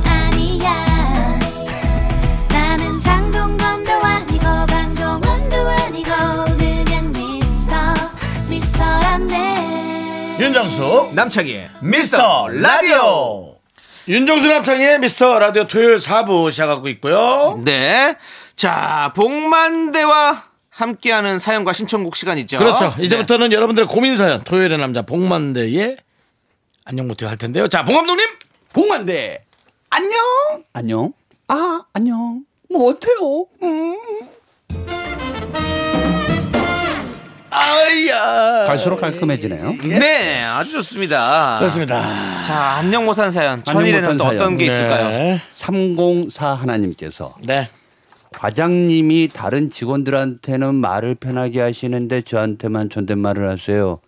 아니야 0.04 1.40
나는 2.50 3.00
장동건도 3.00 3.92
아니고 3.92 4.44
강동원도 4.44 5.56
아니고 5.70 6.10
그냥 6.58 7.12
미스터 7.12 7.76
미스터란데 8.48 10.38
윤정수 10.40 11.12
남창희 11.16 11.68
미스터 11.82 12.50
라디오 12.50 13.53
윤정수 14.08 14.48
남창의 14.48 15.00
미스터 15.00 15.40
라디오 15.40 15.66
토요일 15.68 15.98
4부 15.98 16.52
시작하고 16.52 16.88
있고요. 16.90 17.62
네. 17.64 18.16
자, 18.56 19.14
복만대와 19.16 20.44
함께하는 20.70 21.40
사연과 21.40 21.72
신청곡 21.74 22.16
시간이죠. 22.16 22.58
그렇죠. 22.58 22.94
네. 22.98 23.04
이제부터는 23.06 23.52
여러분들의 23.52 23.88
고민 23.88 24.18
사연 24.18 24.44
토요일의 24.44 24.78
남자 24.78 25.04
복만대의 25.04 25.98
안녕 26.86 27.08
못해 27.08 27.26
할 27.26 27.38
텐데요. 27.38 27.68
자, 27.68 27.84
봉 27.86 27.96
감독님. 27.96 28.26
봉만대 28.74 29.40
안녕 29.92 30.12
안녕 30.74 31.14
아 31.48 31.84
안녕 31.94 32.44
뭐 32.72 32.90
어때요 32.90 33.46
음. 33.62 33.96
아이야. 37.56 38.66
갈수록 38.68 38.98
깔끔해지네요 39.00 39.76
네, 39.84 40.44
아주 40.44 40.72
좋습니다. 40.74 41.58
그렇습니다. 41.60 42.42
자, 42.42 42.58
안녕 42.78 43.06
못한 43.06 43.30
사연. 43.32 43.52
안녕 43.54 43.64
천일에는 43.64 44.02
못한 44.02 44.18
또 44.18 44.24
어떤 44.26 44.40
사연. 44.40 44.58
게 44.58 44.66
있을까요? 44.66 45.08
네. 45.08 45.42
304 45.52 46.54
하나님께서 46.56 47.36
네. 47.44 47.70
과장님이 48.34 49.30
다른 49.32 49.70
직원들한테는 49.70 50.74
말을 50.76 51.16
편하게 51.16 51.62
하시는데 51.62 52.24
저한테만 52.24 52.90
존댓말을 52.90 53.48
하세요. 53.50 54.00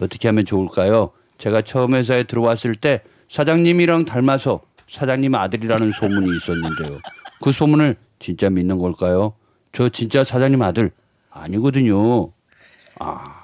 어떻게 0.00 0.28
하면 0.28 0.44
좋을까요? 0.44 1.10
제가 1.38 1.62
처음 1.62 1.94
회사에 1.94 2.24
들어왔을 2.24 2.74
때 2.74 3.02
사장님이랑 3.30 4.04
닮아서 4.04 4.60
사장님 4.90 5.34
아들이라는 5.34 5.92
소문이 5.92 6.36
있었는데요. 6.36 6.98
그 7.40 7.52
소문을 7.52 7.96
진짜 8.18 8.50
믿는 8.50 8.78
걸까요? 8.78 9.34
저 9.72 9.88
진짜 9.88 10.24
사장님 10.24 10.60
아들 10.62 10.90
아니거든요. 11.30 12.30
아. 12.98 13.34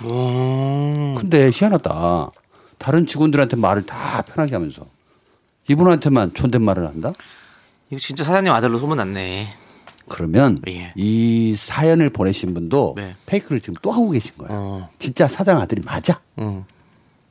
근데 0.00 1.50
희한하다. 1.52 2.30
다른 2.78 3.06
직원들한테 3.06 3.56
말을 3.56 3.84
다 3.84 4.22
편하게 4.22 4.54
하면서 4.54 4.86
이분한테만 5.68 6.34
존댓말을 6.34 6.86
한다? 6.86 7.12
이거 7.90 7.98
진짜 7.98 8.24
사장님 8.24 8.52
아들로 8.52 8.78
소문났네. 8.78 9.48
그러면 10.08 10.56
예. 10.68 10.92
이 10.96 11.54
사연을 11.54 12.10
보내신 12.10 12.54
분도 12.54 12.94
네. 12.96 13.14
페이크를 13.26 13.60
지금 13.60 13.74
또 13.82 13.92
하고 13.92 14.10
계신 14.10 14.34
거예요. 14.38 14.50
어. 14.52 14.88
진짜 14.98 15.28
사장 15.28 15.60
아들이 15.60 15.82
맞아. 15.82 16.20
음. 16.38 16.64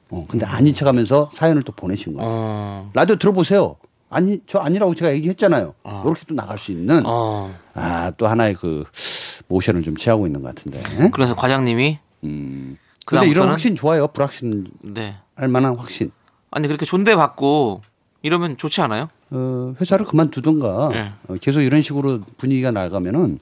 어, 0.09 0.25
근데 0.30 0.45
아닌 0.45 0.73
척하면서 0.73 1.32
사연을 1.34 1.63
또 1.63 1.71
보내신 1.71 2.13
거예요. 2.13 2.30
어. 2.32 2.91
라디오 2.93 3.15
들어보세요. 3.15 3.78
아니 4.10 4.39
저 4.47 4.60
아니라고 4.60 4.95
제가 4.95 5.12
얘기했잖아요. 5.14 5.74
이렇게 6.05 6.22
또 6.28 6.34
나갈 6.36 6.58
수 6.58 6.72
있는 6.72 7.03
어. 7.05 7.53
아또 7.74 8.28
하나의 8.28 8.53
그 8.53 8.86
모션을 9.47 9.84
좀 9.84 9.95
취하고 9.97 10.26
있는 10.26 10.41
것 10.41 10.55
같은데. 10.55 10.82
그래서 11.12 11.36
과장님이 11.36 11.99
음. 12.24 12.78
근데 13.05 13.28
이런? 13.28 13.49
확신 13.49 13.76
좋아요. 13.76 14.08
불확신 14.08 14.68
네. 14.82 15.18
할 15.36 15.47
만한 15.47 15.76
확신. 15.78 16.12
아니 16.51 16.68
그렇게 16.68 16.86
존대 16.86 17.16
받고 17.16 17.82
이러면 18.22 18.58
좋지 18.58 18.82
않아요? 18.82 19.10
어, 19.32 19.74
회사를 19.80 20.05
그만두든가 20.05 20.89
네. 20.91 21.12
어, 21.28 21.36
계속 21.39 21.62
이런 21.62 21.82
식으로 21.82 22.22
분위기가 22.38 22.72
나가면은 22.72 23.39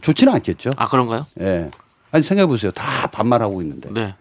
좋지는 0.00 0.32
않겠죠. 0.34 0.70
아 0.76 0.88
그런가요? 0.88 1.24
예. 1.40 1.70
아니 2.12 2.24
생각해 2.24 2.46
보세요. 2.46 2.70
다 2.72 3.06
반말하고 3.08 3.62
있는데. 3.62 3.90
네. 3.92 4.14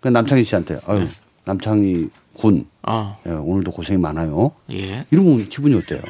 그 0.00 0.08
남창희 0.08 0.44
씨한테 0.44 0.80
아유 0.86 1.06
남창희 1.44 2.08
군 2.36 2.66
아 2.82 3.16
예, 3.26 3.30
오늘도 3.30 3.70
고생이 3.72 3.98
많아요. 3.98 4.52
예. 4.72 5.04
이러면 5.10 5.48
기분이 5.48 5.74
어때요? 5.76 6.00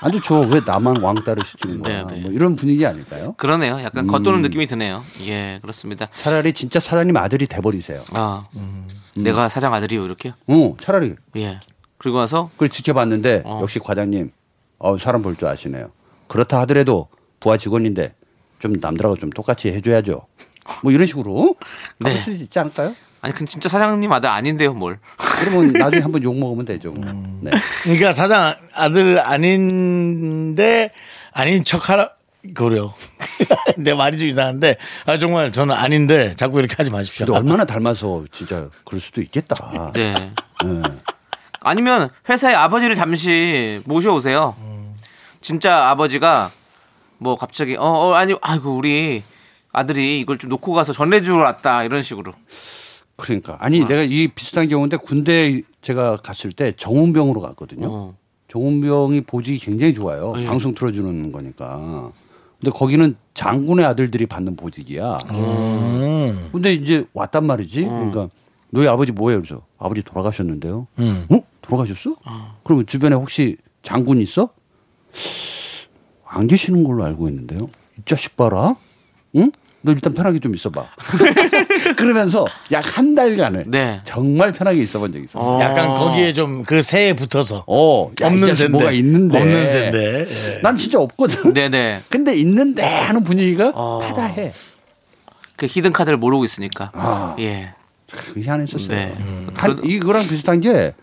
안 0.00 0.12
좋죠. 0.12 0.40
왜 0.40 0.60
나만 0.64 1.00
왕따를 1.00 1.44
시키는 1.44 1.82
거야? 1.82 2.06
네, 2.06 2.14
네. 2.16 2.20
뭐 2.22 2.30
이런 2.32 2.54
분위기 2.56 2.84
아닐까요? 2.84 3.32
그러네요. 3.38 3.80
약간 3.82 4.04
음. 4.04 4.08
겉도는 4.08 4.42
느낌이 4.42 4.66
드네요. 4.66 5.02
예, 5.26 5.58
그렇습니다. 5.62 6.08
차라리 6.16 6.52
진짜 6.52 6.78
사장님 6.80 7.16
아들이 7.16 7.46
돼버리세요. 7.46 8.04
아, 8.12 8.44
음. 8.56 8.86
내가 9.16 9.48
사장 9.48 9.72
아들이요 9.72 10.04
이렇게요? 10.04 10.34
어, 10.48 10.76
차라리 10.80 11.14
예. 11.36 11.58
그리고 11.98 12.18
나서 12.18 12.50
그걸 12.54 12.68
지켜봤는데 12.68 13.42
어. 13.46 13.60
역시 13.62 13.78
과장님 13.78 14.30
어, 14.78 14.98
사람 14.98 15.22
볼 15.22 15.36
줄 15.36 15.48
아시네요. 15.48 15.90
그렇다 16.28 16.60
하더라도 16.60 17.08
부하 17.40 17.56
직원인데 17.56 18.14
좀 18.58 18.74
남들하고 18.80 19.16
좀 19.16 19.30
똑같이 19.30 19.68
해줘야죠. 19.68 20.26
뭐 20.82 20.92
이런 20.92 21.06
식으로 21.06 21.56
네. 21.98 22.18
가볼 22.18 22.36
수 22.36 22.42
있지 22.42 22.58
않을까요? 22.58 22.94
아니 23.22 23.34
그 23.34 23.44
진짜 23.44 23.68
사장님 23.68 24.12
아들 24.12 24.28
아닌데요, 24.28 24.74
뭘? 24.74 24.98
그러면 25.16 25.72
나중에 25.72 26.02
한번 26.02 26.22
욕 26.22 26.38
먹으면 26.38 26.64
되죠. 26.64 26.94
네. 27.40 27.50
그러니까 27.82 28.12
사장 28.12 28.54
아들 28.74 29.18
아닌데 29.18 30.92
아닌 31.32 31.64
척하라 31.64 32.10
그래요. 32.54 32.94
내 33.76 33.94
말이 33.94 34.18
좀 34.18 34.28
이상한데 34.28 34.76
아 35.06 35.18
정말 35.18 35.52
저는 35.52 35.74
아닌데 35.74 36.34
자꾸 36.36 36.58
이렇게 36.58 36.76
하지 36.76 36.90
마십시오. 36.90 37.26
근데 37.26 37.38
얼마나 37.38 37.64
닮아서 37.64 38.24
진짜 38.30 38.68
그럴 38.84 39.00
수도 39.00 39.20
있겠다. 39.20 39.92
네. 39.94 40.12
네. 40.64 40.82
아니면 41.60 42.10
회사에 42.28 42.54
아버지를 42.54 42.94
잠시 42.94 43.80
모셔오세요. 43.86 44.54
진짜 45.40 45.88
아버지가 45.88 46.50
뭐 47.18 47.36
갑자기 47.36 47.76
어, 47.76 47.84
어 47.84 48.14
아니 48.14 48.36
아이고 48.40 48.76
우리 48.76 49.22
아들이 49.76 50.20
이걸 50.20 50.38
좀 50.38 50.48
놓고 50.48 50.72
가서 50.72 50.94
전해주러 50.94 51.36
왔다 51.36 51.84
이런 51.84 52.02
식으로. 52.02 52.32
그러니까 53.16 53.58
아니 53.60 53.84
내가 53.84 54.02
이 54.02 54.26
비슷한 54.28 54.68
경우인데 54.68 54.96
군대 54.96 55.60
제가 55.82 56.16
갔을 56.16 56.50
때 56.52 56.72
정운병으로 56.72 57.42
갔거든요. 57.42 57.86
어. 57.90 58.14
정운병이 58.48 59.22
보직이 59.22 59.58
굉장히 59.58 59.92
좋아요. 59.92 60.32
예. 60.38 60.46
방송 60.46 60.74
틀어주는 60.74 61.30
거니까. 61.30 62.10
근데 62.58 62.70
거기는 62.70 63.16
장군의 63.34 63.84
아들들이 63.84 64.24
받는 64.24 64.56
보직이야. 64.56 65.18
음. 65.32 66.48
근데 66.52 66.72
이제 66.72 67.04
왔단 67.12 67.46
말이지. 67.46 67.84
그러니까 67.84 68.30
너희 68.70 68.88
아버지 68.88 69.12
뭐예요? 69.12 69.42
그래서 69.42 69.62
아버지 69.78 70.02
돌아가셨는데요. 70.02 70.86
음. 71.00 71.26
어? 71.28 71.40
돌아가셨어? 71.60 72.16
그러면 72.64 72.86
주변에 72.86 73.14
혹시 73.14 73.58
장군 73.82 74.22
있어? 74.22 74.48
안 76.24 76.46
계시는 76.46 76.82
걸로 76.84 77.04
알고 77.04 77.28
있는데요. 77.28 77.68
이 77.98 78.02
자식 78.06 78.38
봐라. 78.38 78.74
응? 79.36 79.52
너 79.82 79.92
일단 79.92 80.14
편하게 80.14 80.38
좀 80.40 80.54
있어봐. 80.54 80.84
그러면서 81.96 82.46
약 82.72 82.84
한 82.96 83.14
달간을 83.14 83.64
네. 83.68 84.00
정말 84.04 84.52
편하게 84.52 84.82
있어본 84.82 85.12
적이 85.12 85.24
있었어요. 85.24 85.60
약간 85.60 85.88
거기에 85.94 86.32
좀 86.32 86.64
그 86.64 86.82
새에 86.82 87.12
붙어서 87.14 87.64
어, 87.66 88.10
야, 88.22 88.26
이 88.26 88.30
없는 88.32 88.54
샌데 88.54 88.72
뭐가 88.72 88.90
있는데. 88.92 89.38
없는 89.38 89.66
샌데 89.68 90.26
예. 90.28 90.60
난 90.62 90.76
진짜 90.76 90.98
없거든. 90.98 91.52
네네. 91.52 92.00
근데 92.08 92.34
있는데 92.36 92.82
하는 92.84 93.22
분위기가 93.22 93.72
어. 93.74 94.00
타다해. 94.02 94.52
그 95.56 95.66
히든 95.66 95.92
카드를 95.92 96.16
모르고 96.18 96.44
있으니까. 96.44 96.90
아. 96.94 97.36
예. 97.38 97.74
참 98.06 98.42
희한했었어요. 98.42 98.88
네. 98.88 99.14
한, 99.54 99.80
이거랑 99.84 100.26
비슷한 100.28 100.60
게, 100.60 100.94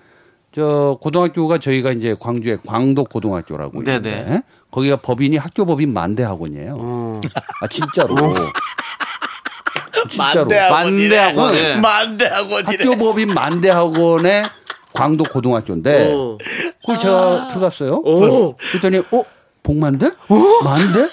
저, 0.55 0.97
고등학교가 1.01 1.57
저희가 1.57 1.91
이제 1.91 2.15
광주의 2.19 2.57
광덕 2.65 3.09
고등학교라고 3.09 3.84
네네. 3.84 4.09
있는데, 4.09 4.41
거기가 4.71 4.95
법인이 4.97 5.36
학교 5.38 5.65
법인 5.65 5.91
만대 5.93 6.24
학원이에요. 6.24 6.76
음. 6.76 7.21
아, 7.61 7.67
진짜로. 7.67 8.15
진짜로. 10.14 10.45
만대 10.72 11.18
학원이네. 11.18 11.76
만대 11.82 12.26
학원이래. 12.28 12.84
학교 12.84 12.97
법인 12.97 13.34
만대 13.34 13.70
학원의 13.70 14.43
광덕 14.93 15.32
고등학교인데, 15.34 16.14
그걸 16.82 16.99
제가 16.99 17.47
들어갔어요. 17.49 18.01
그랬더니, 18.03 18.99
어? 19.11 19.24
복만대? 19.64 20.11
만대? 20.64 21.07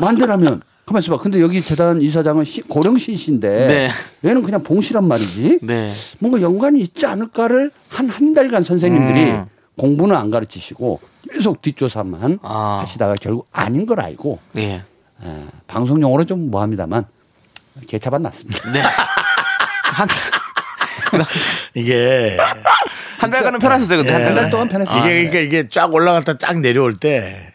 만대라면, 0.00 0.62
가만 0.84 1.02
있어봐. 1.02 1.18
근데 1.18 1.40
여기 1.40 1.60
재단 1.60 2.00
이사장은 2.00 2.44
시- 2.44 2.62
고령신 2.62 3.16
씨인데, 3.16 3.66
네. 3.66 3.90
얘는 4.28 4.42
그냥 4.44 4.62
봉씨란 4.62 5.08
말이지. 5.08 5.58
네. 5.62 5.90
뭔가 6.20 6.40
연관이 6.40 6.80
있지 6.80 7.06
않을까를 7.06 7.70
한 7.88 8.08
한 8.08 8.32
달간 8.34 8.62
선생님들이 8.62 9.30
음. 9.30 9.46
공부는 9.76 10.14
안 10.14 10.30
가르치시고 10.30 11.00
계속 11.32 11.60
뒷조사만 11.62 12.38
아. 12.42 12.78
하시다가 12.82 13.16
결국 13.20 13.48
아닌 13.52 13.84
걸 13.86 14.00
알고 14.00 14.38
예. 14.56 14.62
에, 14.72 14.82
방송 15.66 16.00
용어로 16.00 16.24
좀 16.24 16.50
뭐합니다만 16.50 17.04
개차반 17.88 18.22
났습니다. 18.22 18.70
네. 18.72 18.80
한, 19.84 20.08
이게 21.74 22.36
한 23.18 23.30
달간은 23.30 23.58
편하셨어요, 23.60 23.98
근데. 23.98 24.10
예. 24.10 24.14
한한 24.14 24.34
달. 24.34 24.42
달 24.44 24.50
동안 24.50 24.68
편했어요. 24.68 24.98
이게 24.98 25.08
그러니까 25.14 25.38
이게 25.40 25.68
쫙 25.68 25.92
올라갔다 25.92 26.38
쫙 26.38 26.58
내려올 26.58 26.96
때 26.96 27.52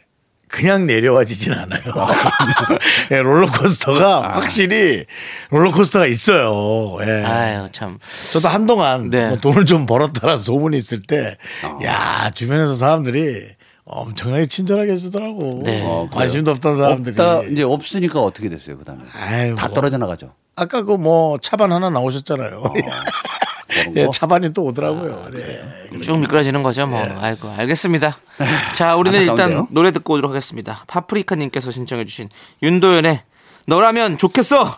그냥 0.48 0.86
내려와지진 0.86 1.54
않아요. 1.54 1.82
예, 3.12 3.22
롤러코스터가 3.22 4.34
확실히 4.34 5.06
롤러코스터가 5.50 6.06
있어요. 6.08 6.98
예. 7.02 7.24
아유, 7.24 7.68
참. 7.72 8.00
저도 8.34 8.50
한동안 8.50 9.10
네. 9.10 9.30
뭐 9.30 9.38
돈을 9.38 9.66
좀 9.66 9.86
벌었다는 9.86 10.40
소문이 10.40 10.78
있을 10.78 11.02
때, 11.02 11.38
야 11.86 12.30
주변에서 12.34 12.76
사람들이 12.76 13.48
엄청나게 13.86 14.46
친절하게 14.46 14.94
해주더라고. 14.94 15.62
네. 15.66 15.82
어, 15.84 16.08
관심도 16.12 16.52
없던 16.52 16.78
사람들이. 16.78 17.20
없다 17.20 17.44
이제 17.50 17.64
없으니까 17.64 18.22
어떻게 18.22 18.48
됐어요 18.50 18.78
그 18.78 18.86
다음에 18.86 19.04
아유, 19.14 19.56
다 19.56 19.68
뭐. 19.68 19.76
떨어져 19.76 19.98
나가죠. 19.98 20.34
아까 20.56 20.84
그 20.84 20.98
뭐 20.98 21.38
차반 21.40 21.72
하나 21.72 21.90
나오셨잖아요. 21.90 22.62
그런 22.62 22.84
예, 23.98 24.06
거. 24.06 24.12
차반이 24.12 24.54
또 24.54 24.64
오더라고요. 24.66 25.28
네. 25.34 26.00
쭉 26.02 26.20
미끄러지는 26.20 26.62
거죠, 26.62 26.86
뭐. 26.86 27.02
아이고, 27.22 27.50
알겠습니다. 27.50 28.18
자, 28.76 28.96
우리는 28.96 29.20
일단? 29.22 29.66
노래 29.72 29.92
듣고 29.92 30.14
오도록 30.14 30.32
하겠습니다. 30.32 30.84
파프리카님께서 30.88 31.72
신청해주신 31.72 32.30
윤도현의 32.62 33.22
너라면 33.68 34.18
좋겠어! 34.18 34.78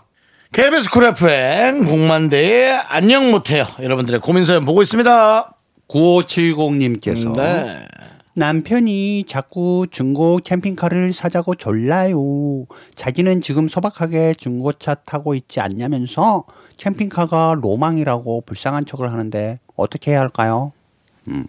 KBS 0.54 0.92
쿨 0.92 1.06
FM 1.08 1.86
공만대의 1.88 2.80
안녕 2.88 3.32
못해요. 3.32 3.66
여러분들의 3.82 4.20
고민 4.22 4.46
사연 4.46 4.64
보고 4.64 4.84
있습니다. 4.84 5.52
9570님께서 5.90 7.36
네. 7.36 7.88
남편이 8.36 9.26
자꾸 9.28 9.86
중고 9.92 10.40
캠핑카를 10.44 11.14
사자고 11.14 11.56
졸라요. 11.56 12.66
자기는 12.96 13.42
지금 13.42 13.68
소박하게 13.68 14.34
중고차 14.36 14.96
타고 14.96 15.36
있지 15.36 15.60
않냐면서 15.60 16.46
캠핑카가 16.78 17.56
로망이라고 17.62 18.42
불쌍한 18.42 18.86
척을 18.86 19.12
하는데 19.12 19.60
어떻게 19.76 20.12
해야 20.12 20.22
할까요? 20.22 20.72
음. 21.28 21.46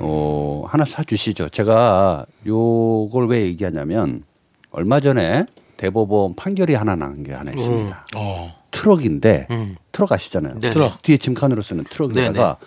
어, 0.00 0.64
하나 0.68 0.84
사주시죠. 0.84 1.48
제가 1.50 2.26
요걸 2.46 3.28
왜 3.28 3.42
얘기하냐면 3.42 4.24
얼마 4.70 5.00
전에 5.00 5.46
대법원 5.76 6.34
판결이 6.36 6.74
하나 6.74 6.96
난 6.96 7.22
게 7.22 7.32
하나 7.32 7.52
있습니다. 7.52 8.06
어. 8.16 8.54
트럭인데 8.72 9.46
음. 9.50 9.76
트럭 9.92 10.12
아시잖아요. 10.12 10.58
네. 10.60 10.70
트럭. 10.70 11.00
뒤에 11.02 11.16
짐칸으로 11.16 11.62
쓰는 11.62 11.84
트럭에다가 11.84 12.58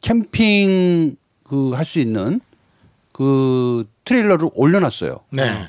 캠핑 0.00 1.16
그 1.50 1.74
할 1.74 1.84
수 1.84 1.98
있는 1.98 2.40
그 3.12 3.84
트레일러를 4.04 4.48
올려놨어요. 4.54 5.18
네. 5.32 5.68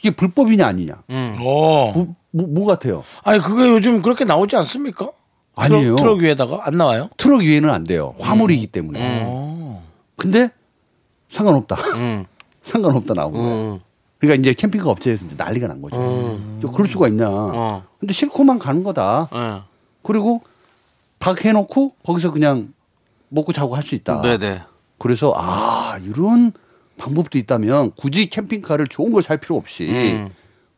이게 0.00 0.10
불법이냐 0.10 0.66
아니냐? 0.66 1.02
음. 1.10 1.36
어. 1.40 1.92
뭐, 1.94 2.14
뭐, 2.32 2.46
뭐 2.48 2.66
같아요? 2.66 3.04
아니 3.22 3.40
그게 3.40 3.68
요즘 3.68 4.02
그렇게 4.02 4.24
나오지 4.24 4.56
않습니까? 4.56 5.10
아니에요. 5.56 5.96
트럭, 5.96 5.98
트럭 5.98 6.18
위에다가 6.20 6.60
안 6.66 6.74
나와요? 6.76 7.08
트럭 7.16 7.40
위에는 7.42 7.70
안 7.70 7.84
돼요. 7.84 8.14
화물이기 8.18 8.66
때문에. 8.68 9.22
어. 9.24 9.84
근데 10.16 10.50
상관없다. 11.30 11.76
음. 11.96 12.24
상관없다 12.62 13.14
나오고. 13.14 13.38
음. 13.38 13.80
그러니까 14.18 14.40
이제 14.40 14.52
캠핑카 14.52 14.90
업체에서 14.90 15.24
이제 15.26 15.34
난리가 15.36 15.66
난 15.66 15.80
거죠. 15.80 15.96
저 16.60 16.70
그럴 16.70 16.86
수가 16.86 17.08
있냐? 17.08 17.28
어. 17.30 17.84
근데 18.00 18.12
싫고만 18.12 18.58
가는 18.58 18.82
거다. 18.82 19.28
예. 19.34 19.62
그리고 20.02 20.42
박 21.18 21.42
해놓고 21.44 21.94
거기서 22.04 22.30
그냥 22.32 22.72
먹고 23.28 23.52
자고 23.52 23.76
할 23.76 23.82
수 23.82 23.94
있다. 23.94 24.20
네네. 24.20 24.62
그래서 25.00 25.32
아 25.34 25.98
이런 26.04 26.52
방법도 26.98 27.38
있다면 27.38 27.92
굳이 27.96 28.28
캠핑카를 28.28 28.86
좋은 28.86 29.12
걸 29.12 29.22
살 29.22 29.38
필요 29.38 29.56
없이 29.56 29.88
음. 29.90 30.28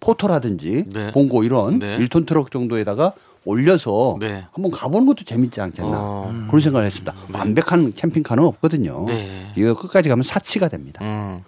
포토라든지 0.00 0.84
네. 0.92 1.12
봉고 1.12 1.44
이런 1.44 1.78
네. 1.80 1.98
1톤 1.98 2.26
트럭 2.26 2.50
정도에다가 2.50 3.12
올려서 3.44 4.18
네. 4.20 4.44
한번 4.52 4.70
가보는 4.70 5.06
것도 5.08 5.24
재밌지 5.24 5.60
않겠나 5.60 5.90
어. 5.92 6.32
그런 6.48 6.60
생각을 6.60 6.86
했습니다. 6.86 7.12
완벽한 7.32 7.92
캠핑카는 7.92 8.44
없거든요. 8.44 9.04
네. 9.08 9.52
이거 9.56 9.74
끝까지 9.74 10.08
가면 10.08 10.22
사치가 10.22 10.68
됩니다. 10.68 11.00
음. 11.04 11.42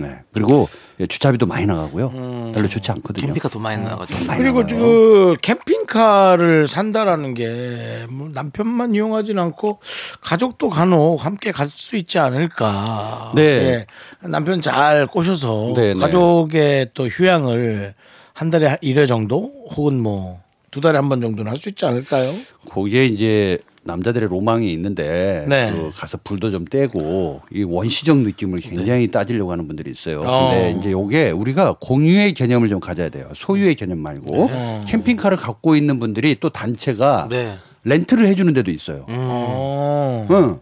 네. 0.00 0.20
그리고 0.32 0.68
주차비도 1.08 1.46
많이 1.46 1.66
나가고요. 1.66 2.10
별로 2.54 2.68
좋지 2.68 2.90
않거든요. 2.92 3.26
캠핑카 3.26 3.48
돈 3.48 3.62
많이 3.62 3.82
나가지고. 3.82 4.24
많이 4.26 4.42
그리고 4.42 4.62
나가요. 4.62 4.78
그 4.78 5.36
캠핑카를 5.42 6.68
산다라는 6.68 7.34
게 7.34 8.06
뭐 8.08 8.28
남편만 8.32 8.94
이용하진 8.94 9.38
않고 9.38 9.80
가족도 10.20 10.68
간혹 10.70 11.24
함께 11.24 11.50
갈 11.52 11.68
수 11.70 11.96
있지 11.96 12.18
않을까. 12.18 13.32
네. 13.34 13.42
예. 13.42 13.86
남편 14.20 14.62
잘 14.62 15.06
꼬셔서 15.06 15.72
네, 15.74 15.92
네. 15.94 16.00
가족의 16.00 16.90
또 16.94 17.06
휴양을 17.08 17.94
한 18.32 18.50
달에 18.50 18.76
1회 18.82 19.08
정도 19.08 19.52
혹은 19.70 20.00
뭐 20.00 20.40
두 20.70 20.80
달에 20.82 20.98
한 20.98 21.08
번 21.08 21.20
정도는 21.22 21.50
할 21.50 21.58
수 21.58 21.70
있지 21.70 21.86
않을까요? 21.86 22.34
거기에 22.68 23.06
이제 23.06 23.58
남자들의 23.86 24.28
로망이 24.28 24.72
있는데 24.72 25.44
네. 25.48 25.70
그 25.72 25.90
가서 25.94 26.18
불도 26.22 26.50
좀 26.50 26.64
떼고 26.64 27.42
이 27.52 27.62
원시적 27.62 28.18
느낌을 28.18 28.60
굉장히 28.60 29.10
따지려고 29.10 29.52
하는 29.52 29.66
분들이 29.66 29.90
있어요. 29.90 30.20
어. 30.20 30.50
근데 30.50 30.76
이제 30.78 30.90
요게 30.92 31.30
우리가 31.30 31.76
공유의 31.80 32.32
개념을 32.34 32.68
좀 32.68 32.80
가져야 32.80 33.08
돼요. 33.08 33.28
소유의 33.34 33.76
개념 33.76 33.98
말고 33.98 34.50
캠핑카를 34.86 35.36
갖고 35.36 35.76
있는 35.76 35.98
분들이 35.98 36.38
또 36.40 36.50
단체가 36.50 37.28
네. 37.30 37.54
렌트를 37.84 38.26
해주는 38.26 38.52
데도 38.52 38.70
있어요. 38.70 39.06
어. 39.08 40.26
응. 40.30 40.58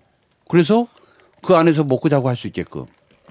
그래서 0.48 0.86
그 1.42 1.54
안에서 1.54 1.84
먹고 1.84 2.08
자고 2.08 2.28
할 2.28 2.36
수 2.36 2.46
있게끔. 2.46 2.84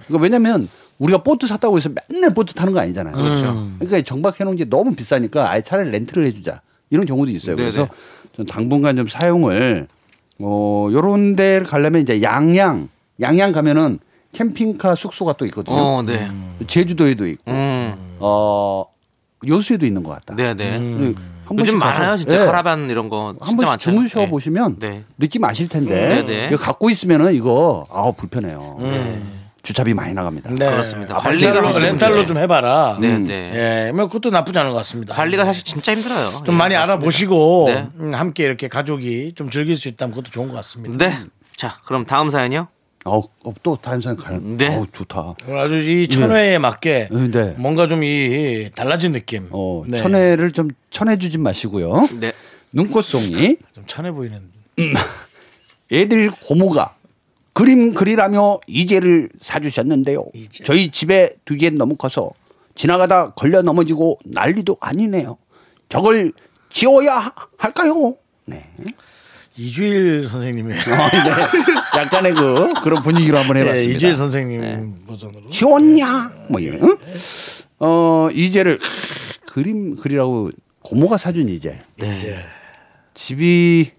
그러니까 0.08 0.24
왜냐면 0.24 0.68
우리가 1.00 1.24
보트 1.24 1.48
샀다고 1.48 1.78
해서 1.78 1.90
맨날 2.10 2.34
보트 2.34 2.54
타는 2.54 2.74
거 2.74 2.80
아니잖아요. 2.80 3.16
그렇죠. 3.16 3.70
그러니까 3.80 4.02
정박해 4.02 4.44
놓은 4.44 4.56
게 4.56 4.66
너무 4.66 4.96
비싸니까 4.96 5.52
아예 5.52 5.62
차라리 5.62 5.92
렌트를 5.92 6.26
해주자. 6.28 6.62
이런 6.90 7.06
경우도 7.06 7.32
있어요. 7.32 7.56
네네. 7.56 7.72
그래서 7.72 7.90
좀 8.36 8.46
당분간 8.46 8.96
좀 8.96 9.08
사용을 9.08 9.88
어 10.40 10.90
요런 10.92 11.36
데를 11.36 11.66
가려면 11.66 12.02
이제 12.02 12.22
양양 12.22 12.90
양양 13.22 13.52
가면은 13.52 14.00
캠핑카 14.34 14.96
숙소가 14.96 15.34
또 15.34 15.46
있거든요. 15.46 15.76
어, 15.78 16.02
네. 16.02 16.28
제주도에도 16.66 17.28
있고 17.28 17.52
음. 17.52 17.94
어 18.20 18.86
여수에도 19.48 19.86
있는 19.86 20.02
것 20.04 20.12
같다. 20.12 20.36
네 20.36 20.56
네. 20.56 20.78
음. 20.78 21.16
한 21.46 21.60
요즘 21.60 21.78
많아요, 21.78 22.16
진짜 22.16 22.42
예. 22.42 22.46
카라반 22.46 22.90
이런 22.90 23.10
거. 23.10 23.36
한 23.40 23.50
진짜 23.50 23.68
번씩 23.68 23.68
많죠. 23.68 23.92
주무셔 23.92 24.20
네. 24.22 24.30
보시면 24.30 24.80
네. 24.80 25.04
느낌 25.20 25.44
아실 25.44 25.68
텐데 25.68 25.94
네 25.94 26.26
네. 26.26 26.48
이거 26.48 26.58
갖고 26.58 26.90
있으면은 26.90 27.34
이거 27.36 27.86
아우 27.92 28.14
불편해요. 28.14 28.78
주차비 29.64 29.94
많이 29.94 30.14
나갑니다. 30.14 30.50
네. 30.52 30.70
그렇습니다. 30.70 31.16
아, 31.16 31.20
관리가 31.20 31.54
렌탈로, 31.54 31.80
렌탈로. 31.80 32.26
좀 32.26 32.38
해봐라. 32.38 32.98
네, 33.00 33.08
음. 33.16 33.24
네. 33.26 33.88
예, 33.88 33.92
뭐 33.94 34.08
그것도 34.08 34.30
나쁘지 34.30 34.60
않은 34.60 34.72
것 34.72 34.78
같습니다. 34.80 35.16
관리가 35.16 35.46
사실 35.46 35.64
진짜 35.64 35.96
힘들어요. 35.96 36.44
좀 36.46 36.56
예, 36.56 36.58
많이. 36.58 36.76
알아보시고 36.76 37.66
네. 37.70 37.88
음, 38.00 38.14
함께 38.14 38.44
이렇게 38.44 38.68
가족이 38.68 39.34
좀 39.36 39.50
즐길 39.50 39.78
수 39.78 39.88
있다면 39.88 40.12
그것도 40.12 40.32
좋은 40.32 40.50
것 40.50 40.56
같습니다. 40.56 41.08
네. 41.08 41.18
자, 41.56 41.80
그럼 41.86 42.06
다음 42.06 42.30
사연이요. 42.30 42.68
어, 43.06 43.20
어, 43.20 43.54
또 43.64 43.78
다른 43.82 44.02
사람 44.02 44.18
가요. 44.18 44.40
네. 44.42 44.68
어, 44.76 44.86
좋다. 44.92 45.36
아주 45.50 45.78
이 45.80 46.08
천회에 46.10 46.58
맞게 46.58 47.10
네, 47.12 47.32
네. 47.32 47.56
뭔가 47.58 47.88
좀 47.88 48.04
이 48.04 48.70
달라진 48.76 49.14
느낌. 49.14 49.48
어, 49.52 49.84
네. 49.88 49.98
천혜를 49.98 50.52
좀 50.52 50.70
천해주지 50.90 51.38
마시고요. 51.38 52.10
네. 52.20 52.34
눈꽃송이 52.74 53.56
좀 53.76 53.84
천해 53.88 54.12
보이는. 54.12 54.42
애들 55.92 56.32
고모가 56.32 56.96
그림 57.54 57.94
그리라며 57.94 58.60
이제를 58.68 59.30
사주셨는데요. 59.42 60.26
이제. 60.34 60.64
저희 60.64 60.90
집에 60.90 61.32
두기엔 61.46 61.76
너무 61.76 61.96
커서 61.96 62.32
지나가다 62.76 63.34
걸려 63.34 63.62
넘어지고 63.62 64.20
난리도 64.26 64.78
아니네요. 64.80 65.38
저걸 65.90 66.34
지워야 66.72 67.16
하- 67.20 67.34
할까요? 67.58 68.16
네. 68.46 68.66
이주일 69.56 70.28
선생님의 70.28 70.76
어, 70.76 70.82
네. 70.82 72.00
약간의 72.00 72.34
그 72.34 72.74
그런 72.84 73.04
분위기로 73.04 73.38
한번 73.38 73.56
네, 73.58 73.62
해봤습니다. 73.62 73.96
이주일 73.96 74.16
선생님 74.16 74.96
버전으로. 75.06 75.50
지웠냐? 75.50 76.32
뭐 76.50 76.60
이런. 76.60 76.82
응? 76.82 76.98
어 77.78 78.30
이제를 78.34 78.80
그림 79.46 79.96
그리라고 79.96 80.50
고모가 80.82 81.18
사준 81.20 81.50
이제 81.50 81.78
이제 82.02 82.44
집이 83.14 83.92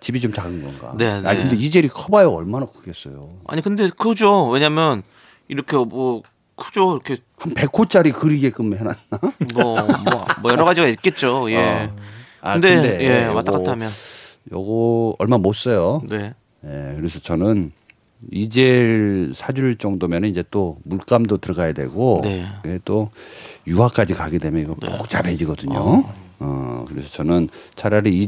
집이 0.00 0.20
좀 0.20 0.32
작은 0.32 0.62
건가? 0.62 0.94
네, 0.96 1.20
네. 1.20 1.28
아 1.28 1.34
근데 1.34 1.56
이젤이 1.56 1.88
커봐요 1.88 2.30
얼마나 2.32 2.66
크겠어요? 2.66 3.30
아니 3.46 3.60
근데 3.62 3.90
크죠. 3.96 4.48
왜냐면 4.48 5.02
이렇게 5.48 5.76
뭐 5.76 6.22
크죠. 6.56 6.92
이렇게 6.92 7.18
한 7.38 7.54
100호짜리 7.54 8.12
그리게끔 8.12 8.72
해놨나? 8.74 8.96
뭐, 9.54 9.74
뭐, 9.74 10.26
뭐 10.42 10.52
여러 10.52 10.64
가지가 10.64 10.86
있겠죠. 10.88 11.50
예. 11.50 11.90
아, 12.42 12.54
근데, 12.54 12.98
예, 13.02 13.26
왔다 13.26 13.52
요거- 13.52 13.58
갔다 13.58 13.70
하면. 13.72 13.90
요거 14.52 15.16
얼마 15.18 15.36
못 15.38 15.54
써요. 15.54 16.02
네. 16.08 16.32
예, 16.64 16.92
그래서 16.96 17.18
저는 17.20 17.72
이젤 18.32 19.32
사줄 19.34 19.76
정도면 19.76 20.24
이제 20.26 20.44
또 20.50 20.78
물감도 20.84 21.38
들어가야 21.38 21.72
되고 21.72 22.20
네. 22.22 22.46
그게 22.62 22.78
또 22.84 23.10
유학까지 23.66 24.14
가게 24.14 24.38
되면 24.38 24.62
이거 24.62 24.74
복잡해지거든요. 24.74 25.78
어. 25.78 26.14
그래서 26.88 27.08
저는 27.10 27.48
차라리 27.76 28.18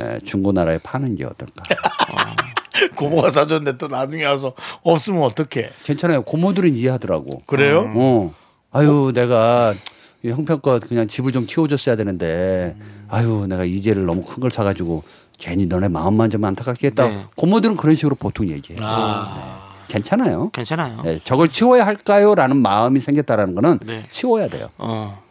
에, 0.00 0.18
중고나라에 0.24 0.78
파는 0.78 1.14
게 1.16 1.24
어떨까. 1.24 1.62
고모가 2.96 3.30
사줬는데 3.30 3.78
또 3.78 3.88
나중에 3.88 4.24
와서 4.24 4.54
없으면 4.82 5.22
어떡해. 5.22 5.70
괜찮아요. 5.84 6.22
고모들은 6.22 6.74
이해하더라고. 6.74 7.42
그래요? 7.46 7.90
어. 7.94 8.34
아유, 8.70 9.12
내가 9.14 9.74
이 10.24 10.28
형편껏 10.30 10.86
그냥 10.88 11.06
집을 11.08 11.32
좀 11.32 11.46
키워줬어야 11.46 11.96
되는데, 11.96 12.76
아유, 13.08 13.46
내가 13.48 13.64
이제를 13.64 14.06
너무 14.06 14.22
큰 14.22 14.40
걸 14.40 14.50
사가지고 14.50 15.02
괜히 15.38 15.66
너네 15.66 15.88
마음만 15.88 16.30
좀 16.30 16.44
안타깝게 16.44 16.88
했다. 16.88 17.08
네. 17.08 17.24
고모들은 17.36 17.76
그런 17.76 17.94
식으로 17.94 18.14
보통 18.16 18.48
얘기해요. 18.48 18.80
아. 18.84 19.34
네. 19.88 19.92
괜찮아요. 19.94 20.50
괜찮아요. 20.50 21.02
네, 21.02 21.20
저걸 21.22 21.48
치워야 21.48 21.84
할까요? 21.84 22.34
라는 22.34 22.56
마음이 22.56 23.00
생겼다라는 23.00 23.54
거는 23.54 23.78
네. 23.84 24.06
치워야 24.10 24.48
돼요. 24.48 24.68
어. 24.78 25.22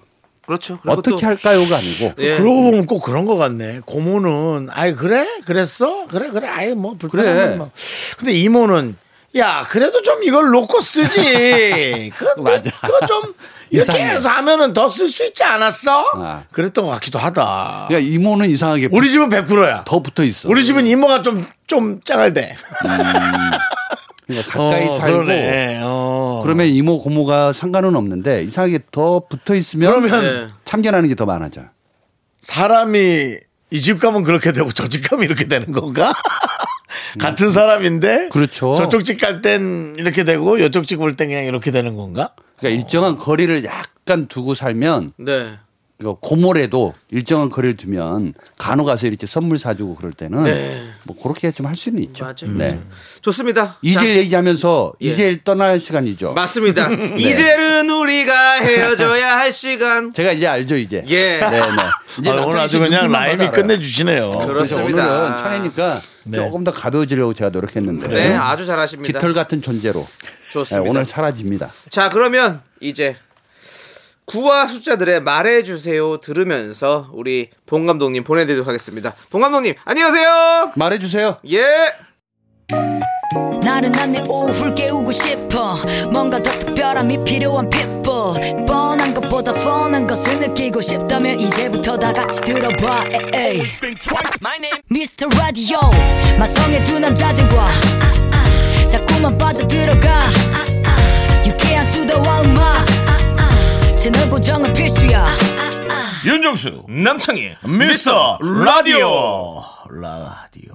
그렇죠. 0.45 0.79
어떻게 0.85 1.11
또- 1.11 1.25
할까요가 1.27 1.77
아니고. 1.77 2.13
예. 2.19 2.37
그러고 2.37 2.63
보면 2.63 2.85
꼭 2.85 3.01
그런 3.01 3.25
것 3.25 3.37
같네. 3.37 3.81
고모는 3.85 4.67
아이 4.71 4.93
그래 4.95 5.25
그랬어 5.45 6.07
그래 6.07 6.29
그래 6.29 6.47
아이 6.47 6.73
뭐 6.73 6.95
불편하면 6.97 7.45
그래. 7.45 7.55
뭐. 7.55 7.71
근데 8.17 8.33
이모는 8.33 8.97
야 9.37 9.65
그래도 9.69 10.01
좀 10.01 10.23
이걸 10.23 10.49
놓고 10.49 10.81
쓰지. 10.81 12.11
그거 12.17 12.41
맞아. 12.43 12.69
그거 12.81 13.05
좀 13.07 13.33
이렇게 13.71 13.93
이상해. 13.93 14.15
해서 14.15 14.27
하면은 14.27 14.73
더 14.73 14.89
쓸 14.89 15.07
수 15.07 15.23
있지 15.25 15.41
않았어? 15.45 16.03
아. 16.15 16.43
그랬던 16.51 16.83
것 16.85 16.91
같기도 16.91 17.17
하다. 17.19 17.87
야, 17.93 17.97
이모는 17.97 18.49
이상하게 18.49 18.89
우리 18.91 19.09
집은 19.09 19.29
100%야. 19.29 19.85
더 19.85 20.01
붙어 20.01 20.23
있어. 20.25 20.49
우리 20.49 20.65
집은 20.65 20.85
이모가 20.87 21.21
좀 21.21 21.45
좀 21.67 22.01
짱알대. 22.03 22.57
그러니까 24.31 24.51
가까이 24.51 24.87
어, 24.87 24.97
살고. 24.99 25.17
그러네. 25.23 25.81
어. 25.83 26.41
그러면 26.43 26.67
이모 26.67 26.97
고모가 26.99 27.53
상관은 27.53 27.95
없는데 27.95 28.43
이상하게 28.43 28.79
더 28.91 29.21
붙어 29.29 29.55
있으면 29.55 29.89
그러면 29.91 30.21
네. 30.23 30.47
참견하는 30.65 31.09
게 31.09 31.15
더 31.15 31.25
많아져. 31.25 31.61
사람이 32.41 33.37
이 33.73 33.79
집 33.81 33.99
가면 34.01 34.23
그렇게 34.23 34.51
되고 34.51 34.69
저 34.71 34.87
집 34.89 35.07
가면 35.09 35.23
이렇게 35.25 35.45
되는 35.45 35.71
건가? 35.71 36.11
같은 37.19 37.51
사람인데 37.51 38.29
그렇죠. 38.29 38.75
저쪽 38.75 39.03
집 39.05 39.17
갈 39.19 39.41
땐 39.41 39.95
이렇게 39.97 40.23
되고 40.23 40.57
이쪽 40.57 40.87
집 40.87 41.01
올 41.01 41.15
땐 41.15 41.29
그냥 41.29 41.45
이렇게 41.45 41.71
되는 41.71 41.95
건가? 41.95 42.33
그러니까 42.57 42.81
일정한 42.81 43.17
거리를 43.17 43.63
약간 43.63 44.27
두고 44.27 44.55
살면 44.55 45.13
네. 45.17 45.57
고모래도 46.21 46.93
일정한 47.11 47.49
거리를 47.49 47.75
두면 47.77 48.33
간호 48.57 48.83
가서 48.83 49.07
이렇게 49.07 49.27
선물 49.27 49.59
사주고 49.59 49.95
그럴 49.95 50.11
때는 50.13 50.43
네. 50.43 50.81
뭐 51.03 51.15
그렇게 51.21 51.51
좀 51.51 51.65
할 51.65 51.75
수는 51.75 52.01
있죠. 52.03 52.23
맞아요. 52.25 52.57
네. 52.57 52.79
좋습니다. 53.21 53.77
이젤 53.81 54.17
얘기하면서 54.17 54.93
예. 55.01 55.07
이젤 55.07 55.43
떠날 55.43 55.79
시간이죠. 55.79 56.33
맞습니다. 56.33 56.89
이제는 57.17 57.89
우리가 57.89 58.55
헤어져야 58.61 59.37
할 59.37 59.53
시간. 59.53 60.11
제가 60.13 60.31
이제 60.31 60.47
알죠 60.47 60.75
이제. 60.75 61.03
예. 61.07 61.37
네, 61.39 61.49
네. 61.49 61.59
이제 62.19 62.29
아, 62.31 62.35
오늘 62.41 62.59
아주 62.59 62.77
씨 62.77 62.83
그냥 62.83 63.11
라임이. 63.11 63.51
끝내주시네요. 63.51 64.29
그래서 64.31 64.47
그렇습니다. 64.77 65.19
오늘은 65.21 65.37
차례니까 65.37 66.01
조금 66.33 66.63
더 66.63 66.71
가벼워지려고 66.71 67.33
제가 67.33 67.49
노력했는데 67.51 68.07
네, 68.07 68.33
아주 68.35 68.65
잘하십니다. 68.65 69.19
깃털 69.19 69.33
같은 69.33 69.61
존재로 69.61 69.99
네, 69.99 70.51
좋습니다. 70.51 70.89
오늘 70.89 71.05
사라집니다. 71.05 71.71
자, 71.89 72.09
그러면 72.09 72.61
이제 72.79 73.15
구와 74.31 74.65
숫자들의 74.65 75.21
말해주세요 75.23 76.17
들으면서 76.21 77.09
우리 77.11 77.49
봉 77.65 77.85
감독님 77.85 78.23
보내드리도록 78.23 78.65
하겠습니다. 78.65 79.13
봉 79.29 79.41
감독님, 79.41 79.73
안녕하세요. 79.83 80.71
말해주세요. 80.75 81.39
예. 81.51 81.61
나른한 83.61 84.13
내 84.13 84.23
오후를 84.29 84.73
깨우고 84.73 85.11
싶어 85.11 85.75
뭔가 86.13 86.41
더 86.41 86.49
특별함이 86.59 87.25
필요한 87.25 87.69
people 87.69 88.65
뻔한 88.65 89.13
것보다 89.13 89.51
뻔한 89.51 90.07
것을 90.07 90.39
느끼고 90.39 90.79
싶다면 90.81 91.37
이제부터 91.37 91.97
다 91.97 92.13
같이 92.13 92.41
들어봐 92.41 93.03
에이. 93.33 93.63
Mr. 94.89 95.27
Radio 95.37 95.79
마성의 96.39 96.83
두 96.85 96.99
남자들과 96.99 97.67
자꾸만 98.89 99.37
빠져들어가 99.37 100.27
유쾌한 101.45 101.85
수다와 101.85 102.41
음악 102.41 102.90
채널 104.01 104.29
고정은 104.31 104.73
필수야 104.73 105.27
윤정수 106.25 106.85
남창희. 106.89 107.55
미스터 107.67 108.39
라디오 108.41 109.61
라디오 109.91 110.73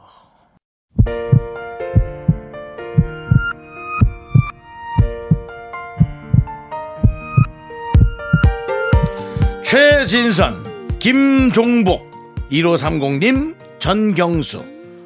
최진선 9.64 10.98
김종복 11.00 12.08
1530님 12.52 13.56
전경수 13.80 14.64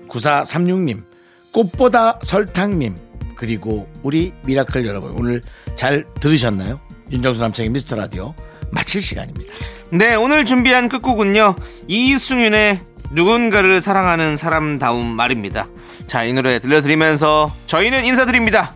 9436님 0.09 1.05
꽃보다 1.53 2.19
설탕님 2.23 2.95
그리고 3.37 3.89
우리 4.03 4.35
미라클 4.47 4.87
여러분 4.87 5.13
오늘 5.13 5.41
잘 5.75 6.05
들으셨나요? 6.21 6.79
윤정수 7.11 7.41
남창의 7.41 7.71
미스터 7.71 7.97
라디오 7.97 8.35
마칠 8.71 9.03
시간입니다. 9.03 9.53
네, 9.91 10.15
오늘 10.15 10.45
준비한 10.45 10.89
끝곡은요. 10.89 11.57
이승윤의 11.89 12.79
누군가를 13.13 13.83
사랑하는 13.83 14.37
사람다운 14.37 15.07
말입니다. 15.07 15.67
자, 16.07 16.23
이 16.23 16.33
노래 16.33 16.61
들려드리면서 16.61 17.51
저희는 17.67 18.05
인사드립니다. 18.05 18.73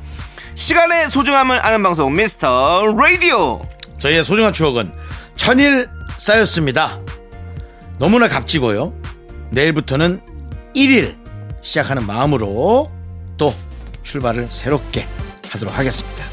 시간의 0.57 1.11
소중함을 1.11 1.65
아는 1.65 1.83
방송 1.83 2.13
미스터 2.15 2.95
라디오. 2.97 3.65
저희의 4.01 4.25
소중한 4.25 4.53
추억은 4.53 4.93
천일 5.37 5.87
쌓였습니다. 6.19 7.01
너무나 7.99 8.29
값지고요. 8.29 8.93
내일부터는 9.51 10.21
1일 10.75 11.17
시작하는 11.63 12.05
마음으로 12.07 12.91
또 13.37 13.55
출발을 14.03 14.49
새롭게 14.51 15.07
하도록 15.51 15.77
하겠습니다. 15.77 16.25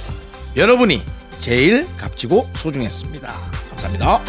여러분이 0.55 1.03
제일 1.41 1.87
값지고 1.97 2.47
소중했습니다. 2.55 3.27
감사합니다. 3.69 4.21